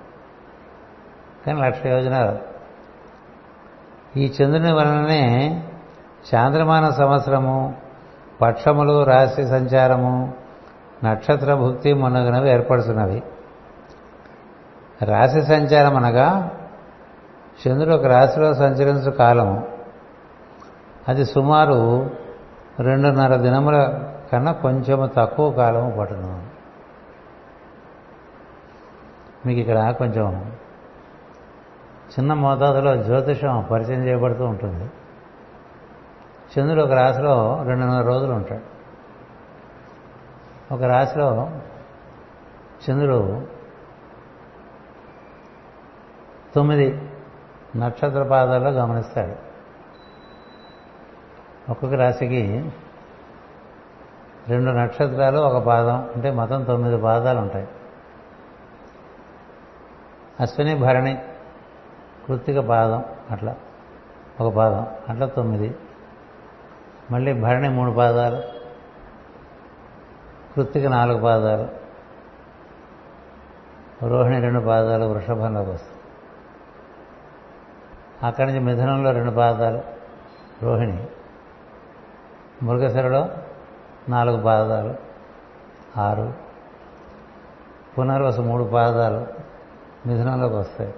కానీ 1.46 1.60
లక్ష 1.60 1.86
యోజనాలు. 1.86 2.38
ఈ 4.18 4.26
చంద్రుని 4.26 4.72
వలననే 4.72 5.62
చాంద్రమాన 6.34 6.90
సంవత్సరము 6.90 7.76
పక్షములు 8.40 9.04
రాశి 9.04 9.46
సంచారము 9.48 10.34
నక్షత్ర 11.04 11.54
భుక్తి 11.54 11.92
మొన్నగునవి 11.92 12.50
ఏర్పడుతున్నవి. 12.50 13.22
రాశి 15.04 15.42
సంచారం 15.42 15.96
అనగా 15.96 16.50
చంద్రుడు 17.66 17.94
ఒక 17.94 18.04
రాశిలో 18.04 18.54
సంచరించు 18.54 19.10
కాలము 19.10 19.68
అది 21.08 21.24
సుమారు 21.24 22.10
రెండున్నర 22.80 23.36
దినముల 23.36 24.04
కన్నా 24.32 24.52
కొంచెం 24.52 25.10
తక్కువ 25.16 25.50
కాలము 25.52 25.96
పట్టును. 25.98 26.46
మీకు 29.46 29.60
ఇక్కడ 29.60 29.94
కొంచెం 29.98 30.52
చిన్న 32.18 32.32
మోతాదులో 32.32 32.96
జ్యోతిషం 33.02 33.66
పరిచయం 33.70 34.06
చేయబడుతూ 34.06 34.44
ఉంటుంది. 34.44 34.90
చంద్రుడు 36.58 36.82
ఒక 36.82 36.92
రాశిలో 36.92 37.62
రెండున్నర 37.62 38.04
రోజులు 38.04 38.32
ఉంటాడు. 38.32 38.78
ఒక 40.74 40.82
రాశిలో 40.82 41.50
చంద్రుడు 42.90 43.46
తొమ్మిది 46.54 47.07
నక్షత్ర 47.76 48.22
పాదాల్లో 48.22 48.70
గమనిస్తాడు. 48.70 49.34
ఒక్కొక్క 51.70 51.94
రాశికి 51.94 52.70
రెండు 54.48 54.70
నక్షత్రాలు 54.70 55.38
ఒక 55.38 55.64
పాదం 55.64 56.10
అంటే 56.16 56.30
మొత్తం 56.30 56.64
తొమ్మిది 56.64 57.02
పాదాలు 57.02 57.38
ఉంటాయి. 57.38 57.68
అశ్విని 60.40 60.74
భరణి 60.74 61.22
కృత్తిక 62.26 62.58
పాదం 62.58 63.04
అట్లా 63.30 63.56
ఒక 64.40 64.54
పాదం 64.54 64.86
అట్లా 65.08 65.26
తొమ్మిది. 65.26 65.74
మళ్ళీ 67.10 67.32
భరణి 67.32 67.68
మూడు 67.68 67.90
పాదాలు 67.90 68.42
కృత్తిక 70.54 70.86
నాలుగు 70.86 71.22
పాదాలు 71.22 71.68
రోహిణి 74.08 74.40
రెండు 74.40 74.60
పాదాలు 74.60 75.04
వృషభంలోకి 75.04 75.70
వస్తాయి 75.70 75.97
అక్కడి 78.22 78.52
నుంచి 78.52 78.64
మిథునంలో 78.64 79.10
రెండు 79.10 79.30
పాదాలు. 79.30 79.80
రోహిణి. 80.62 81.06
మృగశిరలో 82.62 83.28
నాలుగు 84.08 84.42
పాదాలు. 84.42 84.94
ఆరు. 86.00 86.32
పునర్వసు 87.98 88.40
మూడు 88.40 88.64
పాదాలు 88.64 89.26
మిథునంలోకి 90.08 90.54
వస్తాయి. 90.54 90.90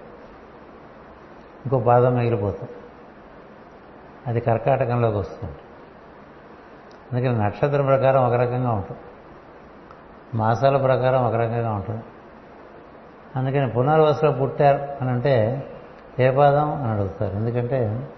ఇంకో 1.67 1.79
పాదం 1.79 2.15
మిగిలిపోతుంది. 2.15 2.73
అది 4.27 4.41
కర్కాటకంలోకి 4.41 5.17
వస్తుంది. 5.17 5.57
అందుకని 7.13 7.45
నక్షత్రం 7.45 7.87
ప్రకారం 7.87 8.27
ఒక 8.27 8.33
రకంగా 8.33 8.71
ఉంటుంది. 8.71 9.01
మాసాల 10.35 10.77
ప్రకారం 10.77 11.27
ఒక 11.27 11.35
రకంగా 11.35 11.73
ఉంటుంది. 11.73 12.03
అందుకని 13.37 13.71
పునర్వసులో 13.71 14.33
పుట్టారు 14.33 14.77
అని 14.77 15.11
అంటే 15.11 15.67
ఏ 16.19 16.31
పాదం 16.31 16.75
అని 16.75 16.93
అడుగుతారు. 16.93 17.37
ఎందుకంటే 17.37 18.09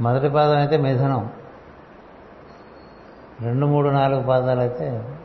మొదటి 0.00 0.28
పాదం 0.28 0.56
అయితే 0.56 0.76
మిథునం. 0.76 1.32
రెండు 3.40 3.66
మూడు 3.66 3.88
నాలుగు 3.88 4.22
పాదాలు 4.22 4.60
అయితే 4.60 5.16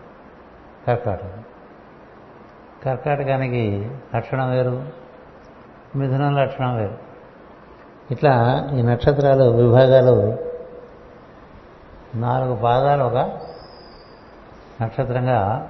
కర్కాటకం. 0.87 1.43
కర్కాటకానికి 2.85 3.91
లక్షణం 4.15 4.51
వేరు 4.51 4.83
మిథునం 5.95 6.35
లక్షణం 6.35 6.75
వేరు. 6.75 6.97
ఇట్లా 8.11 8.67
ఈ 8.73 8.81
నక్షత్రాలు 8.81 9.43
విభాగాలు 9.43 10.37
నాలుగు 12.15 12.55
పాదాలు 12.55 13.03
ఒక 13.03 13.17
నక్షత్రంగా 14.81 15.69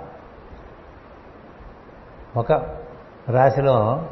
ఒక 2.38 2.52
రాశిలో 3.30 4.06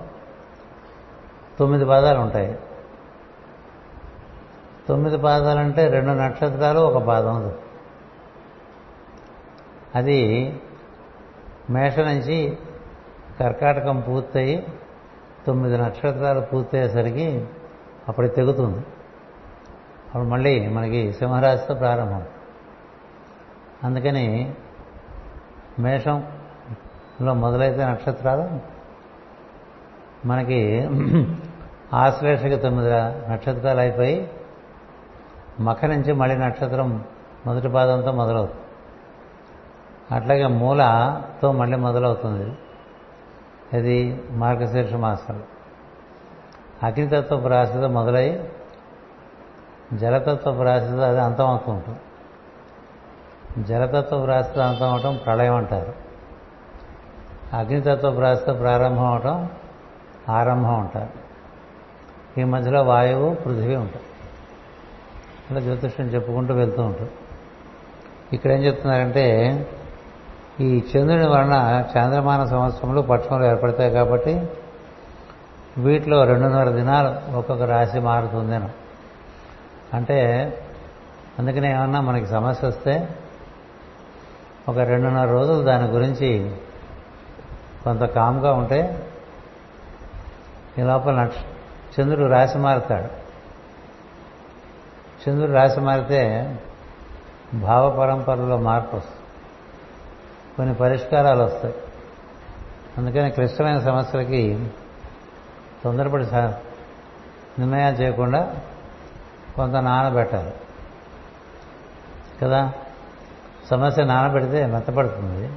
తొమ్మిది 1.62 1.86
పాదాలు 1.86 2.20
ఉంటాయి. 2.20 2.60
తొమ్మిది 4.88 5.18
పాదాలంటే 5.18 5.88
రెండు 5.88 6.12
నక్షత్రాలు 6.12 6.80
ఒక 6.80 7.04
పాదం 7.04 7.54
అది. 9.96 10.22
మేష 11.70 12.00
నుంచి 12.00 12.58
కర్కాటకం 13.40 14.00
పూర్తయి 14.00 14.68
తొమ్మిది 15.48 15.78
నక్షత్రాలు 15.78 16.40
పూర్తయ్యేసరికి 16.40 17.48
అప్పుడు 18.08 18.28
తెగుతుంది. 18.28 18.78
అప్పుడు 20.06 20.24
మళ్ళీ 20.24 20.68
మనకి 20.68 21.14
సింహరాశితో 21.14 21.74
ప్రారంభం. 21.74 22.24
అందుకని 23.84 24.56
మేషంలో 25.80 27.34
మొదలైతే 27.34 27.86
నక్షత్రాలు 27.86 28.82
మనకి 30.28 30.90
ఆశ్లేషకి 31.94 32.58
తొమ్మిది 32.58 32.90
నక్షత్రాలు 33.32 33.80
అయిపోయి 33.80 34.32
మఖ 35.60 35.86
నుంచి 35.86 36.14
మళ్ళీ 36.14 36.38
నక్షత్రం 36.38 37.04
మొదటి 37.46 37.70
పాదంతో 37.70 38.12
మొదలవుతుంది. 38.12 38.62
అట్లాగే 40.16 40.48
మూలతో 40.48 41.52
మళ్ళీ 41.52 41.78
మొదలవుతుంది. 41.78 42.58
ఇది 43.78 44.24
మార్గశీర్ష 44.32 44.94
మాసం 44.94 45.44
అగ్నితత్వపు 46.84 47.48
రాశితో 47.48 47.88
మొదలై 47.88 48.50
జలతత్వపు 49.94 50.62
రాశితో 50.62 51.02
అది 51.02 51.22
అంతం 51.22 51.48
అవుతూ 51.48 51.72
ఉంటుంది. 51.72 52.00
జలతత్వపు 53.68 54.26
రాశితో 54.26 54.62
అంతం 54.62 54.92
అవటం 54.92 55.20
ప్రళయం 55.26 55.56
అంటారు. 55.56 55.94
అగ్నితత్వపు 57.54 58.20
రాశితో 58.20 58.54
ప్రారంభం 58.54 59.06
అవటం 59.06 59.50
ఆరంభం 60.30 60.80
అంటారు. 60.80 61.21
ఈ 62.38 62.44
మధ్యలో 62.44 62.84
వాయువు 62.84 63.34
పృథివీ 63.34 63.76
ఉంటాయి. 63.76 64.06
అలా 65.52 65.60
జ్యోతిష్యం 65.60 66.08
చెప్పుకుంటూ 66.08 66.54
వెళ్తూ 66.54 66.82
ఉంటాం. 66.82 67.10
ఇక్కడ 68.34 68.52
ఏం 68.52 68.64
చెప్తున్నారంటే 68.64 69.26
ఈ 70.60 70.84
చంద్రుని 70.88 71.28
వలన 71.28 71.86
చాంద్రమాన 71.98 72.46
సంవత్సరంలో 72.46 73.02
పక్షములు 73.02 73.46
ఏర్పడతాయి 73.46 73.92
కాబట్టి 73.92 74.48
వీటిలో 75.78 76.24
రెండున్నర 76.24 76.70
దినాలు 76.70 77.36
ఒక్కొక్క 77.36 77.64
రాశి 77.64 78.00
మారుతుంది 78.00 78.60
అంటే 79.94 80.20
అందుకనే 81.40 81.72
ఏమన్నా 81.72 82.02
మనకి 82.02 82.26
సమస్య 82.26 82.68
వస్తే 82.68 83.10
ఒక 84.70 84.78
రెండున్నర 84.78 85.32
రోజులు 85.32 85.64
దాని 85.64 85.88
గురించి 85.88 86.56
కొంత 87.84 88.02
కామ్గా 88.04 88.54
ఉంటే 88.54 89.08
ఈ 90.80 90.82
లోపల 90.82 91.12
నక్ష 91.12 91.36
చంద్రుడు 92.00 92.30
రాశి 92.30 92.58
మారుతాడు. 92.58 93.32
చంద్రుడు 95.30 95.52
రాశి 95.52 95.80
మారితే 95.80 96.56
భావ 97.54 98.00
పరంపరలో 98.00 98.58
మార్పు 98.58 98.96
వస్తుంది. 98.96 99.22
కొన్ని 100.58 100.76
పరిష్కారాలు 100.76 101.44
వస్తాయి. 101.44 101.74
అందుకని 102.98 103.32
క్లిష్టమైన 103.32 103.80
సమస్యలకి 103.80 104.70
తొందరపడి 105.84 106.26
నిర్ణయాలు 107.62 107.96
చేయకుండా 107.96 108.56
కొంత 109.56 109.74
నానబెట్టాలి. 109.74 110.54
కదా? 112.44 112.74
సమస్య 113.70 114.04
నానబెడితే 114.04 114.66
మెత్తపడుతుంది. 114.66 115.52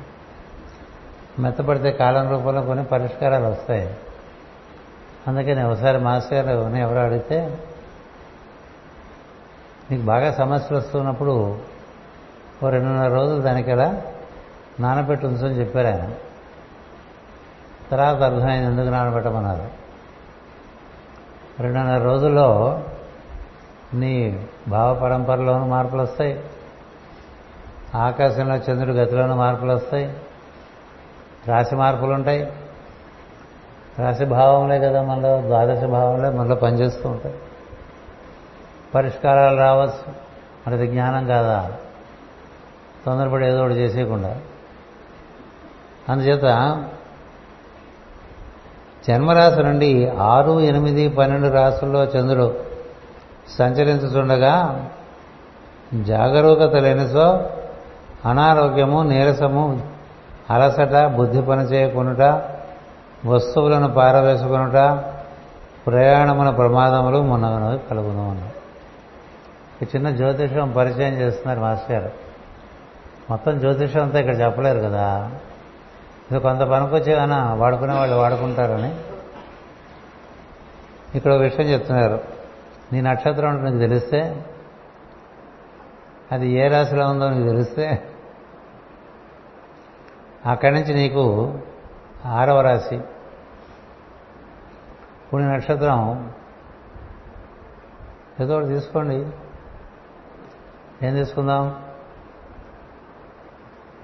మెత్తపడితే 1.39 1.91
కాలం 1.91 2.30
రూపంలో 2.30 2.62
కొన్ని 2.62 2.85
పరిష్కారాలు 2.85 3.45
వస్తాయి. 3.45 3.97
అందుకని 5.29 5.64
ఒకసారి 5.64 5.99
మాస్టర్ 5.99 6.47
గారు 6.47 6.77
ఎవరు 6.77 6.99
అడిగితే 6.99 7.59
నీకు 9.91 10.03
బాగా 10.03 10.33
సమస్యలు 10.33 10.79
వస్తున్నప్పుడు 10.79 11.59
ఓ 12.64 12.68
రెండున్నర 12.68 13.14
రోజులు 13.14 13.41
దానికి 13.41 13.70
ఎలా 13.70 14.03
నానబెట్టి 14.81 15.27
ఉంచని 15.27 15.61
చెప్పారు 15.61 15.87
ఆయన. 15.87 16.11
తర్వాత 17.91 18.22
అర్థమైంది 18.22 18.66
ఎందుకు 18.66 18.87
నానబెట్టమన్నారు. 18.87 19.70
రెండున్నర 21.62 22.03
రోజుల్లో 22.03 22.83
నీ 23.95 24.47
భావ 24.68 24.95
పరంపరలోనూ 24.95 25.66
మార్పులు 25.66 26.03
వస్తాయి. 26.03 26.45
ఆకాశంలో 27.95 28.57
చంద్రుడి 28.57 28.99
గతిలోనూ 28.99 29.35
మార్పులు 29.35 29.72
వస్తాయి. 29.72 30.16
రాశి 31.47 31.77
మార్పులు 31.77 32.12
ఉంటాయి 32.12 32.53
రాశి 33.99 34.24
భావంలే 34.24 34.78
కదా 34.78 35.03
మనలో 35.03 35.42
ద్వాదశ 35.42 35.84
భావంలో 35.84 36.30
మనలో 36.30 36.55
పనిచేస్తూ 36.55 37.09
ఉంటాయి. 37.09 37.34
పరిష్కారాలు 38.95 39.57
రావచ్చు. 39.57 40.12
మనది 40.66 40.86
జ్ఞానం 40.86 41.26
కాదా? 41.26 41.70
తొందరపడి 43.07 43.47
ఏదో 43.47 43.62
ఒకటి 43.62 43.74
చేసేయకుండా. 43.74 44.36
అందుచేత 46.09 46.42
జన్మరాశి 49.09 49.62
నుండి 49.62 50.09
ఆరు 50.09 50.61
ఎనిమిది 50.61 51.09
పన్నెండు 51.09 51.49
రాసుల్లో 51.49 52.05
చంద్రుడు 52.05 52.55
సంచరించుతుండగా 53.59 54.90
జాగరూకత 56.03 56.76
లేనిసో 56.76 57.51
అనారోగ్యము 58.28 59.03
నీరసము 59.03 59.92
అలసట 60.51 61.07
బుద్ధి 61.07 61.42
పనిచేయకుండా 61.42 62.54
వస్తువులను 63.27 63.93
పారవేసుకునుట 63.93 65.05
ప్రయాణమున 65.87 66.51
ప్రమాదములు 66.51 67.22
మున్నగనవి 67.22 67.79
కలుగును 67.79 68.31
అన్నారు 68.31 68.64
ఈ 69.85 69.87
చిన్న 69.97 70.11
జ్యోతిషం 70.11 70.72
పరిచయం 70.72 71.14
చేస్తున్నారు 71.14 71.61
మాస్టర్ 71.61 71.93
గారు. 71.93 72.12
మొత్తం 73.31 73.59
జ్యోతిషం 73.59 74.03
అంతా 74.03 74.20
ఇక్కడ 74.20 74.41
చెప్పలేరు 74.41 74.79
కదా. 74.79 75.31
ఇది 76.31 76.41
కొంత 76.41 76.61
పనికొచ్చేవన్నా 76.61 77.55
వాడుకునే 77.55 77.95
వాళ్ళు 77.95 78.16
వాడుకుంటారని. 78.16 78.95
ఇక్కడ 81.14 81.33
ఒక 81.33 81.41
విషయం 81.41 81.66
చెప్తున్నారు. 81.66 82.20
నీ 82.93 83.01
నక్షత్రం 83.01 83.64
నీకు 83.64 83.79
తెలిస్తే 83.79 84.45
అది 86.33 86.51
ఏ 86.51 86.68
రాశిలో 86.68 87.07
ఉందో 87.07 87.31
నీకు 87.31 87.49
తెలిస్తే 87.49 88.09
అక్కడి 90.47 90.75
నుంచి 90.75 90.95
నీకు 90.95 91.59
ఆరవ 92.27 92.61
రాశి 92.61 93.01
పుణ్య 95.35 95.47
నక్షత్రం. 95.47 96.32
ఏదో 98.41 98.57
ఒకటి 98.57 98.68
తీసుకోండి. 98.68 99.14
ఏం 101.07 101.14
తీసుకుందాం? 101.14 101.66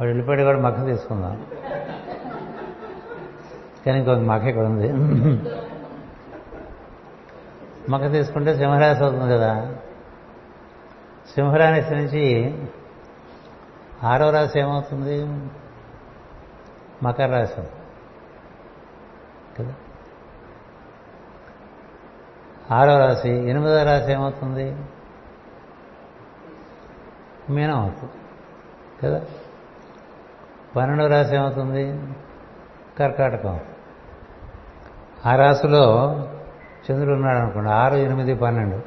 వాడు 0.00 0.04
వెళ్ళిపోయాడు 0.04 0.44
కూడా 0.44 0.58
మఖం 0.58 0.84
తీసుకుందాం. 0.84 1.46
కానీ 3.86 3.98
ఇంకొక 3.98 4.18
మఖ 4.18 4.42
ఇక్కడ 4.42 4.64
ఉంది. 4.64 4.92
మఖ 7.90 8.10
తీసుకుంటే 8.10 8.56
సింహరాశి 8.56 9.04
అవుతుంది 9.04 9.32
కదా. 9.32 9.76
సింహరాశి 11.34 11.94
నుంచి 11.94 12.54
ఆరో 14.04 14.30
రాశి 14.30 14.60
ఏమవుతుంది? 14.60 15.24
మకర 17.02 17.26
రాశి 17.26 17.62
కదా? 19.58 19.74
ఆరో 22.72 22.98
రాశి 22.98 23.30
ఎనిమిదో 23.30 23.82
రాశి 23.82 24.12
ఏమవుతుంది? 24.12 24.76
మీనం 27.50 27.80
అవుతుంది 27.80 28.12
కదా? 29.02 29.20
పన్నెండవ 30.76 31.06
రాశి 31.06 31.36
ఏమవుతుంది? 31.36 32.00
కర్కాటకం. 32.98 33.60
ఆ 35.26 35.34
రాశిలో 35.34 36.10
చంద్రుడు 36.90 37.14
ఉన్నాడు 37.14 37.38
అనుకోండి. 37.38 37.70
ఆరు 37.70 37.94
ఎనిమిది 37.94 38.34
పన్నెండు. 38.34 38.80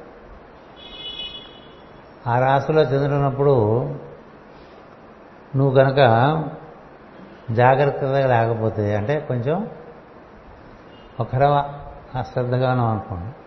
ఆ 2.30 2.40
రాశిలో 2.40 2.82
చంద్రుడు 2.82 3.16
ఉన్నప్పుడు 3.16 3.82
నువ్వు 5.56 5.72
కనుక 5.72 5.98
జాగ్రత్తగా 7.52 8.28
లేకపోతే 8.28 8.96
అంటే 8.96 9.20
కొంచెం 9.20 9.70
ఒకరవ 11.20 11.74
అశ్రద్ధగాను 12.20 12.90
అనుకోండి. 12.90 13.43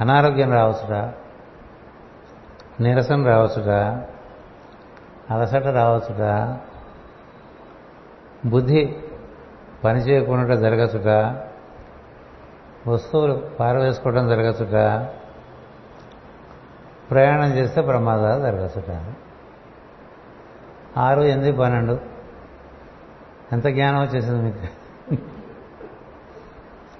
అనారోగ్యం 0.00 0.52
రావచ్చుట 0.52 1.14
నీరసం 2.82 3.26
రావచ్చుట 3.26 3.68
అలసట 5.32 5.66
రావచ్చుట 5.66 6.56
బుద్ధి 8.50 8.96
పనిచేయకుండా 9.84 10.54
జరగచ్చుట 10.54 11.36
వస్తువులు 12.88 13.32
పారవేసుకోవడం 13.60 14.28
జరగచ్చుట 14.28 15.08
ప్రయాణం 17.10 17.48
చేస్తే 17.54 17.80
ప్రమాదాలు 17.80 18.40
జరగచ్చుట. 18.42 19.14
ఆరు 20.98 21.20
ఎనిమిది 21.20 21.52
పన్నెండు. 21.52 22.00
ఎంత 23.52 23.66
జ్ఞానం 23.66 24.00
వచ్చేసింది 24.00 24.42
మీకు? 24.42 24.66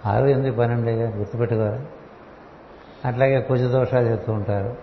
ఆరు 0.09 0.27
ఎనిమిది 0.27 0.57
పన్నెండు 0.57 0.91
గుర్తుపెట్టుకోరా 0.91 1.81
అట్లాగే 3.07 3.41
కుజదోషాలు 3.41 4.07
చెప్తూ 4.07 4.33
ఉంటారు. 4.33 4.77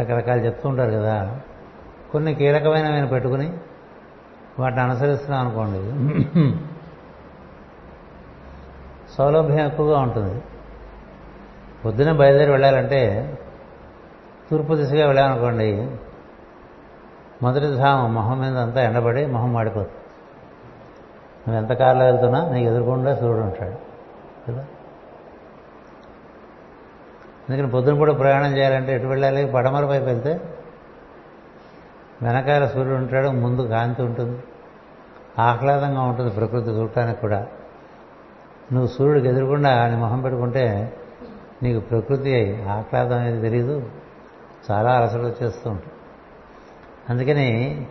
రకరకాలు 0.00 0.40
చెప్తూ 0.40 0.68
ఉంటారు 0.68 0.90
కదా. 0.90 1.40
కొన్ని 2.12 2.34
కీలకమైనవి 2.34 3.08
పెట్టుకుని 3.08 3.58
వాటిని 4.58 4.82
అనుసరిస్తున్నాం 4.82 5.46
అనుకోండి. 5.46 5.80
సౌలభ్యం 9.18 9.66
ఎక్కువగా 9.66 10.00
ఉంటుంది. 10.00 10.42
పొద్దున 11.84 12.12
బయలుదేరి 12.12 12.50
వెళ్ళాలంటే 12.50 13.34
తూర్పు 14.50 14.74
దిశగా 14.74 15.06
వెళ్ళామనుకోండి 15.06 15.90
మొదటి 17.42 17.74
ధామం 17.76 18.14
మొహం 18.14 18.40
మీద 18.40 18.58
అంతా 18.58 18.82
ఎండబడి 18.82 19.26
మొహం 19.26 19.52
మాడిపోతుంది. 19.52 19.90
నువ్వు 21.48 21.62
ఎంత 21.62 21.72
కారులో 21.72 22.04
వెళ్తున్నా 22.04 22.48
నీకు 22.48 22.70
ఎదురుకుండా 22.70 23.14
సూర్యుడు 23.14 23.40
ఉంటాడు. 23.40 23.74
కదా? 24.50 24.66
అందుకని 27.50 27.70
పొద్దున 27.70 27.96
కూడా 27.96 28.12
ప్రయాణం 28.12 28.56
చేయాలంటే 28.56 28.94
ఎటు 28.94 29.06
వెళ్ళాలి? 29.06 29.46
పడమర 29.46 29.84
వైపు 29.84 30.04
వెళ్తే 30.04 30.40
వెనకాల 32.22 32.66
సూర్యుడు 32.66 32.96
ఉంటాడు 32.96 33.28
ముందు 33.28 33.62
కాంతి 33.62 34.02
ఉంటుంది 34.02 34.42
ఆహ్లాదంగా 35.38 36.02
ఉంటుంది 36.02 36.30
ప్రకృతి 36.30 36.70
చూడటానికి 36.70 37.20
కూడా. 37.20 37.46
నువ్వు 38.72 38.86
సూర్యుడికి 38.86 39.28
ఎదురుకుండా 39.28 39.88
నీ 39.88 39.96
మొహం 39.96 40.20
పెట్టుకుంటే 40.20 40.96
నీకు 41.62 41.80
ప్రకృతి 41.80 42.62
ఆహ్లాదం 42.62 43.18
అనేది 43.18 43.40
తెలియదు 43.40 43.90
చాలా 44.70 44.92
అలసట 44.92 45.18
వచ్చేస్తూ 45.18 45.70
ఉంటుంది. 45.70 45.92
అందుకని 47.10 47.86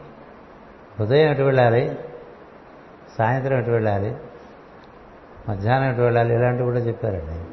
ఉదయం 0.99 1.31
ఎటు 1.31 1.41
వెళ్ళాలి? 1.41 1.97
సాయంత్రం 3.17 3.59
ఎటు 3.59 3.71
వెళ్ళాలి? 3.71 4.15
మధ్యాహ్నం 5.49 5.91
ఎటు 5.91 6.01
వెళ్ళాలి? 6.01 6.35
ఇలాంటివి 6.35 6.63
కూడా 6.63 6.79
చెప్పారండి. 6.79 7.52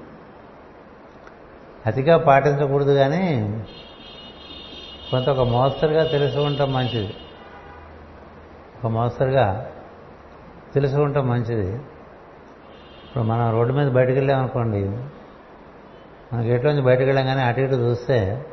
అతిగా 1.87 2.19
పాటించకూడదు 2.19 2.95
కానీ 2.95 3.25
కొంత 5.11 5.29
ఒక 5.29 5.49
మోస్తరుగా 5.49 6.05
తెలిసి 6.05 6.39
ఉండటం 6.39 6.73
మంచిది. 6.73 7.15
ఒక 8.79 8.91
మోస్తరుగా 8.91 9.71
తెలిసి 10.75 10.97
ఉండటం 10.97 11.29
మంచిది. 11.29 11.75
ఇప్పుడు 13.05 13.25
మనం 13.25 13.53
రోడ్డు 13.53 13.73
మీద 13.75 13.89
బయటకు 13.89 14.13
వెళ్ళామనుకోండి 14.13 14.89
మన 16.33 16.41
గేట్లోంచి 16.41 16.83
బయటకు 16.83 17.05
వెళ్ళాం 17.05 17.27
కానీ 17.27 17.41
అటు 17.41 17.61
ఇటు 17.61 17.75
చూస్తే 17.75 18.45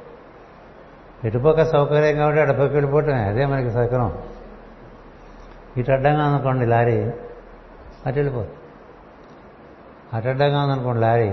ఇటుపక్క 1.26 1.64
సౌకర్యం 1.64 2.18
కాబట్టి 2.18 2.42
అటుపక్క 2.42 2.74
వెళ్ళిపోవటమే 2.74 3.24
అదే 3.24 3.46
మనకి 3.46 3.72
సౌకర్యం. 3.72 4.18
ఇటు 5.78 5.92
అడ్డంగా 5.92 6.28
ఉందనుకోండి 6.28 6.66
లారీ 6.66 7.02
అటు 8.06 8.16
వెళ్ళిపోతుంది 8.16 8.58
అటు 10.14 10.28
అడ్డంగా 10.28 10.64
ఉందనుకోండి 10.64 11.02
లారీ 11.02 11.30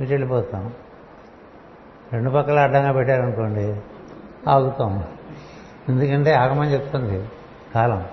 ఇటు 0.00 0.10
వెళ్ళిపోతాం. 0.10 0.72
రెండు 2.12 2.30
పక్కల 2.30 2.58
అడ్డంగా 2.58 2.92
పెట్టారనుకోండి 2.92 3.80
ఆగుతాం. 4.48 5.04
ఎందుకంటే 5.88 6.32
ఆగమని 6.32 6.72
చెప్తుంది 6.72 7.28
కాలం. 7.74 8.06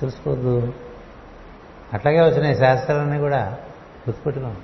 తెలుసుకోవద్దు. 0.00 0.72
అట్లాగే 1.94 2.20
వచ్చినాయి 2.20 2.54
శాస్త్రాలన్నీ 2.54 3.18
కూడా 3.18 3.58
గుర్తుపెట్టుకోండి. 4.08 4.60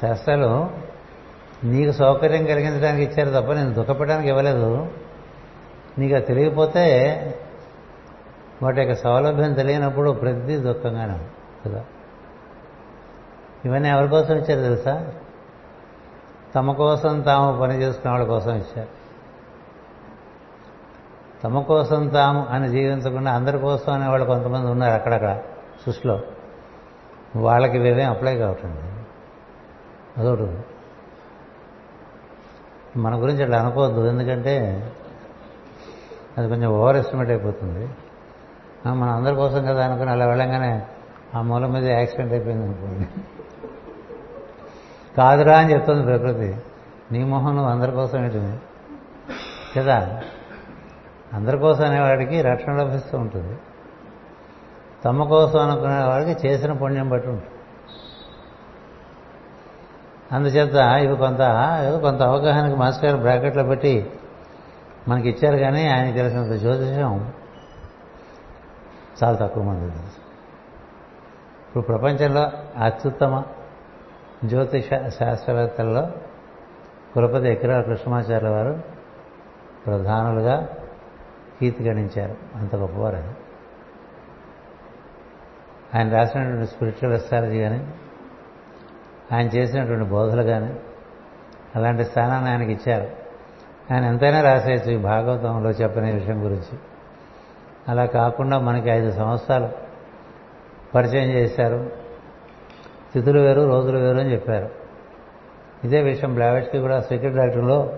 శాస్త్రాలు 0.00 0.70
నీకు 1.64 1.92
సౌకర్యం 1.92 2.46
కలిగించడానికి 2.46 3.02
ఇచ్చారు 3.02 3.42
తప్ప 3.42 3.52
నేను 3.52 3.72
దుఃఖపడడానికి 3.72 4.28
ఇవ్వలేదు. 4.28 4.92
నీకు 5.98 6.14
అది 6.14 6.26
తెలియకపోతే 6.26 6.84
వాటి 8.62 8.80
యొక్క 8.80 8.94
సౌలభ్యం 8.94 9.52
తెలియనప్పుడు 9.52 10.10
ప్రతి 10.10 10.56
దుఃఖంగానే 10.56 11.18
కదా 11.66 11.84
ఇవన్నీ 13.64 13.88
ఎవరి 13.88 14.08
కోసం 14.08 14.34
ఇచ్చారు 14.34 14.62
తెలుసా? 14.62 15.12
తమ 16.54 16.72
కోసం 16.72 17.20
తాము 17.20 17.60
పని 17.60 17.82
చేసుకునే 17.82 18.12
వాళ్ళ 18.12 18.26
కోసం 18.26 18.54
ఇచ్చారు. 18.54 18.88
తమ 21.44 21.60
కోసం 21.60 22.08
తాము 22.08 22.46
అని 22.50 22.68
జీవించకుండా 22.68 23.32
అందరి 23.32 23.58
కోసం 23.58 23.92
అనేవాళ్ళు 23.92 24.26
కొంతమంది 24.26 24.70
ఉన్నారు 24.70 24.92
అక్కడక్కడ 24.92 25.38
సృష్టిలో. 25.86 26.20
వాళ్ళకి 27.36 27.78
వేరేం 27.78 28.10
అప్లై 28.10 28.36
కావటండి 28.36 29.04
అదొకటి. 30.20 30.58
మన 32.98 33.22
గురించి 33.22 33.42
అట్లా 33.42 33.58
అనుకోవద్దు. 33.60 34.08
ఎందుకంటే 34.08 34.84
అది 36.38 36.48
కొంచెం 36.48 36.70
ఓవర్ 36.70 36.96
ఎస్టిమేట్ 36.96 37.30
అయిపోతుంది. 37.30 37.88
మనం 38.86 39.10
అందరి 39.10 39.36
కోసం 39.36 39.66
కదా 39.66 39.86
అనుకుని 39.86 40.10
అలా 40.10 40.26
వెళ్ళంగానే 40.26 40.86
ఆ 41.34 41.42
మూల 41.42 41.66
మీద 41.66 41.84
యాక్సిడెంట్ 41.84 42.32
అయిపోయింది 42.32 42.66
అనుకోండి. 42.66 43.08
కాదురా 45.18 45.58
అని 45.58 45.72
చెప్తుంది 45.72 46.02
ప్రకృతి. 46.02 46.56
నీ 47.12 47.24
మొహం 47.24 47.56
నువ్వు 47.56 47.70
అందరి 47.70 47.92
కోసం 47.92 48.18
ఏంటి? 48.18 48.60
కదా? 49.80 50.22
అందరి 51.32 51.58
కోసం 51.58 51.84
అనేవాడికి 51.84 52.42
రక్షణ 52.42 52.72
లభిస్తూ 52.72 53.18
ఉంటుంది. 53.18 53.58
తమ 55.04 55.24
కోసం 55.24 55.70
అనుకునే 55.70 56.04
వాడికి 56.04 56.48
చేసిన 56.48 56.72
పుణ్యం 56.72 57.08
బట్టి 57.08 57.28
ఉంటుంది. 57.28 57.50
అందుచేత 60.32 60.74
ఇవి 60.74 61.16
కొంత 61.16 61.40
ఏదో 61.82 61.98
కొంత 61.98 62.22
అవగాహనకి 62.22 62.76
మాస్టర్ 62.76 63.04
గారు 63.04 63.16
బ్రాకెట్లో 63.16 63.64
పెట్టి 63.64 64.12
మనకి 65.08 65.28
ఇచ్చారు 65.28 65.56
కానీ 65.56 65.88
ఆయనకి 65.88 66.12
తెలిసినంత 66.12 66.52
జ్యోతిషం 66.52 67.32
చాలా 69.24 69.36
తక్కువ 69.36 69.62
మంది 69.62 69.80
తెలుసు. 69.80 70.20
ఇప్పుడు 71.68 71.84
ప్రపంచంలో 71.84 72.50
అత్యుత్తమ 72.84 73.42
జ్యోతిష 74.44 74.88
శాస్త్రవేత్తల్లో 75.08 76.08
కులపతి 77.14 77.48
ఎకరాల 77.48 77.82
కృష్ణమాచార్య 77.82 78.48
వారు 78.48 78.82
ప్రధానులుగా 79.86 80.68
కీర్తి 81.60 81.84
గణించారు. 81.84 82.36
అంత 82.54 82.76
గొప్పవారు 82.76 83.16
ఆయన. 83.16 83.34
ఆయన 85.94 86.16
రాసినటువంటి 86.16 86.66
స్పిరిచువల్ 86.66 87.14
ఎస్ట్రాలజీ 87.14 87.62
కానీ 87.62 87.94
ఆయన 89.32 89.46
చేసినటువంటి 89.46 90.10
బోధలు 90.10 90.42
కానీ 90.42 90.76
అలాంటి 91.76 92.04
స్థానాన్ని 92.04 92.50
ఆయనకి 92.50 92.72
ఇచ్చారు. 92.72 93.10
ఆయన 93.94 94.04
ఎంతైనా 94.04 94.42
రాసేయచ్చు 94.42 94.92
ఈ 94.92 94.96
భాగవతంలో 94.96 95.70
చెప్పిన 95.70 96.14
విషయం 96.14 96.44
గురించి. 96.44 96.78
అలా 97.88 98.06
కాకుండా 98.06 98.58
మనకి 98.58 98.88
ఐదు 98.88 99.12
సంవత్సరాలు 99.12 99.68
పరిచయం 100.94 101.30
చేశారు. 101.30 102.07
తిథులు 103.14 103.40
వేరు 103.40 103.60
రోజులు 103.60 103.98
వేరు 103.98 104.18
అని 104.18 104.32
చెప్పారు. 104.32 104.68
ఇదే 105.84 106.02
విషయం 106.02 106.34
బ్లావెట్స్కి 106.34 106.78
కూడా 106.78 107.00
సీక్రెట్ 107.00 107.34
డాక్టర్లో 107.34 107.92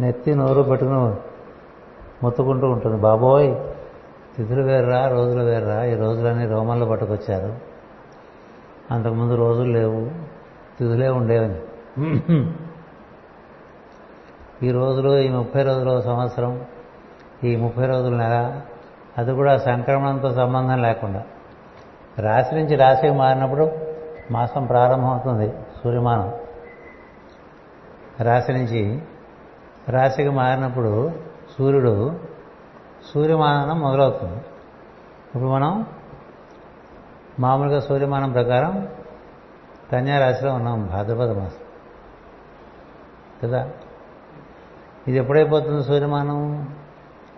నెత్తి 0.00 0.34
నోరు 0.34 0.62
పెట్టుకుని 0.62 1.16
మొత్తుకుంటూ 2.22 2.70
ఉంటుంది. 2.70 2.96
బాబోయ్ 2.96 3.54
తిథులు 4.36 4.62
వేర్రా 4.62 5.08
రోజులు 5.08 5.42
వేర్రా 5.42 5.84
ఈ 5.84 5.94
రోజులన్నీ 5.94 6.46
రోమన్లో 6.46 6.86
పట్టుకొచ్చారు. 6.86 7.56
అంతకుముందు 8.90 9.34
రోజులు 9.34 9.72
లేవు 9.72 10.04
తిథులే 10.78 11.08
ఉండేవని. 11.08 11.60
ఈ 14.62 14.70
రోజులు 14.70 15.18
ఈ 15.18 15.28
ముప్పై 15.28 15.62
రోజుల 15.62 16.00
సంవత్సరం 16.00 16.64
ఈ 17.44 17.56
ముప్పై 17.56 17.86
రోజుల 17.86 18.16
నెల 18.16 18.60
అది 19.18 19.32
కూడా 19.32 19.58
సంక్రమణంతో 19.58 20.30
సంబంధం 20.30 20.82
లేకుండా. 20.82 21.22
రాశి 22.18 22.54
నుంచి 22.54 22.76
రాశికి 22.76 23.14
మారినప్పుడు 23.14 23.87
మాసం 24.30 24.66
ప్రారంభమవుతుంది 24.66 25.52
సూర్యమానం. 25.84 26.32
రాశి 28.20 28.52
నుంచి 28.52 29.02
రాశికి 29.88 30.28
మారినప్పుడు 30.28 31.12
సూర్యుడు 31.58 32.20
సూర్యమానం 33.14 33.80
మొదలవుతుంది. 33.80 34.36
ఇప్పుడు 35.26 35.42
మనం 35.42 35.86
మామూలుగా 37.40 37.80
సూర్యమానం 37.80 38.32
ప్రకారం 38.32 38.88
కన్యారాశిలో 39.92 40.54
ఉన్నాం 40.54 40.86
భాద్రపద 40.86 41.30
మాసం. 41.30 41.64
కదా? 43.42 43.70
ఇది 45.08 45.18
ఎప్పుడైపోతుంది 45.18 45.84
సూర్యమానం? 45.84 46.68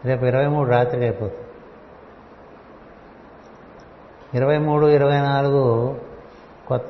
రేపు 0.04 0.24
ఇరవై 0.24 0.46
మూడు 0.46 0.70
రాత్రికి 0.70 1.02
అయిపోతుంది. 1.02 1.46
ఇరవై 4.34 4.58
మూడు 4.58 4.86
ఇరవై 4.86 5.20
నాలుగు 5.20 5.96
కొత్త 6.70 6.86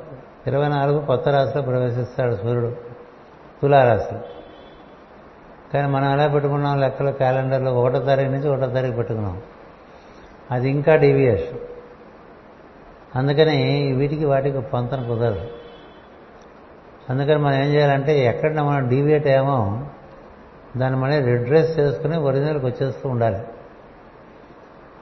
ఇరవై 0.47 0.69
నాలుగు 0.69 1.07
కొత్త 1.07 1.28
రాశిలో 1.28 1.62
ప్రవేశిస్తాడు 1.62 2.35
సూర్యుడు 2.35 2.77
తులారాశిలో 3.62 4.20
కానీ 5.74 5.89
మనం 5.89 6.12
ఎలా 6.12 6.28
పెట్టుకున్నాం 6.28 6.81
లెక్కల 6.81 7.11
క్యాలెండర్లో? 7.11 7.74
ఒకటో 7.74 7.98
తారీఖు 7.98 8.31
నుంచి 8.31 8.48
ఒకటో 8.48 8.66
తారీఖు 8.66 8.97
పెట్టుకున్నాం. 8.97 9.43
అది 10.51 10.70
ఇంకా 10.70 10.97
డీవియేషన్. 10.97 11.59
అందుకని 13.16 13.93
వీటికి 13.93 14.24
వాటికి 14.24 14.61
పొంతన 14.61 15.02
కుదరదు. 15.02 15.48
అందుకని 17.11 17.36
మనం 17.36 17.55
ఏం 17.55 17.74
చేయాలంటే 17.74 18.19
ఎక్కడ 18.19 18.61
మనం 18.61 18.89
డీవియేట్ 18.89 19.27
ఏమో 19.27 19.85
దాన్ని 20.77 21.01
మళ్ళీ 21.01 21.19
రిడ్రెస్ 21.19 21.78
చేసుకుని 21.78 22.19
ఒరిజినల్కి 22.19 22.66
వచ్చేస్తూ 22.66 23.09
ఉండాలి. 23.09 23.39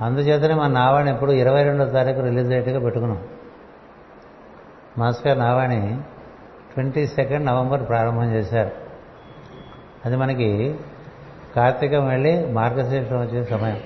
అందుచేతనే 0.00 0.54
మన 0.54 0.70
నావాణి 0.70 1.10
ఎప్పుడు 1.10 1.32
ఇరవై 1.32 1.62
రెండో 1.62 1.84
తారీఖు 1.84 2.20
రిలీజ్ 2.20 2.48
అయ్యేట్టుగా 2.48 2.80
పెట్టుకున్నాం. 2.80 3.24
మాస్టర్ 4.98 5.38
నావాణి 5.38 5.98
ట్వంటీ 6.74 7.06
సెకండ్ 7.06 7.46
నవంబర్ 7.46 7.88
ప్రారంభం 7.88 8.34
చేశారు. 8.34 8.70
అది 10.06 10.16
మనకి 10.16 10.78
కార్తీకం 11.56 12.08
వెళ్ళి 12.08 12.46
మార్గశీర్షం 12.52 13.20
వచ్చే 13.20 13.44
సమయం. 13.44 13.80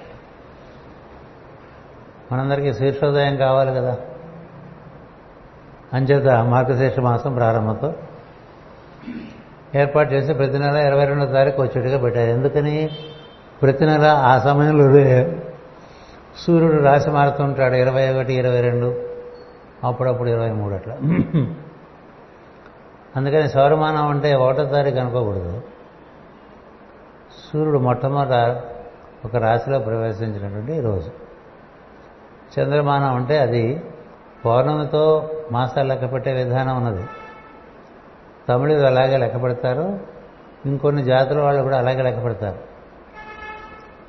మనందరికీ 2.33 2.73
శీర్షోదయం 2.73 3.37
కావాలి 3.37 3.71
కదా. 3.71 3.99
అంచేత 5.93 6.45
మార్గశీర్ష 6.45 6.99
మాసం 6.99 7.35
ప్రారంభంతో 7.35 7.95
ఏర్పాటు 9.75 10.15
చేసి 10.15 10.35
ప్రతి 10.35 10.59
నెల 10.59 10.77
ఇరవై 10.77 11.05
రెండో 11.05 11.27
తారీఖు 11.27 11.63
వచ్చేట్టుగా 11.63 11.99
పెట్టారు. 11.99 12.31
ఎందుకని? 12.31 12.91
ప్రతి 13.63 13.87
నెల 13.87 14.05
ఆ 14.05 14.39
సమయంలో 14.39 14.93
సూర్యుడు 16.47 16.83
రాశి 16.83 17.11
మారుతుంటాడు 17.11 17.75
ఇరవై 17.75 18.15
ఒకటి 18.15 18.33
ఇరవై 18.33 18.61
రెండు. 18.61 19.12
అప్పుడప్పుడు 19.85 20.29
ఇరవై 20.29 20.53
మూడు 20.53 20.75
అట్లా. 20.75 20.95
అందుకని 23.17 23.49
సౌరమానం 23.49 24.09
అంటే 24.09 24.35
ఒకటో 24.35 24.65
తారీఖు 24.65 24.99
అనుకోకూడదు. 24.99 25.63
సూర్యుడు 27.53 27.79
మొట్టమొదట 27.79 28.63
ఒక 29.25 29.37
రాశిలో 29.37 29.79
ప్రవేశించినటువంటి 29.79 30.81
రోజు. 30.81 31.11
చంద్రమానం 32.59 33.15
అంటే 33.15 33.39
అది 33.39 33.83
పౌర్ణమితో 34.45 35.31
మాసాలు 35.53 35.89
లెక్క 35.89 36.13
పెట్టే 36.13 36.33
విధానం 36.33 36.77
ఉన్నది. 36.77 37.09
తమిళులు 38.49 38.87
అలాగే 38.87 39.17
లెక్క 39.17 39.43
పెడతారు. 39.43 40.01
ఇంకొన్ని 40.67 41.03
జాతుల 41.03 41.41
వాళ్ళు 41.41 41.63
కూడా 41.63 41.79
అలాగే 41.79 42.03
లెక్క 42.03 42.25
పెడతారు. 42.25 42.59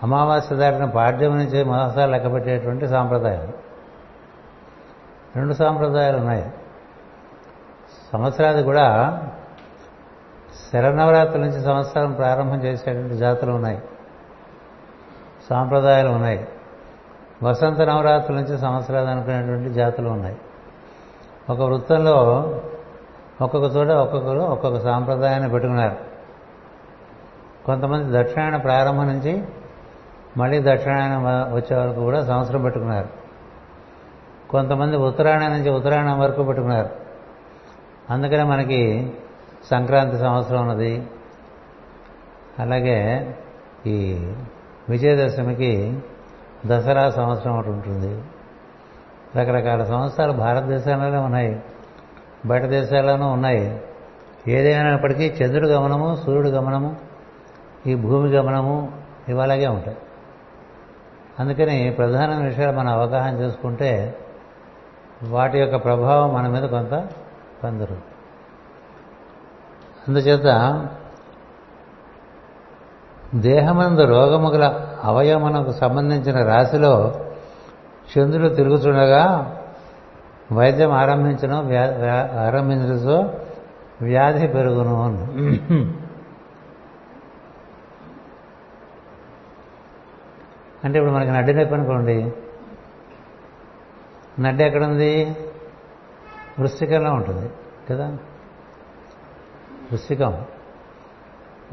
అమావాస్య 0.03 0.55
దాటిన 0.55 0.85
పాడ్యం 0.85 1.37
నుంచి 1.37 1.63
మాసాలు 1.63 2.11
లెక్క 2.11 2.33
పెట్టేటువంటి 2.33 2.87
సాంప్రదాయం. 2.87 3.53
రెండు 5.35 5.53
సాంప్రదాయాలు 5.53 6.17
ఉన్నాయి. 6.17 6.51
సంవత్సరాది 8.13 8.63
కూడా 8.63 9.19
శరనవరాత్రి 10.73 11.41
నుంచి 11.41 11.63
సంవత్సరం 11.63 12.11
ప్రారంభం 12.11 12.63
చేసేటువంటి 12.63 13.15
జాతులు 13.15 13.51
ఉన్నాయి. 13.51 13.81
సాంప్రదాయాలు 15.49 16.09
ఉన్నాయి. 16.09 16.47
వసంత 17.43 17.81
నవరాత్రుల 17.81 18.35
నుంచి 18.35 18.57
సంవత్సరాలు 18.57 19.07
అనుకునేటువంటి 19.07 19.69
జాతులు 19.69 20.09
ఉన్నాయి. 20.09 20.37
ఒక 21.49 21.61
వృత్తంలో 21.61 22.15
ఒక్కొక్క 23.41 23.75
చోట 23.77 23.87
ఒక్కొక్కరు 23.87 24.39
ఒక్కొక్క 24.39 24.79
సాంప్రదాయాన్ని 24.79 25.49
పెట్టుకున్నారు. 25.49 25.95
కొంతమంది 27.65 28.23
దక్షిణాయన 28.23 28.57
ప్రారంభం 28.57 29.07
నుంచి 29.07 29.43
మళ్ళీ 30.37 30.61
దక్షిణాయన 30.61 31.17
వచ్చే 31.53 31.77
వరకు 31.77 31.99
కూడా 31.99 32.25
సంవత్సరం 32.25 32.61
పెట్టుకున్నారు. 32.61 33.22
కొంతమంది 34.53 34.97
ఉత్తరాయణ 34.97 35.47
నుంచి 35.47 35.69
ఉత్తరాయణం 35.69 36.19
వరకు 36.19 36.43
పెట్టుకున్నారు. 36.43 36.89
అందుకనే 38.09 38.43
మనకి 38.43 39.13
సంక్రాంతి 39.71 40.17
సంవత్సరం 40.17 40.61
ఉన్నది. 40.61 41.07
అలాగే 42.59 43.35
ఈ 43.87 44.13
విజయదశమికి 44.89 45.99
దసరా 46.65 47.09
సంవత్సరం 47.09 47.57
ఒకటి 47.57 47.69
ఉంటుంది. 47.69 48.23
రకరకాల 49.39 49.83
సంవత్సరాలు 49.83 50.31
భారతదేశంలోనే 50.31 51.17
ఉన్నాయి. 51.17 51.63
బయట 52.45 52.63
దేశాల్లోనూ 52.63 53.27
ఉన్నాయి. 53.27 53.81
ఏదైనప్పటికీ 54.47 55.25
చంద్రుడు 55.25 55.67
గమనము 55.67 56.15
సూర్యుడు 56.15 56.49
గమనము 56.49 56.95
ఈ 57.87 57.95
భూమి 57.95 58.29
గమనము 58.29 58.91
ఇవి 59.29 59.41
అలాగే 59.41 59.67
ఉంటాయి. 59.67 59.97
అందుకని 61.39 61.95
ప్రధాన 61.97 62.45
విషయాలు 62.45 62.77
మనం 62.77 62.93
అవగాహన 62.93 63.37
చేసుకుంటే 63.37 64.17
వాటి 65.29 65.59
యొక్క 65.59 65.75
ప్రభావం 65.75 66.33
మన 66.33 66.47
మీద 66.47 66.63
కొంత 66.63 67.09
పొందరు 67.63 67.97
అందుచేత 70.07 70.47
దేహమందు 73.35 74.05
రోగముగల 74.05 74.89
అవయవమునకు 75.03 75.71
సంబంధించిన 75.71 76.43
రాశిలో 76.43 77.15
చంద్రుడు 78.17 78.53
తిరుగుతుండగా 78.53 79.53
వైద్యం 80.51 80.91
ఆరంభించడం 80.91 81.71
ఆరంభించడంతో 82.39 83.33
వ్యాధి 84.01 84.47
పెరుగును 84.47 85.27
అంటే 90.83 90.99
ఇప్పుడు 90.99 91.13
మనకి 91.13 91.31
నడ్డి 91.31 91.53
నొప్పి 91.53 91.75
అనుకోండి. 91.75 92.33
నడ్డి 94.39 94.63
ఎక్కడుంది? 94.63 95.35
వృశ్చికంలో 96.59 97.11
ఉంటుంది 97.11 97.49
కదా? 97.89 98.07
వృశ్చికం. 99.91 100.45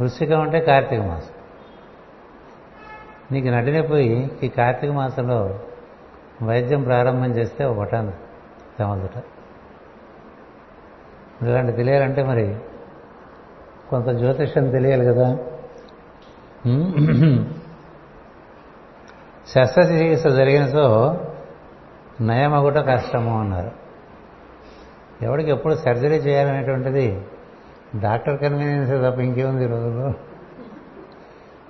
వృశ్చికం 0.01 0.41
అంటే 0.41 0.61
కార్తీక 0.61 1.01
మాసం. 1.01 1.31
నీకు 3.33 3.49
నడినపోయి 3.49 4.31
ఈ 4.43 4.49
కార్తీక 4.49 4.91
మాసంలో 4.91 5.61
వైద్యం 6.43 6.83
ప్రారంభం 6.83 7.31
చేస్తే 7.31 7.65
ఒక 7.65 7.79
బటన్ 7.79 8.13
తెమలుట 8.79 9.25
ఇలాంటి 11.43 11.73
తెలియాలంటే 11.73 12.23
మరి 12.23 12.57
కొంత 13.91 14.09
జ్యోతిష్యం 14.09 14.71
తెలియాలి 14.71 15.05
కదా? 15.05 15.39
శస్త్రచికిత్స 19.47 20.27
జరిగిన 20.27 20.67
సో 20.67 21.17
నయమగుట 22.21 22.77
కష్టము 22.77 23.41
అన్నారు. 23.41 23.71
ఎవరికి 25.23 25.51
ఎప్పుడు 25.51 25.75
సర్జరీ 25.75 26.17
చేయాలనేటువంటిది 26.17 27.23
డాక్టర్ 28.01 28.39
కన్వీనియన్స్ 28.39 28.91
తప్ప 28.91 29.21
ఇంకేముంది 29.21 29.65
ఈ 29.65 29.67
రోజుల్లో? 29.67 30.15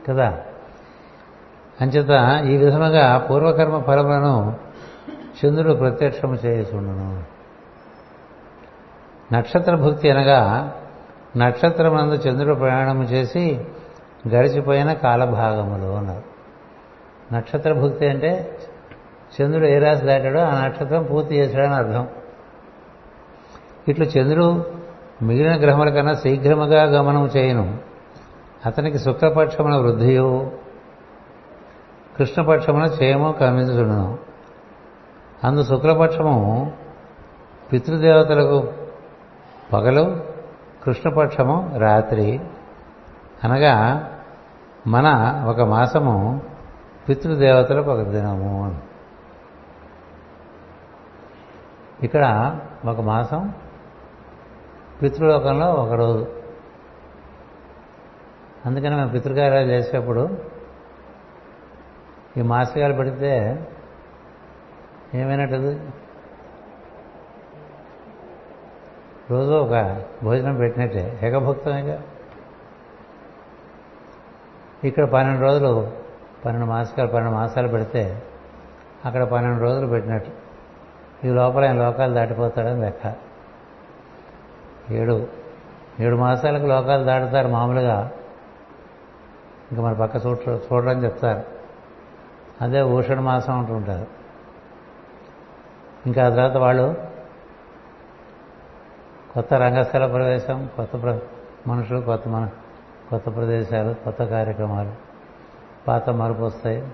కదా? 0.08 0.38
అంచేత 1.80 2.42
ఈ 2.44 2.56
విధముగా 2.56 3.18
పూర్వకర్మ 3.18 3.78
ఫలములను 3.78 4.56
చంద్రుడు 5.44 5.74
ప్రత్యక్షము 5.74 6.34
చేయుచుండును. 6.34 7.22
నక్షత్ర 9.34 9.74
భక్తి 9.74 10.10
అనగా 10.10 10.74
నక్షత్రమందు 11.36 12.14
చంద్రుడు 12.14 12.54
ప్రయాణము 12.54 13.02
చేసి 13.02 13.64
గడిచిపోయిన 14.28 14.92
కాలభాగములు 14.92 15.90
అన్నారు. 15.90 16.22
నక్షత్ర 17.34 17.72
భక్తి 17.72 18.06
అంటే 18.06 18.58
చంద్రుడు 19.30 19.66
ఏ 19.66 19.78
రాశి 19.78 20.04
దాటాడో 20.04 20.40
ఆ 20.40 20.64
నక్షత్రం 20.64 21.02
పూర్తి 21.02 21.34
చేశాడని 21.34 21.74
అర్థం. 21.74 22.08
ఇట్లు 23.88 24.04
చంద్రుడు 24.04 24.64
మిగిలిన 25.22 25.60
గ్రహముల 25.60 25.90
కన్నా 25.90 26.14
శీఘ్రముగా 26.14 26.84
గమనము 26.84 27.26
చేయను. 27.26 27.78
అతనికి 28.66 28.98
శుక్లపక్షమున 28.98 29.76
వృద్ధియు 29.76 30.50
కృష్ణపక్షమున 32.18 32.86
క్షయము 32.86 33.32
కనిపించును 33.32 34.18
అందు 35.44 35.64
శుక్లపక్షము 35.64 36.72
పితృదేవతలకు 37.72 38.72
పగలు 39.72 40.20
కృష్ణపక్షము 40.84 41.70
రాత్రి. 41.78 42.40
అనగా 43.44 44.08
మన 44.86 45.06
ఒక 45.48 45.60
మాసము 45.60 46.40
పితృదేవతలకు 47.08 47.90
ఒక 47.90 48.00
దినము. 48.00 48.89
ఇక్కడ 52.02 52.24
ఒక 52.84 53.00
మాసం 53.00 53.54
పితృలోకంలో 55.02 55.66
ఒక 55.66 55.92
రోజు. 55.92 56.26
అందుకని 58.66 58.96
మేము 58.96 59.10
పితృకార్యాలు 59.10 59.68
చేసేప్పుడు 59.68 60.38
ఈ 62.36 62.42
మాసికాలు 62.42 62.94
పెడితే 62.94 63.66
ఏమైనట్టు 65.14 65.80
రోజు 69.30 69.52
ఒక 69.52 70.04
భోజనం 70.24 70.56
పెట్టినట్టే. 70.56 71.20
ఏకభుక్తమేగా? 71.22 72.02
ఇక్కడ 74.84 75.04
పన్నెండు 75.04 75.40
రోజులు 75.40 75.90
పన్నెండు 76.44 76.66
మాసాలు 76.66 77.08
పన్నెండు 77.08 77.36
మాసాలు 77.36 77.68
పెడితే 77.68 78.22
అక్కడ 79.04 79.22
పన్నెండు 79.22 79.62
రోజులు 79.62 79.86
పెట్టినట్టు. 79.86 80.39
ఈ 81.24 81.28
లోపల 81.28 81.64
ఆయన 81.64 81.84
లోకాలు 81.84 82.14
దాటిపోతాడని 82.14 82.80
లెక్క. 82.80 83.14
ఏడు. 84.90 85.26
ఏడు 86.00 86.16
మాసాలకు 86.16 86.66
లోకాలు 86.66 87.04
దాటుతారు 87.04 87.48
మామూలుగా. 87.48 88.10
ఇంకా 89.72 89.82
మన 89.82 89.92
పక్క 89.92 90.26
చూడ 90.26 90.38
చూడడం 90.48 91.04
చెప్తారు. 91.04 91.42
అదే 92.60 92.82
ఊషణ 92.82 93.20
మాసం 93.20 93.58
అంటుంటారు 93.58 94.06
ఇంకా 96.06 96.26
ఆ 96.26 96.28
తర్వాత 96.28 96.56
వాళ్ళు 96.56 96.94
కొత్త 99.34 99.54
రంగస్థల 99.54 100.06
ప్రవేశం 100.06 100.70
కొత్త 100.76 101.02
ప్ర 101.02 101.18
మనుషులు 101.66 102.00
కొత్త 102.00 102.28
మన 102.28 102.48
కొత్త 103.10 103.26
ప్రదేశాలు 103.26 103.94
కొత్త 103.94 104.24
కార్యక్రమాలు. 104.24 104.92
పాత 105.88 106.10
మరుపు 106.10 106.42
వస్తాయి. 106.42 106.88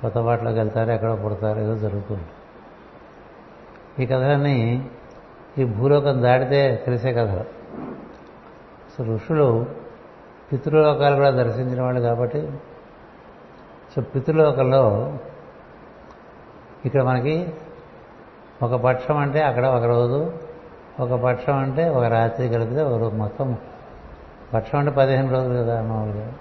కొత్త 0.00 0.20
బాటలోకి 0.20 0.58
వెళ్తారు 0.58 0.90
ఎక్కడో 0.90 1.16
పుడతారు 1.16 1.60
ఏదో 1.60 1.78
జరుగుతుంది 1.78 2.24
ఈ 4.00 4.06
కథలన్నీ 4.06 4.90
ఈ 5.58 5.64
భూలోకం 5.64 6.22
దాటితే 6.22 6.82
తెలిసే 6.86 7.12
కథలు. 7.12 7.44
సో 8.98 9.04
ఋషులు 9.04 9.66
పితృలోకాలు 10.52 11.16
కూడా 11.16 11.30
దర్శించిన 11.30 11.82
వాళ్ళు 11.82 12.00
కాబట్టి 12.00 12.50
సో 13.96 14.02
పితృలోకంలో 14.02 15.12
ఇక్కడ 16.84 17.02
మనకి 17.02 17.54
ఒక 18.62 18.74
పక్షం 18.74 19.16
అంటే 19.16 19.42
అక్కడ 19.42 19.66
ఒక 19.66 19.84
రోజు 19.84 20.32
ఒక 21.00 21.10
పక్షం 21.20 21.58
అంటే 21.58 21.88
ఒక 21.88 22.04
రాత్రి 22.04 22.48
కలిపితే 22.48 22.82
ఒక 22.82 23.00
రోజు 23.00 23.16
మొత్తం. 23.16 23.56
పక్షం 24.54 24.78
అంటే 24.78 24.90
పదిహేను 24.90 25.32
రోజులు 25.32 25.54
కదా 25.54 25.82
మామూలుగా. 25.82 26.32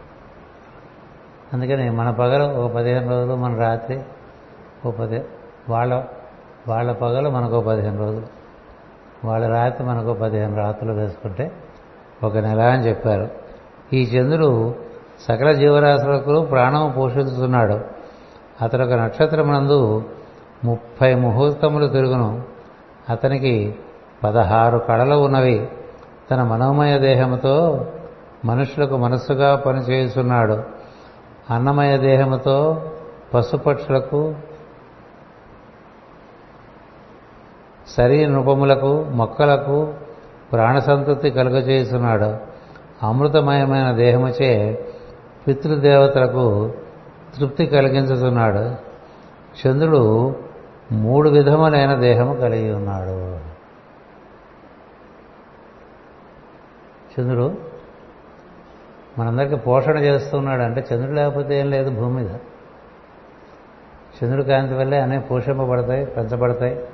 అందుకని 1.53 1.89
మన 1.89 2.11
పగలు 2.11 2.43
ఒక 2.43 2.71
పదిహేను 2.71 3.09
రోజులు 3.09 3.35
మన 3.35 3.59
రాత్రి 3.59 4.03
ఒక 4.85 4.95
పది 4.95 5.23
వాళ్ళ 5.69 6.03
వాళ్ళ 6.67 6.91
పగలు 6.91 7.29
మనకు 7.29 7.61
పదిహేను 7.61 7.97
రోజులు. 7.97 8.25
వాళ్ళ 9.27 9.47
రాత్రి 9.47 9.87
మనకు 9.87 10.13
పదిహేను 10.13 10.57
రాత్రులు 10.57 10.93
వేసుకుంటే 10.93 11.51
ఒక 12.23 12.37
నెల 12.37 12.61
అని 12.61 12.87
చెప్పారు. 12.87 13.29
ఈ 13.93 14.03
చంద్రుడు 14.03 14.75
సకల 15.29 15.51
జీవరాశులకు 15.51 16.45
ప్రాణం 16.45 16.93
పోషిస్తున్నాడు. 16.97 17.79
అతడు 18.61 18.83
ఒక 18.83 18.91
నక్షత్రమునందు 18.91 20.03
ముప్పై 20.63 21.15
ముహూర్తములు 21.15 21.87
తిరుగును. 21.87 22.43
అతనికి 23.09 23.75
పదహారు 24.23 24.77
కళలు 24.77 25.15
ఉన్నవి. 25.15 25.69
తన 26.31 26.43
మనోమయ 26.43 26.99
దేహముతో 26.99 27.85
మనుషులకు 28.45 28.97
మనస్సుగా 28.97 29.55
పనిచేస్తున్నాడు. 29.55 30.63
అన్నమయ 31.49 31.97
దేహముతో 31.97 32.81
పశుపక్షులకు 33.33 34.35
శరీర 37.97 38.29
నృపములకు 38.29 39.03
మొక్కలకు 39.03 39.93
ప్రాణసంతృప్తి 40.51 41.31
కలుగజేస్తున్నాడు 41.31 42.35
అమృతమయమైన 43.05 43.91
దేహముచే 43.91 44.79
పితృదేవతలకు 45.47 46.73
తృప్తి 47.39 47.65
కలిగించుతున్నాడు 47.65 48.91
చంద్రుడు 49.61 50.35
మూడు 50.91 51.29
విధములైన 51.29 51.95
దేహము 51.95 52.35
కలిగి 52.35 52.73
ఉన్నాడు. 52.73 53.37
చంద్రుడు 57.13 57.55
మనందరికీ 59.19 59.55
పోషణ 59.55 59.97
చేస్తున్నాడు 59.97 60.61
అంటే 60.61 60.85
చంద్రుడు 60.93 61.15
లేకపోతే 61.15 61.59
ఏం 61.59 61.69
లేదు 61.69 61.89
భూమి 61.89 62.23
మీద. 62.23 62.35
చంద్రుడి 64.23 64.43
కాంతి 64.43 64.73
వల్లే 64.73 64.99
అనేక 64.99 65.31
పోషింపబడతాయి 65.31 66.05
పెంచబడతాయి. 66.05 66.85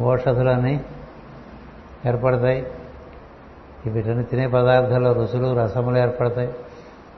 ఓషధులన్నీ 0.00 0.84
ఏర్పడతాయి. 2.06 2.66
వీటిని 3.86 4.24
తినే 4.24 4.46
పదార్థాల్లో 4.46 5.12
రుచులు 5.12 5.56
రసములు 5.56 5.98
ఏర్పడతాయి. 5.98 6.54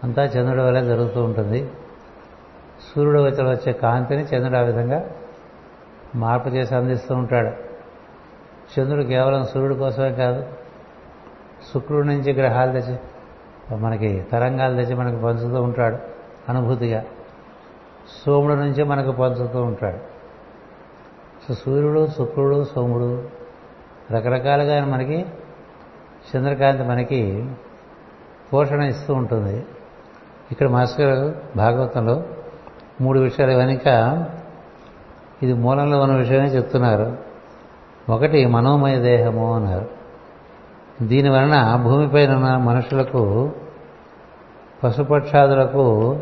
అంతా 0.05 0.25
చంద్రుడి 0.25 0.63
వల్లే 0.63 0.85
జరుగుతూ 0.85 1.25
ఉంటుంది. 1.25 1.71
సూర్యుడు 2.95 3.21
వచ్చి 3.21 3.51
వచ్చే 3.51 3.73
కాంతిని 3.73 4.23
చంద్రుడు 4.23 4.57
ఆ 4.57 4.61
విధంగా 4.61 5.11
మార్పు 6.15 6.49
చేసి 6.49 6.75
అందిస్తూ 6.75 7.15
ఉంటాడు. 7.15 7.69
చంద్రుడు 8.81 9.03
కేవలం 9.03 9.45
సూర్యుడి 9.45 9.75
కోసమే 9.75 10.13
కాదు 10.13 10.47
శుక్రుడి 11.75 12.09
నుంచి 12.09 12.33
గ్రహాలు 12.33 12.81
తెచ్చి 12.81 12.99
మనకి 13.77 14.27
తరంగాలు 14.33 14.77
తెచ్చి 14.77 14.95
మనకు 14.95 15.23
పంచుతూ 15.23 15.63
ఉంటాడు 15.63 15.99
అనుభూతిగా. 16.49 17.05
సోముడు 18.27 18.55
నుంచి 18.55 18.85
మనకు 18.85 19.13
పంచుతూ 19.13 19.63
ఉంటాడు. 19.63 20.18
సో 21.49 21.55
సూర్యుడు 21.55 22.07
శుక్రుడు 22.07 22.65
సోముడు 22.65 23.29
రకరకాలుగా 24.11 24.85
మనకి 24.85 25.27
చంద్రకాంతి 26.37 26.83
మనకి 26.83 27.51
పోషణ 28.53 28.81
ఇస్తూ 28.81 29.15
ఉంటుంది. 29.15 29.67
ఇక్కడ 30.51 30.69
మాస్టర్ 30.69 31.35
భాగవతంలో 31.57 32.23
మూడు 33.01 33.21
విషయాలు 33.21 33.53
వెనుక 33.53 33.87
ఇది 35.43 35.53
మూలంలో 35.53 36.01
ఉన్న 36.01 36.15
విషయమే 36.15 36.47
చెప్తున్నారు. 36.47 37.17
ఒకటి 38.11 38.47
మనోమయ 38.47 38.99
దేహము 38.99 39.55
అన్నారు. 39.55 39.89
దీని 41.03 41.29
వలన 41.29 41.83
భూమిపైన 41.83 42.35
ఉన్న 42.35 42.57
మనుషులకు 42.57 43.53
పశుపక్షాదులకు 44.85 46.19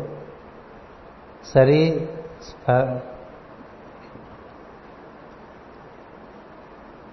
సరి 1.45 2.07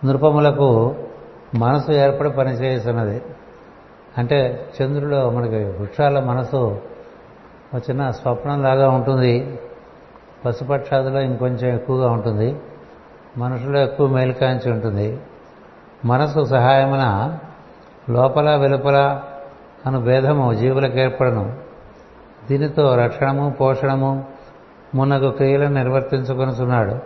నృపములకు 0.04 0.94
మనసు 1.54 1.92
ఏర్పడి 1.92 2.30
పనిచేస్తున్నది. 2.30 3.22
అంటే 4.18 4.66
చంద్రుడు 4.82 5.30
మనకి 5.30 5.64
వృక్షాల 5.64 6.24
మనసు 6.24 6.80
ఒక 7.74 7.90
చిన్న 7.90 8.10
స్వప్నంలాగా 8.10 8.90
ఉంటుంది. 8.90 9.60
పశుపక్షాదులో 10.44 11.20
ఇంకొంచెం 11.20 11.74
ఎక్కువగా 11.74 12.10
ఉంటుంది. 12.10 12.60
మనుషులో 13.36 13.80
ఎక్కువ 13.80 14.08
మేలుకాంచి 14.08 14.72
ఉంటుంది. 14.72 15.20
మనసు 16.04 16.44
సహాయమున 16.44 17.38
లోపల 18.10 18.56
వెలుపల 18.56 19.22
అను 19.86 20.00
భేదము 20.00 20.54
జీవులకు 20.54 20.98
ఏర్పడను. 20.98 21.56
దీనితో 22.50 22.94
రక్షణము 22.94 23.50
పోషణము 23.50 24.24
మున్నగు 24.94 25.30
క్రియలను 25.30 25.74
నిర్వర్తించుకొనుచున్నాడు. 25.74 26.98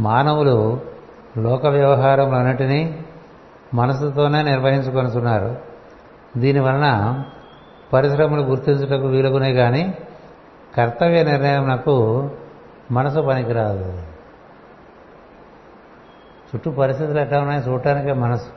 మానవులు 0.00 0.80
లోక 1.36 1.66
వ్యవహారములన్నిటినీ 1.66 3.04
మనసుతోనే 3.74 4.42
నిర్వహించుకొనుచున్నారు. 4.42 5.56
దీనివలన 6.36 7.24
పరిశ్రమలు 7.92 8.40
గుర్తించుటకు 8.40 9.06
వీలుగునే 9.06 9.52
కానీ 9.52 9.98
కర్తవ్య 10.76 11.22
నిర్ణయం 11.22 11.68
నాకు 11.68 12.30
మనసు 12.90 13.20
పనికిరాదు. 13.20 14.02
చుట్టూ 16.48 16.70
పరిస్థితులు 16.70 17.20
ఎట్లా 17.20 17.40
ఉన్నాయి 17.40 17.62
చూడటానికే 17.62 18.12
మనసు. 18.12 18.48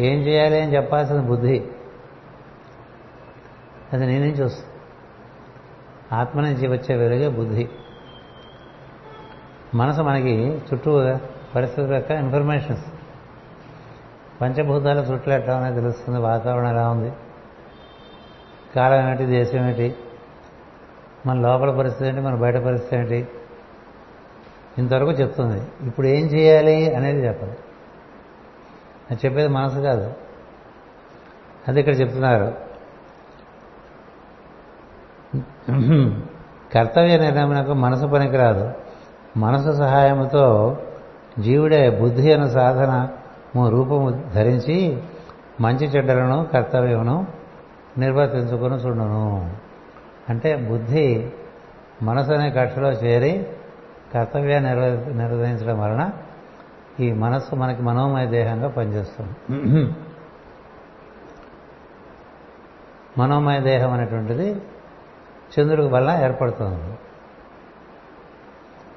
ఏం 0.00 0.20
చేయాలి 0.20 0.62
అని 0.62 0.74
చెప్పాల్సిన 0.74 1.20
బుద్ధి 1.20 1.64
అది 3.92 4.06
నీ 4.06 4.18
నుంచి 4.18 4.44
వస్తుంది. 4.44 4.70
ఆత్మ 6.12 6.40
నుంచి 6.40 6.68
వచ్చే 6.68 6.96
వెలుగే 6.96 7.28
బుద్ధి. 7.28 7.68
మనసు 9.74 10.00
మనకి 10.00 10.62
చుట్టూ 10.72 11.16
పరిస్థితుల 11.54 11.94
యొక్క 11.94 12.10
ఇన్ఫర్మేషన్స్ 12.10 12.84
పంచభూతాల 14.40 14.98
చుట్టూ 14.98 15.30
ఎట్లా 15.30 15.54
ఉన్నాయో 15.54 15.74
తెలుస్తుంది 15.74 16.20
వాతావరణం 16.20 16.68
ఎలా 16.68 16.88
ఉంది 16.88 17.12
కాలం 18.76 19.08
ఏమిటి 19.08 19.26
దేశం 19.26 19.58
ఏమిటి 19.58 19.96
మన 21.26 21.40
లోపల 21.40 21.76
పరిస్థితి 21.76 22.08
ఏంటి 22.08 22.20
మన 22.20 22.34
బయట 22.34 22.56
పరిస్థితి 22.56 22.96
ఏంటి 22.96 23.28
ఇంతవరకు 24.78 25.10
చెప్తుంది. 25.10 25.88
ఇప్పుడు 25.88 26.06
ఏం 26.06 26.26
చేయాలి 26.26 26.94
అనేది 26.94 27.26
చెప్పదు. 27.26 27.54
అది 29.10 29.20
చెప్పేది 29.24 29.48
మనసు 29.48 29.74
కాదు. 29.74 30.14
అది 31.68 31.80
ఇక్కడ 31.80 32.00
చెప్తున్నారు. 32.00 32.54
కర్తవ్య 36.74 37.16
నాకు 37.40 37.72
మనసు 37.72 38.06
పనికిరాదు. 38.06 38.85
మనసు 39.36 39.70
సహాయముతో 39.72 40.44
జీవుడే 41.38 41.82
బుద్ధి 42.00 42.32
అను 42.32 42.48
సాధన 42.48 42.92
రూపము 43.68 44.10
ధరించి 44.34 44.76
మంచి 45.60 45.86
చెడ్డలను 45.86 46.44
కర్తవ్యమును 46.52 47.26
నిర్వర్తించుకుని 47.98 48.74
చూడను. 48.74 49.54
అంటే 50.28 50.56
బుద్ధి 50.56 51.30
మనసు 52.02 52.30
అనే 52.32 52.50
కక్షలో 52.50 52.90
చేరి 52.92 53.46
కర్తవ్యాన్ని 54.14 54.68
నిర్వ 54.70 54.84
నిర్వహించడం 55.22 55.78
వలన 55.80 56.10
ఈ 57.00 57.12
మనస్సు 57.12 57.54
మనకి 57.54 57.82
మనోమయ 57.82 58.26
దేహంగా 58.26 58.68
పనిచేస్తుంది. 58.68 59.34
మనోమయ 63.18 63.58
దేహం 63.60 63.92
అనేటువంటిది 63.92 64.48
చంద్రుడి 65.54 65.88
వల్ల 65.88 66.10
ఏర్పడుతుంది. 66.24 66.82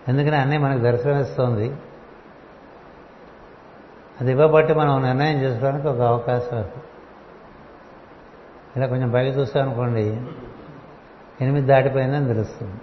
ఎందుకని 0.08 0.36
అన్నీ 0.36 0.58
మనకు 0.58 0.80
దర్శనమిస్తోంది. 0.80 1.76
అది 4.22 4.32
ఇవ్వబట్టి 4.32 4.74
మనం 4.74 5.04
నిర్ణయం 5.04 5.42
చేసుకోవడానికి 5.42 5.88
ఒక 5.88 6.02
అవకాశం 6.02 6.66
ఇలా 8.78 8.88
కొంచెం 8.88 9.12
పైకి 9.12 9.40
చూస్తామనుకోండి 9.40 10.22
ఎనిమిది 11.42 11.68
దాటిపోయిందని 11.68 12.28
తెలుస్తుంది. 12.28 12.82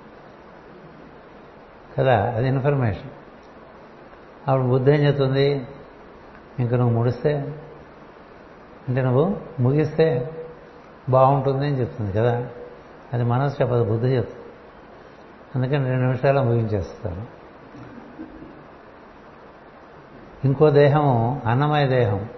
కదా 1.99 2.33
అది 2.33 2.49
ఇన్ఫర్మేషన్. 2.49 3.11
అప్పుడు 4.49 4.69
బుద్ధి 4.69 4.93
ఏం 4.93 5.01
చెప్తుంది? 5.01 5.67
ఇంక 6.61 6.75
నువ్వు 6.75 6.97
ముడిస్తే 6.97 7.55
అంటే 8.89 9.03
నువ్వు 9.03 9.41
ముగిస్తే 9.61 10.31
బాగుంటుంది 11.09 11.67
అని 11.67 11.81
చెప్తుంది 11.81 12.13
కదా. 12.13 12.49
అది 13.13 13.25
మనసు 13.25 13.63
చెప్పదు 13.63 13.85
బుద్ధి 13.85 14.17
చెప్తుంది. 14.17 14.36
అందుకని 15.57 15.85
రెండు 15.85 16.03
నిమిషాలు 16.03 16.41
ముగించేస్తాను. 16.41 17.27
ఇంకో 20.45 20.71
దేహము 20.71 21.43
అన్నమయ 21.47 21.87
దేహం. 21.87 22.29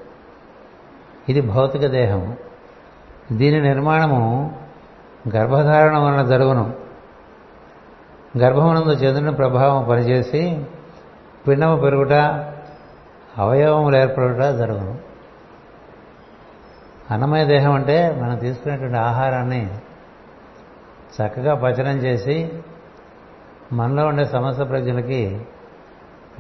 ఇది 1.29 1.41
భౌతిక 1.41 1.87
దేహం. 1.87 2.37
దీని 3.33 3.61
నిర్మాణము 3.61 4.57
గర్భధారణ 5.37 5.99
వలన 5.99 6.25
జరుగును. 6.25 6.75
గర్భమునందు 8.39 8.89
చంద్రుని 8.89 9.35
ప్రభావం 9.35 9.89
పనిచేసి 9.89 10.65
పిండము 11.49 11.77
పెరుగుట 11.77 12.13
అవయవములు 13.39 13.97
ఏర్పడుట 13.97 14.43
జరుగును. 14.43 14.99
అన్నమయ 17.11 17.45
దేహం 17.45 17.73
అంటే 17.73 18.19
మనం 18.23 18.37
తీసుకునేటువంటి 18.37 18.97
ఆహారాన్ని 18.97 19.79
చక్కగా 21.23 21.55
పచనం 21.55 21.97
చేసి 21.97 22.53
మనలో 23.73 24.07
ఉండే 24.07 24.25
సమస్త 24.25 24.69
ప్రజ్ఞలకి 24.69 25.47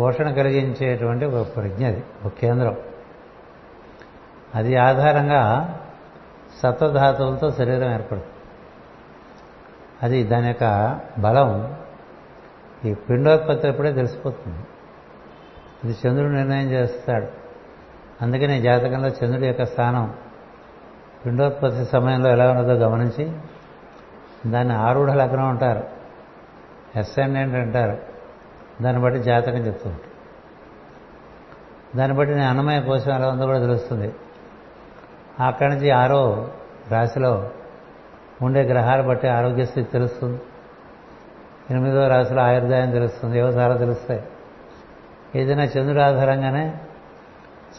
పోషణ 0.01 0.31
కలిగించేటువంటి 0.31 1.25
ఒక 1.25 1.57
ప్రజ్ఞ 1.57 1.87
అది 1.87 2.05
ఒక 2.25 2.33
కేంద్రం. 2.41 2.77
అది 4.55 4.77
ఆధారంగా 4.77 5.75
సత్వధాతువులతో 6.63 7.51
శరీరం 7.51 7.93
ఏర్పడుతుంది. 7.93 8.33
అది 10.03 10.25
దాని 10.25 10.47
యొక్క 10.47 11.01
బలం 11.19 11.77
ఈ 12.85 12.95
పిండోత్పత్తి 12.95 13.69
అప్పుడే 13.69 13.93
తెలిసిపోతుంది. 13.93 14.59
ఇది 15.85 16.09
చంద్రుడు 16.09 16.33
నిర్ణయం 16.33 16.71
చేస్తాడు. 16.71 17.27
అందుకని 18.23 18.63
జాతకంలో 18.63 19.09
చంద్రుడి 19.09 19.47
యొక్క 19.47 19.65
స్థానం 19.65 20.15
పిండోత్పత్తి 21.27 21.85
సమయంలో 21.85 22.31
ఎలా 22.31 22.51
ఉన్నదో 22.51 22.73
గమనించి 22.73 23.33
దాన్ని 24.51 24.75
ఆరుఢ 24.75 25.11
లగ్నం 25.11 25.49
అంటారు. 25.49 25.98
అసెండెంట్ 26.99 27.55
అంటారు. 27.55 27.99
దాన్ని 28.83 29.03
బట్టి 29.03 29.23
జాతకం 29.23 29.57
చెప్తూ 29.57 29.91
ఉంటారు. 29.91 30.09
దాన్ని 31.97 32.17
బట్టి 32.17 32.35
నేను 32.35 32.49
అన్నమయ 32.49 32.81
కోసం 32.81 33.15
ఎలా 33.15 33.29
ఉందో 33.29 33.47
కూడా 33.47 33.59
తెలుస్తుంది. 33.59 34.15
అక్కడి 35.41 35.75
నుంచి 35.75 35.91
ఆరో 35.91 36.51
రాశిలో 36.91 37.51
ఉండే 38.43 38.63
గ్రహాలు 38.63 39.03
బట్టి 39.03 39.29
ఆరోగ్య 39.29 39.65
స్థితి 39.65 39.91
తెలుస్తుంది. 39.91 40.41
ఎనిమిదో 41.71 42.09
రాశిలో 42.09 42.43
ఆయుర్దాయం 42.43 42.91
తెలుస్తుంది 42.91 43.39
ఏవో 43.39 43.49
చాలా 43.49 43.77
తెలుస్తాయి. 43.77 44.23
ఏదైనా 45.37 45.65
చంద్రుడు 45.65 46.01
ఆధారంగానే 46.01 46.75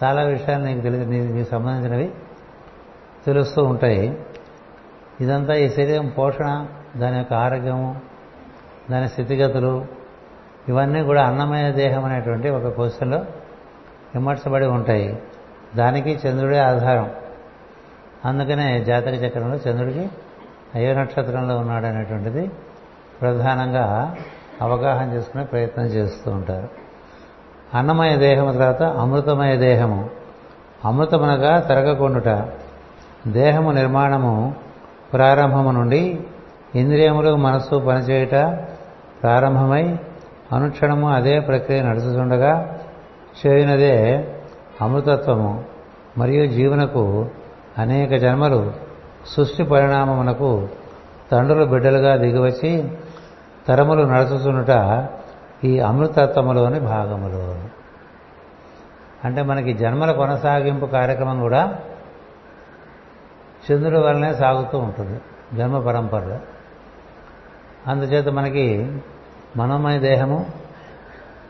చాలా 0.03 0.21
విషయాలు 0.21 0.63
నీకు 0.63 0.79
తెలిసి 0.79 1.05
నీకు 1.05 1.49
సంబంధించినవి 1.49 2.11
తెలుస్తూ 3.25 3.63
ఉంటాయి. 3.63 4.25
ఇదంతా 5.21 5.53
ఈ 5.53 5.69
శరీరం 5.69 6.09
పోషణ 6.09 6.67
దాని 6.97 7.17
యొక్క 7.17 7.33
ఆరోగ్యము 7.33 8.01
దాని 8.91 9.09
స్థితిగతులు 9.09 9.85
ఇవన్నీ 10.69 11.03
కూడా 11.03 11.23
అన్నమయ 11.23 11.71
దేహం 11.71 12.05
అనేటువంటి 12.05 12.49
ఒక 12.49 12.67
కోశంలో 12.67 13.17
విమర్శబడి 14.15 14.65
ఉంటాయి. 14.65 15.21
దానికి 15.75 16.19
చంద్రుడే 16.27 16.59
ఆధారం. 16.59 17.11
అందుకనే 18.25 18.83
జాతక 18.83 19.13
చక్రంలో 19.13 19.57
చంద్రుడికి 19.57 20.09
అయ్యో 20.75 20.93
నక్షత్రంలో 20.93 21.57
ఉన్నాడు 21.57 21.85
అనేటువంటిది 21.85 22.51
ప్రధానంగా 23.21 24.15
అవగాహన 24.61 25.13
చేసుకునే 25.13 25.43
ప్రయత్నం 25.43 25.85
చేస్తూ 25.85 26.31
ఉంటారు. 26.31 26.69
అన్నమయ 27.73 28.17
దేహము 28.17 28.51
తర్వాత 28.51 28.83
అమృతమయ 28.83 29.55
దేహము. 29.55 30.09
అమృతమునగా 30.85 31.59
తరగకుండుట. 31.59 32.47
దేహము 33.27 33.71
నిర్మాణము 33.71 34.55
ప్రారంభము 35.13 35.71
నుండి 35.71 36.19
ఇంద్రియములు 36.75 37.35
మనస్సు 37.35 37.79
పనిచేయుట 37.87 38.68
ప్రారంభమై 39.23 39.99
అనుక్షణము 40.53 41.13
అదే 41.13 41.39
ప్రక్రియ 41.39 41.81
నడుచుతుండగా 41.81 42.79
చేయునదే 43.45 44.27
అమృతత్వము 44.81 45.63
మరియు 46.17 46.45
జీవనకు 46.45 47.29
అనేక 47.77 48.15
జన్మలు 48.15 48.73
సృష్టి 49.27 49.63
పరిణామమునకు 49.63 50.67
తండ్రులు 51.31 51.65
బిడ్డలుగా 51.65 52.17
దిగివచ్చి 52.17 52.91
తరములు 53.67 54.03
నడుచుచునుట 54.03 55.05
ఈ 55.63 55.79
అమృతత్వములోని 55.79 56.79
భాగములు. 56.79 57.59
అంటే 59.27 59.41
మనకి 59.41 59.73
జన్మల 59.73 60.11
కొనసాగింపు 60.11 60.85
కార్యక్రమం 60.85 61.39
కూడా 61.39 61.79
చంద్రుడి 63.71 63.99
వల్లనే 63.99 64.33
సాగుతూ 64.33 64.77
ఉంటుంది 64.77 65.21
జన్మ 65.53 65.79
పరంపరలో. 65.79 66.37
అందుచేత 67.87 68.27
మనకి 68.27 69.01
మనోమయ 69.57 69.99
దేహము 69.99 70.45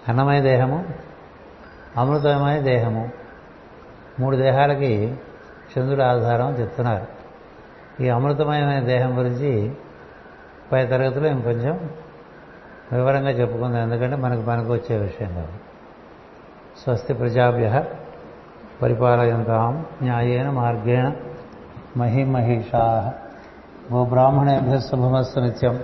అన్నమయ 0.07 0.41
దేహము 0.41 0.85
అమృతమయ 1.97 2.61
దేహము 2.61 3.09
మూడు 4.19 4.37
దేహాలకి 4.37 5.17
చంద్రుడు 5.77 6.01
ఆధారం 6.01 6.53
చెప్తున్నారు. 6.53 7.07
ఈ 8.03 8.09
అమృతమయమైన 8.09 8.79
దేహం 8.79 9.19
గురించి 9.19 9.75
పై 10.71 10.85
తరగతిలో 10.85 11.27
ఇంకొంచెం 11.27 11.89
వివరంగా 12.91 13.29
చెప్పుకుందాం. 13.29 13.81
ఎందుకంటే 13.81 14.15
మనకు 14.15 14.41
మనకు 14.41 14.73
వచ్చే 14.73 14.97
విషయం 14.97 15.33
కాదు. 15.33 15.53
స్వస్తి 16.83 17.13
ప్రజాభ్య 17.13 17.83
పరిపాలయంతాం 18.81 19.85
న్యాయేన 20.01 20.49
మార్గేణ 20.49 21.11
మహిమహిషా 21.97 23.13
గోబ్రాహ్మణేభ్య 23.93 24.79
శుభమస్సు 24.79 25.39
నిత్యం. 25.39 25.83